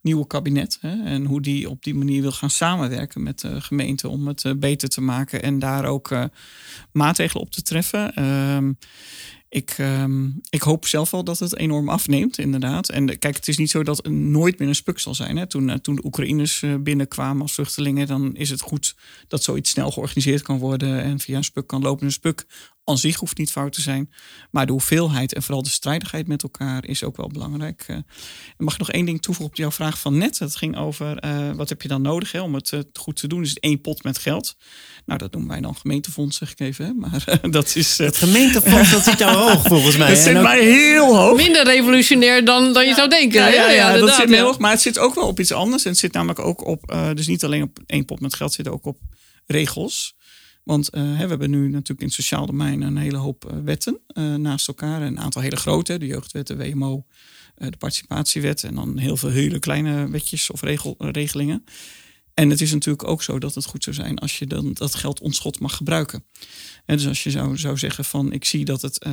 nieuwe 0.00 0.26
kabinet. 0.26 0.78
Hè, 0.80 1.04
en 1.04 1.24
hoe 1.24 1.40
die 1.40 1.70
op 1.70 1.82
die 1.82 1.94
manier 1.94 2.22
wil 2.22 2.32
gaan 2.32 2.50
samenwerken 2.50 3.22
met 3.22 3.40
de 3.40 3.60
gemeente 3.60 4.08
om 4.08 4.26
het 4.26 4.44
eh, 4.44 4.52
beter 4.56 4.88
te 4.88 5.00
maken 5.00 5.42
en 5.42 5.58
daar 5.58 5.84
ook 5.84 6.10
eh, 6.10 6.24
maatregelen 6.92 7.42
op 7.42 7.50
te 7.50 7.62
treffen. 7.62 8.14
Ehm, 8.14 8.72
ik, 9.48 9.70
ehm, 9.70 10.30
ik 10.50 10.62
hoop 10.62 10.86
zelf 10.86 11.10
wel 11.10 11.24
dat 11.24 11.38
het 11.38 11.56
enorm 11.56 11.88
afneemt, 11.88 12.38
inderdaad. 12.38 12.88
En 12.88 13.18
kijk, 13.18 13.36
het 13.36 13.48
is 13.48 13.58
niet 13.58 13.70
zo 13.70 13.82
dat 13.82 14.04
er 14.04 14.12
nooit 14.12 14.58
meer 14.58 14.68
een 14.68 14.74
spuk 14.74 14.98
zal 14.98 15.14
zijn. 15.14 15.36
Hè. 15.36 15.46
Toen, 15.46 15.80
toen 15.80 15.94
de 15.94 16.04
Oekraïners 16.04 16.64
binnenkwamen 16.80 17.42
als 17.42 17.54
vluchtelingen, 17.54 18.06
dan 18.06 18.36
is 18.36 18.50
het 18.50 18.60
goed 18.60 18.96
dat 19.28 19.42
zoiets 19.42 19.70
snel 19.70 19.90
georganiseerd 19.90 20.42
kan 20.42 20.58
worden 20.58 21.02
en 21.02 21.20
via 21.20 21.36
een 21.36 21.44
spuk 21.44 21.66
kan 21.66 21.82
lopen. 21.82 22.06
Een 22.06 22.12
spuk 22.12 22.46
aan 22.84 22.98
zich 22.98 23.16
hoeft 23.16 23.38
niet 23.38 23.50
fout 23.50 23.72
te 23.72 23.80
zijn. 23.80 24.12
Maar 24.50 24.66
de 24.66 24.72
hoeveelheid 24.72 25.34
en 25.34 25.42
vooral 25.42 25.62
de 25.62 25.68
strijdigheid 25.68 26.26
met 26.26 26.42
elkaar 26.42 26.86
is 26.86 27.04
ook 27.04 27.16
wel 27.16 27.28
belangrijk. 27.28 27.84
Eh, 27.86 27.96
mag 28.56 28.72
ik 28.72 28.78
nog 28.78 28.90
één 28.90 29.06
ding 29.06 29.22
toevoegen 29.22 29.52
op 29.52 29.58
jouw 29.58 29.70
vraag 29.70 29.98
van 29.98 30.18
net? 30.18 30.38
Het 30.38 30.56
ging 30.56 30.76
over 30.76 31.18
eh, 31.18 31.50
wat 31.54 31.68
heb 31.68 31.82
je 31.82 31.88
dan 31.88 32.02
nodig 32.02 32.32
hè, 32.32 32.40
om 32.40 32.54
het 32.54 32.72
eh, 32.72 32.80
goed 32.92 33.16
te 33.16 33.26
doen? 33.26 33.42
Dus 33.42 33.54
één 33.54 33.80
pot 33.80 34.02
met 34.02 34.18
geld. 34.18 34.56
Nou, 35.06 35.18
dat 35.18 35.32
noemen 35.32 35.50
wij 35.50 35.60
dan 35.60 35.76
gemeentefonds, 35.76 36.36
zeg 36.36 36.50
ik 36.50 36.60
even. 36.60 36.84
Hè? 36.84 36.92
Maar 36.92 37.38
dat 37.50 37.76
is. 37.76 37.98
Het 37.98 38.16
gemeentefonds, 38.16 38.90
dat 38.90 39.04
zit 39.04 39.18
jou 39.18 39.36
hoog 39.50 39.62
volgens 39.62 39.96
mij. 39.96 40.08
dat 40.08 40.18
zit 40.18 40.42
mij 40.42 40.64
heel 40.64 41.16
hoog. 41.16 41.36
Minder 41.36 41.64
revolutionair 41.64 42.44
dan, 42.44 42.72
dan 42.72 42.86
je 42.86 42.94
zou 42.94 43.08
denken. 43.08 43.40
Ja, 43.40 43.48
ja, 43.48 43.70
ja, 43.70 43.96
dat 43.96 44.14
zit 44.14 44.28
ja. 44.28 44.42
hoog. 44.42 44.58
Maar 44.58 44.70
het 44.70 44.80
zit 44.80 44.98
ook 44.98 45.14
wel 45.14 45.26
op 45.26 45.40
iets 45.40 45.52
anders. 45.52 45.84
En 45.84 45.90
het 45.90 45.98
zit 45.98 46.12
namelijk 46.12 46.38
ook 46.38 46.66
op, 46.66 46.90
eh, 46.90 47.10
dus 47.14 47.26
niet 47.26 47.44
alleen 47.44 47.62
op 47.62 47.78
één 47.86 48.04
pot 48.04 48.20
met 48.20 48.34
geld, 48.34 48.56
het 48.56 48.66
zit 48.66 48.74
ook 48.74 48.84
op 48.84 48.98
regels. 49.46 50.14
Want 50.64 50.88
eh, 50.88 51.02
we 51.02 51.26
hebben 51.26 51.50
nu 51.50 51.68
natuurlijk 51.68 52.00
in 52.00 52.06
het 52.06 52.14
sociaal 52.14 52.46
domein 52.46 52.82
een 52.82 52.96
hele 52.96 53.16
hoop 53.16 53.44
eh, 53.44 53.58
wetten 53.64 53.98
eh, 54.06 54.34
naast 54.34 54.68
elkaar. 54.68 55.02
Een 55.02 55.20
aantal 55.20 55.42
hele 55.42 55.56
grote, 55.56 55.98
de 55.98 56.06
jeugdwet, 56.06 56.46
de 56.46 56.56
WMO, 56.56 57.04
de 57.54 57.76
participatiewet. 57.78 58.64
En 58.64 58.74
dan 58.74 58.98
heel 58.98 59.16
veel 59.16 59.28
hele 59.28 59.58
kleine 59.58 60.08
wetjes 60.08 60.50
of 60.50 60.60
regel, 60.60 60.94
regelingen. 60.98 61.64
En 62.34 62.50
het 62.50 62.60
is 62.60 62.72
natuurlijk 62.72 63.08
ook 63.08 63.22
zo 63.22 63.38
dat 63.38 63.54
het 63.54 63.64
goed 63.64 63.84
zou 63.84 63.96
zijn 63.96 64.18
als 64.18 64.38
je 64.38 64.46
dan 64.46 64.72
dat 64.72 64.94
geld 64.94 65.20
ontschot 65.20 65.60
mag 65.60 65.76
gebruiken. 65.76 66.24
En 66.84 66.96
dus 66.96 67.06
als 67.06 67.22
je 67.22 67.30
zou, 67.30 67.58
zou 67.58 67.78
zeggen 67.78 68.04
van 68.04 68.32
ik 68.32 68.44
zie 68.44 68.64
dat 68.64 68.82
het 68.82 68.98
eh, 68.98 69.12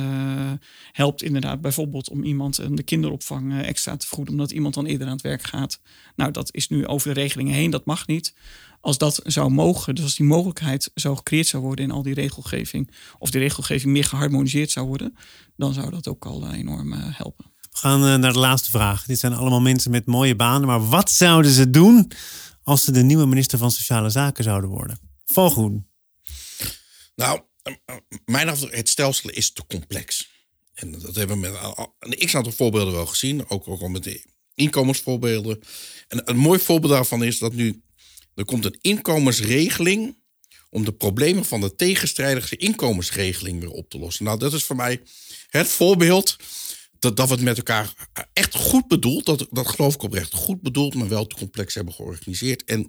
helpt 0.92 1.22
inderdaad 1.22 1.60
bijvoorbeeld 1.60 2.10
om 2.10 2.24
iemand 2.24 2.58
eh, 2.58 2.66
de 2.70 2.82
kinderopvang 2.82 3.52
eh, 3.52 3.68
extra 3.68 3.96
te 3.96 4.06
vergoeden 4.06 4.34
omdat 4.34 4.50
iemand 4.50 4.74
dan 4.74 4.86
eerder 4.86 5.06
aan 5.06 5.12
het 5.12 5.22
werk 5.22 5.42
gaat. 5.42 5.80
Nou, 6.16 6.30
dat 6.30 6.54
is 6.54 6.68
nu 6.68 6.86
over 6.86 7.14
de 7.14 7.20
regelingen 7.20 7.54
heen, 7.54 7.70
dat 7.70 7.84
mag 7.84 8.06
niet. 8.06 8.34
Als 8.80 8.98
dat 8.98 9.20
zou 9.24 9.50
mogen, 9.50 9.94
dus 9.94 10.04
als 10.04 10.16
die 10.16 10.26
mogelijkheid 10.26 10.90
zou 10.94 11.16
gecreëerd 11.16 11.46
zou 11.46 11.62
worden 11.62 11.84
in 11.84 11.90
al 11.90 12.02
die 12.02 12.14
regelgeving, 12.14 12.90
of 13.18 13.30
die 13.30 13.40
regelgeving 13.40 13.92
meer 13.92 14.04
geharmoniseerd 14.04 14.70
zou 14.70 14.86
worden, 14.86 15.16
dan 15.56 15.72
zou 15.72 15.90
dat 15.90 16.08
ook 16.08 16.24
al 16.24 16.52
enorm 16.52 16.92
helpen. 16.92 17.44
We 17.60 17.78
gaan 17.78 18.20
naar 18.20 18.32
de 18.32 18.38
laatste 18.38 18.70
vraag. 18.70 19.04
Dit 19.04 19.18
zijn 19.18 19.34
allemaal 19.34 19.60
mensen 19.60 19.90
met 19.90 20.06
mooie 20.06 20.36
banen. 20.36 20.66
Maar 20.66 20.88
wat 20.88 21.10
zouden 21.10 21.50
ze 21.50 21.70
doen 21.70 22.12
als 22.62 22.84
ze 22.84 22.92
de 22.92 23.02
nieuwe 23.02 23.26
minister 23.26 23.58
van 23.58 23.70
Sociale 23.70 24.10
Zaken 24.10 24.44
zouden 24.44 24.70
worden? 24.70 25.00
Valgroen. 25.24 25.86
Nou, 27.14 27.40
eh, 27.62 27.74
eh, 27.84 27.96
mijn 28.24 28.48
afdruk, 28.48 28.76
het 28.76 28.88
stelsel 28.88 29.30
is 29.30 29.52
te 29.52 29.66
complex. 29.66 30.30
En 30.74 30.92
dat 30.92 31.14
hebben 31.14 31.40
we 31.40 31.48
met 31.48 31.76
een 31.98 32.26
x-aantal 32.26 32.52
voorbeelden 32.52 32.94
wel 32.94 33.06
gezien. 33.06 33.48
Ook, 33.48 33.68
ook 33.68 33.80
al 33.80 33.88
met 33.88 34.04
de 34.04 34.24
inkomensvoorbeelden. 34.54 35.60
En 36.08 36.30
een 36.30 36.36
mooi 36.36 36.58
voorbeeld 36.58 36.92
daarvan 36.92 37.24
is 37.24 37.38
dat 37.38 37.52
nu... 37.52 37.82
Er 38.34 38.44
komt 38.44 38.64
een 38.64 38.78
inkomensregeling 38.80 40.16
om 40.70 40.84
de 40.84 40.92
problemen 40.92 41.44
van 41.44 41.60
de 41.60 41.74
tegenstrijdige 41.74 42.56
inkomensregeling 42.56 43.60
weer 43.60 43.70
op 43.70 43.90
te 43.90 43.98
lossen. 43.98 44.24
Nou, 44.24 44.38
dat 44.38 44.52
is 44.52 44.64
voor 44.64 44.76
mij 44.76 45.02
het 45.48 45.68
voorbeeld 45.68 46.36
dat, 47.02 47.16
dat 47.16 47.28
we 47.28 47.34
het 47.34 47.42
met 47.42 47.56
elkaar 47.56 47.92
echt 48.32 48.54
goed 48.54 48.88
bedoeld, 48.88 49.26
dat, 49.26 49.46
dat 49.50 49.68
geloof 49.68 49.94
ik 49.94 50.02
oprecht, 50.02 50.34
goed 50.34 50.62
bedoeld, 50.62 50.94
maar 50.94 51.08
wel 51.08 51.26
te 51.26 51.36
complex 51.36 51.74
hebben 51.74 51.94
georganiseerd. 51.94 52.64
En 52.64 52.80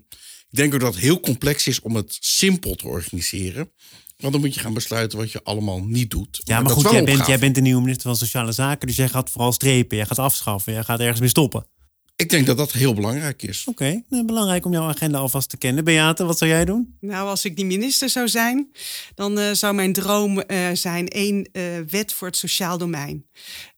ik 0.49 0.59
denk 0.59 0.73
ook 0.73 0.79
dat 0.79 0.93
het 0.93 1.03
heel 1.03 1.19
complex 1.19 1.67
is 1.67 1.79
om 1.79 1.95
het 1.95 2.17
simpel 2.19 2.75
te 2.75 2.87
organiseren. 2.87 3.71
Want 4.17 4.33
dan 4.33 4.41
moet 4.41 4.53
je 4.53 4.59
gaan 4.59 4.73
besluiten 4.73 5.17
wat 5.17 5.31
je 5.31 5.43
allemaal 5.43 5.83
niet 5.83 6.11
doet. 6.11 6.41
Ja, 6.43 6.61
maar 6.61 6.71
goed, 6.71 6.91
jij 6.91 7.03
bent, 7.03 7.27
jij 7.27 7.39
bent 7.39 7.55
de 7.55 7.61
nieuwe 7.61 7.81
minister 7.81 8.07
van 8.07 8.17
Sociale 8.17 8.51
Zaken. 8.51 8.87
Dus 8.87 8.95
jij 8.95 9.09
gaat 9.09 9.29
vooral 9.29 9.51
strepen. 9.51 9.97
Jij 9.97 10.05
gaat 10.05 10.19
afschaffen. 10.19 10.73
Jij 10.73 10.83
gaat 10.83 10.99
ergens 10.99 11.19
mee 11.19 11.29
stoppen. 11.29 11.67
Ik 12.15 12.29
denk 12.29 12.45
dat 12.45 12.57
dat 12.57 12.71
heel 12.71 12.93
belangrijk 12.93 13.43
is. 13.43 13.65
Oké, 13.65 14.03
nou, 14.09 14.25
belangrijk 14.25 14.65
om 14.65 14.71
jouw 14.71 14.87
agenda 14.87 15.17
alvast 15.17 15.49
te 15.49 15.57
kennen. 15.57 15.83
Beate, 15.83 16.25
wat 16.25 16.37
zou 16.37 16.51
jij 16.51 16.65
doen? 16.65 16.97
Nou, 16.99 17.27
als 17.27 17.45
ik 17.45 17.55
die 17.55 17.65
minister 17.65 18.09
zou 18.09 18.27
zijn, 18.27 18.71
dan 19.15 19.39
eh, 19.39 19.51
zou 19.51 19.73
mijn 19.73 19.93
droom 19.93 20.39
eh, 20.39 20.67
zijn 20.73 21.07
één 21.07 21.49
eh, 21.51 21.63
wet 21.89 22.13
voor 22.13 22.27
het 22.27 22.37
sociaal 22.37 22.77
domein. 22.77 23.25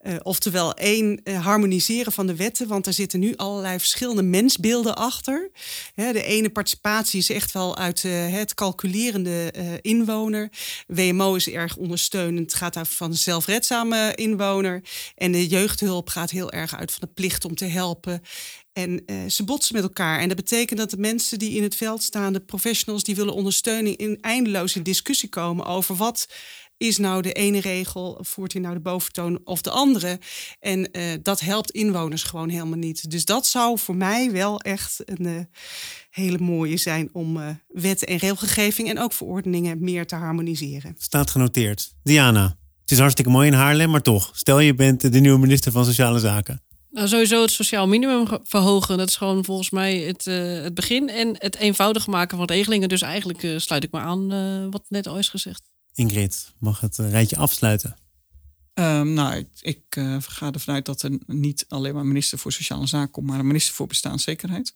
Eh, 0.05 0.15
oftewel 0.23 0.73
één 0.73 1.19
eh, 1.23 1.45
harmoniseren 1.45 2.11
van 2.11 2.27
de 2.27 2.35
wetten, 2.35 2.67
want 2.67 2.87
er 2.87 2.93
zitten 2.93 3.19
nu 3.19 3.35
allerlei 3.35 3.79
verschillende 3.79 4.23
mensbeelden 4.23 4.95
achter. 4.95 5.51
De 5.95 6.23
ene 6.23 6.49
participatie 6.49 7.19
is 7.19 7.29
echt 7.29 7.51
wel 7.51 7.77
uit 7.77 8.03
eh, 8.03 8.33
het 8.33 8.53
calculerende 8.53 9.51
inwoner. 9.81 10.49
WMO 10.87 11.35
is 11.35 11.49
erg 11.49 11.75
ondersteunend, 11.75 12.53
gaat 12.53 12.77
uit 12.77 12.89
van 12.89 13.09
een 13.09 13.17
zelfredzame 13.17 14.15
inwoner. 14.15 14.83
En 15.15 15.31
de 15.31 15.47
jeugdhulp 15.47 16.09
gaat 16.09 16.31
heel 16.31 16.51
erg 16.51 16.75
uit 16.75 16.91
van 16.91 17.01
de 17.07 17.13
plicht 17.13 17.45
om 17.45 17.55
te 17.55 17.65
helpen. 17.65 18.21
En 18.73 19.03
ze 19.27 19.43
botsen 19.43 19.75
met 19.75 19.83
elkaar. 19.83 20.19
En 20.19 20.27
dat 20.27 20.37
betekent 20.37 20.79
dat 20.79 20.89
de 20.89 20.97
mensen 20.97 21.39
die 21.39 21.55
in 21.55 21.63
het 21.63 21.75
veld 21.75 22.03
staan, 22.03 22.33
de 22.33 22.39
professionals, 22.39 23.03
die 23.03 23.15
willen 23.15 23.33
ondersteuning, 23.33 23.97
in 23.97 24.17
eindeloos 24.21 24.75
in 24.75 24.83
discussie 24.83 25.29
komen 25.29 25.65
over 25.65 25.95
wat 25.95 26.27
is 26.77 26.97
nou 26.97 27.21
de 27.21 27.31
ene 27.33 27.59
regel, 27.61 28.17
voert 28.21 28.53
hij 28.53 28.61
nou 28.61 28.73
de 28.73 28.79
boventoon 28.81 29.39
of 29.43 29.61
de 29.61 29.69
andere. 29.69 30.19
En 30.59 30.91
eh, 30.91 31.03
dat 31.21 31.39
helpt 31.39 31.71
inwoners 31.71 32.23
gewoon 32.23 32.49
helemaal 32.49 32.77
niet. 32.77 33.11
Dus 33.11 33.25
dat 33.25 33.45
zou 33.47 33.79
voor 33.79 33.95
mij 33.95 34.31
wel 34.31 34.59
echt 34.61 35.01
een 35.05 35.25
eh, 35.25 35.33
hele 36.09 36.37
mooie 36.39 36.77
zijn 36.77 37.09
om 37.13 37.37
eh, 37.41 37.47
wetten 37.67 38.07
en 38.07 38.17
regelgeving 38.17 38.89
en 38.89 38.99
ook 38.99 39.13
verordeningen 39.13 39.77
meer 39.83 40.05
te 40.05 40.15
harmoniseren. 40.15 40.95
Staat 40.97 41.29
genoteerd. 41.31 41.93
Diana, 42.03 42.57
het 42.81 42.91
is 42.91 42.99
hartstikke 42.99 43.31
mooi 43.31 43.47
in 43.47 43.53
Haarlem, 43.53 43.89
maar 43.89 44.01
toch. 44.01 44.31
Stel 44.33 44.59
je 44.59 44.73
bent 44.73 45.11
de 45.11 45.19
nieuwe 45.19 45.39
minister 45.39 45.71
van 45.71 45.85
Sociale 45.85 46.19
Zaken. 46.19 46.59
Nou, 46.91 47.07
sowieso 47.07 47.41
het 47.41 47.51
sociaal 47.51 47.87
minimum 47.87 48.27
ge- 48.27 48.39
verhogen. 48.43 48.97
Dat 48.97 49.07
is 49.07 49.15
gewoon 49.15 49.45
volgens 49.45 49.69
mij 49.69 49.97
het, 49.97 50.27
eh, 50.27 50.61
het 50.61 50.73
begin. 50.73 51.09
En 51.09 51.35
het 51.37 51.55
eenvoudig 51.55 52.07
maken 52.07 52.37
van 52.37 52.45
regelingen. 52.45 52.89
Dus 52.89 53.01
eigenlijk 53.01 53.43
eh, 53.43 53.57
sluit 53.57 53.83
ik 53.83 53.91
maar 53.91 54.03
aan 54.03 54.31
eh, 54.31 54.65
wat 54.69 54.83
net 54.87 55.07
al 55.07 55.17
is 55.17 55.29
gezegd. 55.29 55.61
Ingrid, 55.95 56.53
mag 56.59 56.79
het 56.79 56.99
eh, 56.99 57.09
rijtje 57.09 57.37
afsluiten? 57.37 57.95
Um, 58.79 59.13
nou, 59.13 59.35
ik, 59.35 59.47
ik 59.61 59.95
uh, 59.97 60.15
ga 60.19 60.51
ervan 60.51 60.73
uit 60.73 60.85
dat 60.85 61.01
er 61.01 61.11
niet 61.25 61.65
alleen 61.69 61.93
maar 61.93 62.05
minister 62.05 62.37
voor 62.37 62.51
Sociale 62.51 62.87
Zaken 62.87 63.11
komt, 63.11 63.27
maar 63.27 63.39
een 63.39 63.47
minister 63.47 63.73
voor 63.73 63.87
bestaanszekerheid. 63.87 64.73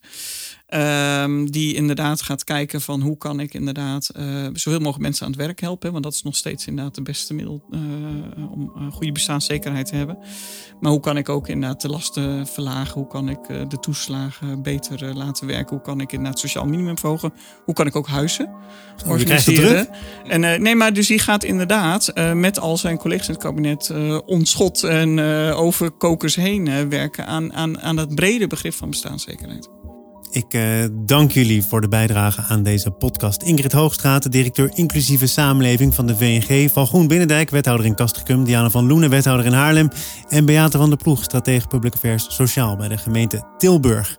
Um, 0.74 1.50
die 1.50 1.74
inderdaad 1.74 2.22
gaat 2.22 2.44
kijken 2.44 2.80
van 2.80 3.00
hoe 3.00 3.16
kan 3.16 3.40
ik 3.40 3.54
inderdaad 3.54 4.10
uh, 4.16 4.46
zoveel 4.52 4.78
mogelijk 4.78 4.98
mensen 4.98 5.24
aan 5.24 5.32
het 5.32 5.40
werk 5.40 5.60
helpen. 5.60 5.92
Want 5.92 6.04
dat 6.04 6.12
is 6.12 6.22
nog 6.22 6.36
steeds 6.36 6.66
inderdaad 6.66 6.94
de 6.94 7.02
beste 7.02 7.34
middel 7.34 7.64
uh, 7.70 8.52
om 8.52 8.90
goede 8.92 9.12
bestaanszekerheid 9.12 9.86
te 9.86 9.94
hebben. 9.94 10.18
Maar 10.80 10.90
hoe 10.90 11.00
kan 11.00 11.16
ik 11.16 11.28
ook 11.28 11.48
inderdaad 11.48 11.80
de 11.80 11.88
lasten 11.88 12.46
verlagen? 12.46 12.94
Hoe 12.94 13.06
kan 13.06 13.28
ik 13.28 13.48
de 13.48 13.78
toeslagen 13.80 14.62
beter 14.62 15.14
laten 15.14 15.46
werken? 15.46 15.76
Hoe 15.76 15.84
kan 15.84 16.00
ik 16.00 16.12
inderdaad 16.12 16.40
het 16.40 16.50
sociaal 16.50 16.66
minimum 16.66 16.98
verhogen? 16.98 17.32
Hoe 17.64 17.74
kan 17.74 17.86
ik 17.86 17.96
ook 17.96 18.08
huizen 18.08 18.46
oh, 19.04 19.10
organiseren? 19.10 19.88
En 20.24 20.62
nee, 20.62 20.74
maar 20.74 20.92
dus 20.92 21.06
die 21.06 21.18
gaat 21.18 21.44
inderdaad 21.44 22.12
met 22.34 22.58
al 22.58 22.76
zijn 22.76 22.96
collega's 22.96 23.26
in 23.28 23.34
het 23.34 23.42
kabinet 23.42 23.89
uh, 23.90 24.18
ontschot 24.26 24.84
en 24.84 25.16
uh, 25.18 25.60
over 25.60 25.90
kokers 25.90 26.34
heen 26.34 26.66
uh, 26.66 26.74
werken 26.88 27.26
aan, 27.26 27.52
aan, 27.52 27.80
aan 27.80 27.96
dat 27.96 28.14
brede 28.14 28.46
begrip 28.46 28.74
van 28.74 28.90
bestaanszekerheid. 28.90 29.68
Ik 30.30 30.58
dank 30.92 31.30
jullie 31.30 31.64
voor 31.64 31.80
de 31.80 31.88
bijdrage 31.88 32.42
aan 32.42 32.62
deze 32.62 32.90
podcast. 32.90 33.42
Ingrid 33.42 33.72
Hoogstraat, 33.72 34.32
directeur 34.32 34.70
inclusieve 34.74 35.26
samenleving 35.26 35.94
van 35.94 36.06
de 36.06 36.16
VNG. 36.16 36.70
Van 36.70 36.86
Groen 36.86 37.06
Binnendijk, 37.06 37.50
wethouder 37.50 37.86
in 37.86 37.94
Castricum. 37.94 38.44
Diana 38.44 38.70
van 38.70 38.86
Loenen, 38.86 39.10
wethouder 39.10 39.46
in 39.46 39.52
Haarlem. 39.52 39.88
En 40.28 40.44
Beate 40.44 40.78
van 40.78 40.88
der 40.88 40.98
Ploeg, 40.98 41.22
stratege 41.22 41.66
Public 41.66 41.94
Affairs 41.94 42.26
Sociaal 42.28 42.76
bij 42.76 42.88
de 42.88 42.98
gemeente 42.98 43.44
Tilburg. 43.58 44.18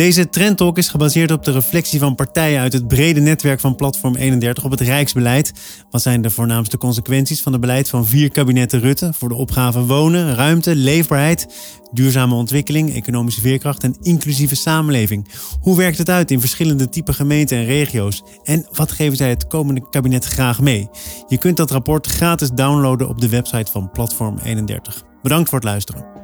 Deze 0.00 0.28
trendtalk 0.28 0.78
is 0.78 0.88
gebaseerd 0.88 1.30
op 1.30 1.44
de 1.44 1.52
reflectie 1.52 1.98
van 1.98 2.14
partijen 2.14 2.60
uit 2.60 2.72
het 2.72 2.88
brede 2.88 3.20
netwerk 3.20 3.60
van 3.60 3.76
Platform 3.76 4.16
31 4.16 4.64
op 4.64 4.70
het 4.70 4.80
Rijksbeleid. 4.80 5.52
Wat 5.90 6.02
zijn 6.02 6.22
de 6.22 6.30
voornaamste 6.30 6.78
consequenties 6.78 7.42
van 7.42 7.52
het 7.52 7.60
beleid 7.60 7.88
van 7.88 8.06
vier 8.06 8.30
kabinetten 8.30 8.80
Rutte 8.80 9.12
voor 9.12 9.28
de 9.28 9.34
opgave 9.34 9.84
wonen, 9.84 10.34
ruimte, 10.34 10.74
leefbaarheid, 10.74 11.46
duurzame 11.92 12.34
ontwikkeling, 12.34 12.94
economische 12.94 13.40
veerkracht 13.40 13.82
en 13.82 13.96
inclusieve 14.00 14.54
samenleving? 14.54 15.28
Hoe 15.60 15.76
werkt 15.76 15.98
het 15.98 16.10
uit 16.10 16.30
in 16.30 16.40
verschillende 16.40 16.88
type 16.88 17.12
gemeenten 17.12 17.58
en 17.58 17.64
regio's? 17.64 18.22
En 18.44 18.66
wat 18.72 18.92
geven 18.92 19.16
zij 19.16 19.28
het 19.28 19.46
komende 19.46 19.88
kabinet 19.90 20.24
graag 20.24 20.60
mee? 20.60 20.88
Je 21.26 21.38
kunt 21.38 21.56
dat 21.56 21.70
rapport 21.70 22.06
gratis 22.06 22.50
downloaden 22.50 23.08
op 23.08 23.20
de 23.20 23.28
website 23.28 23.70
van 23.72 23.90
Platform 23.90 24.38
31. 24.38 25.02
Bedankt 25.22 25.48
voor 25.48 25.58
het 25.58 25.68
luisteren. 25.68 26.19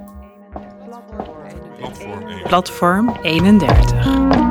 Platform 2.48 3.08
31. 3.24 4.45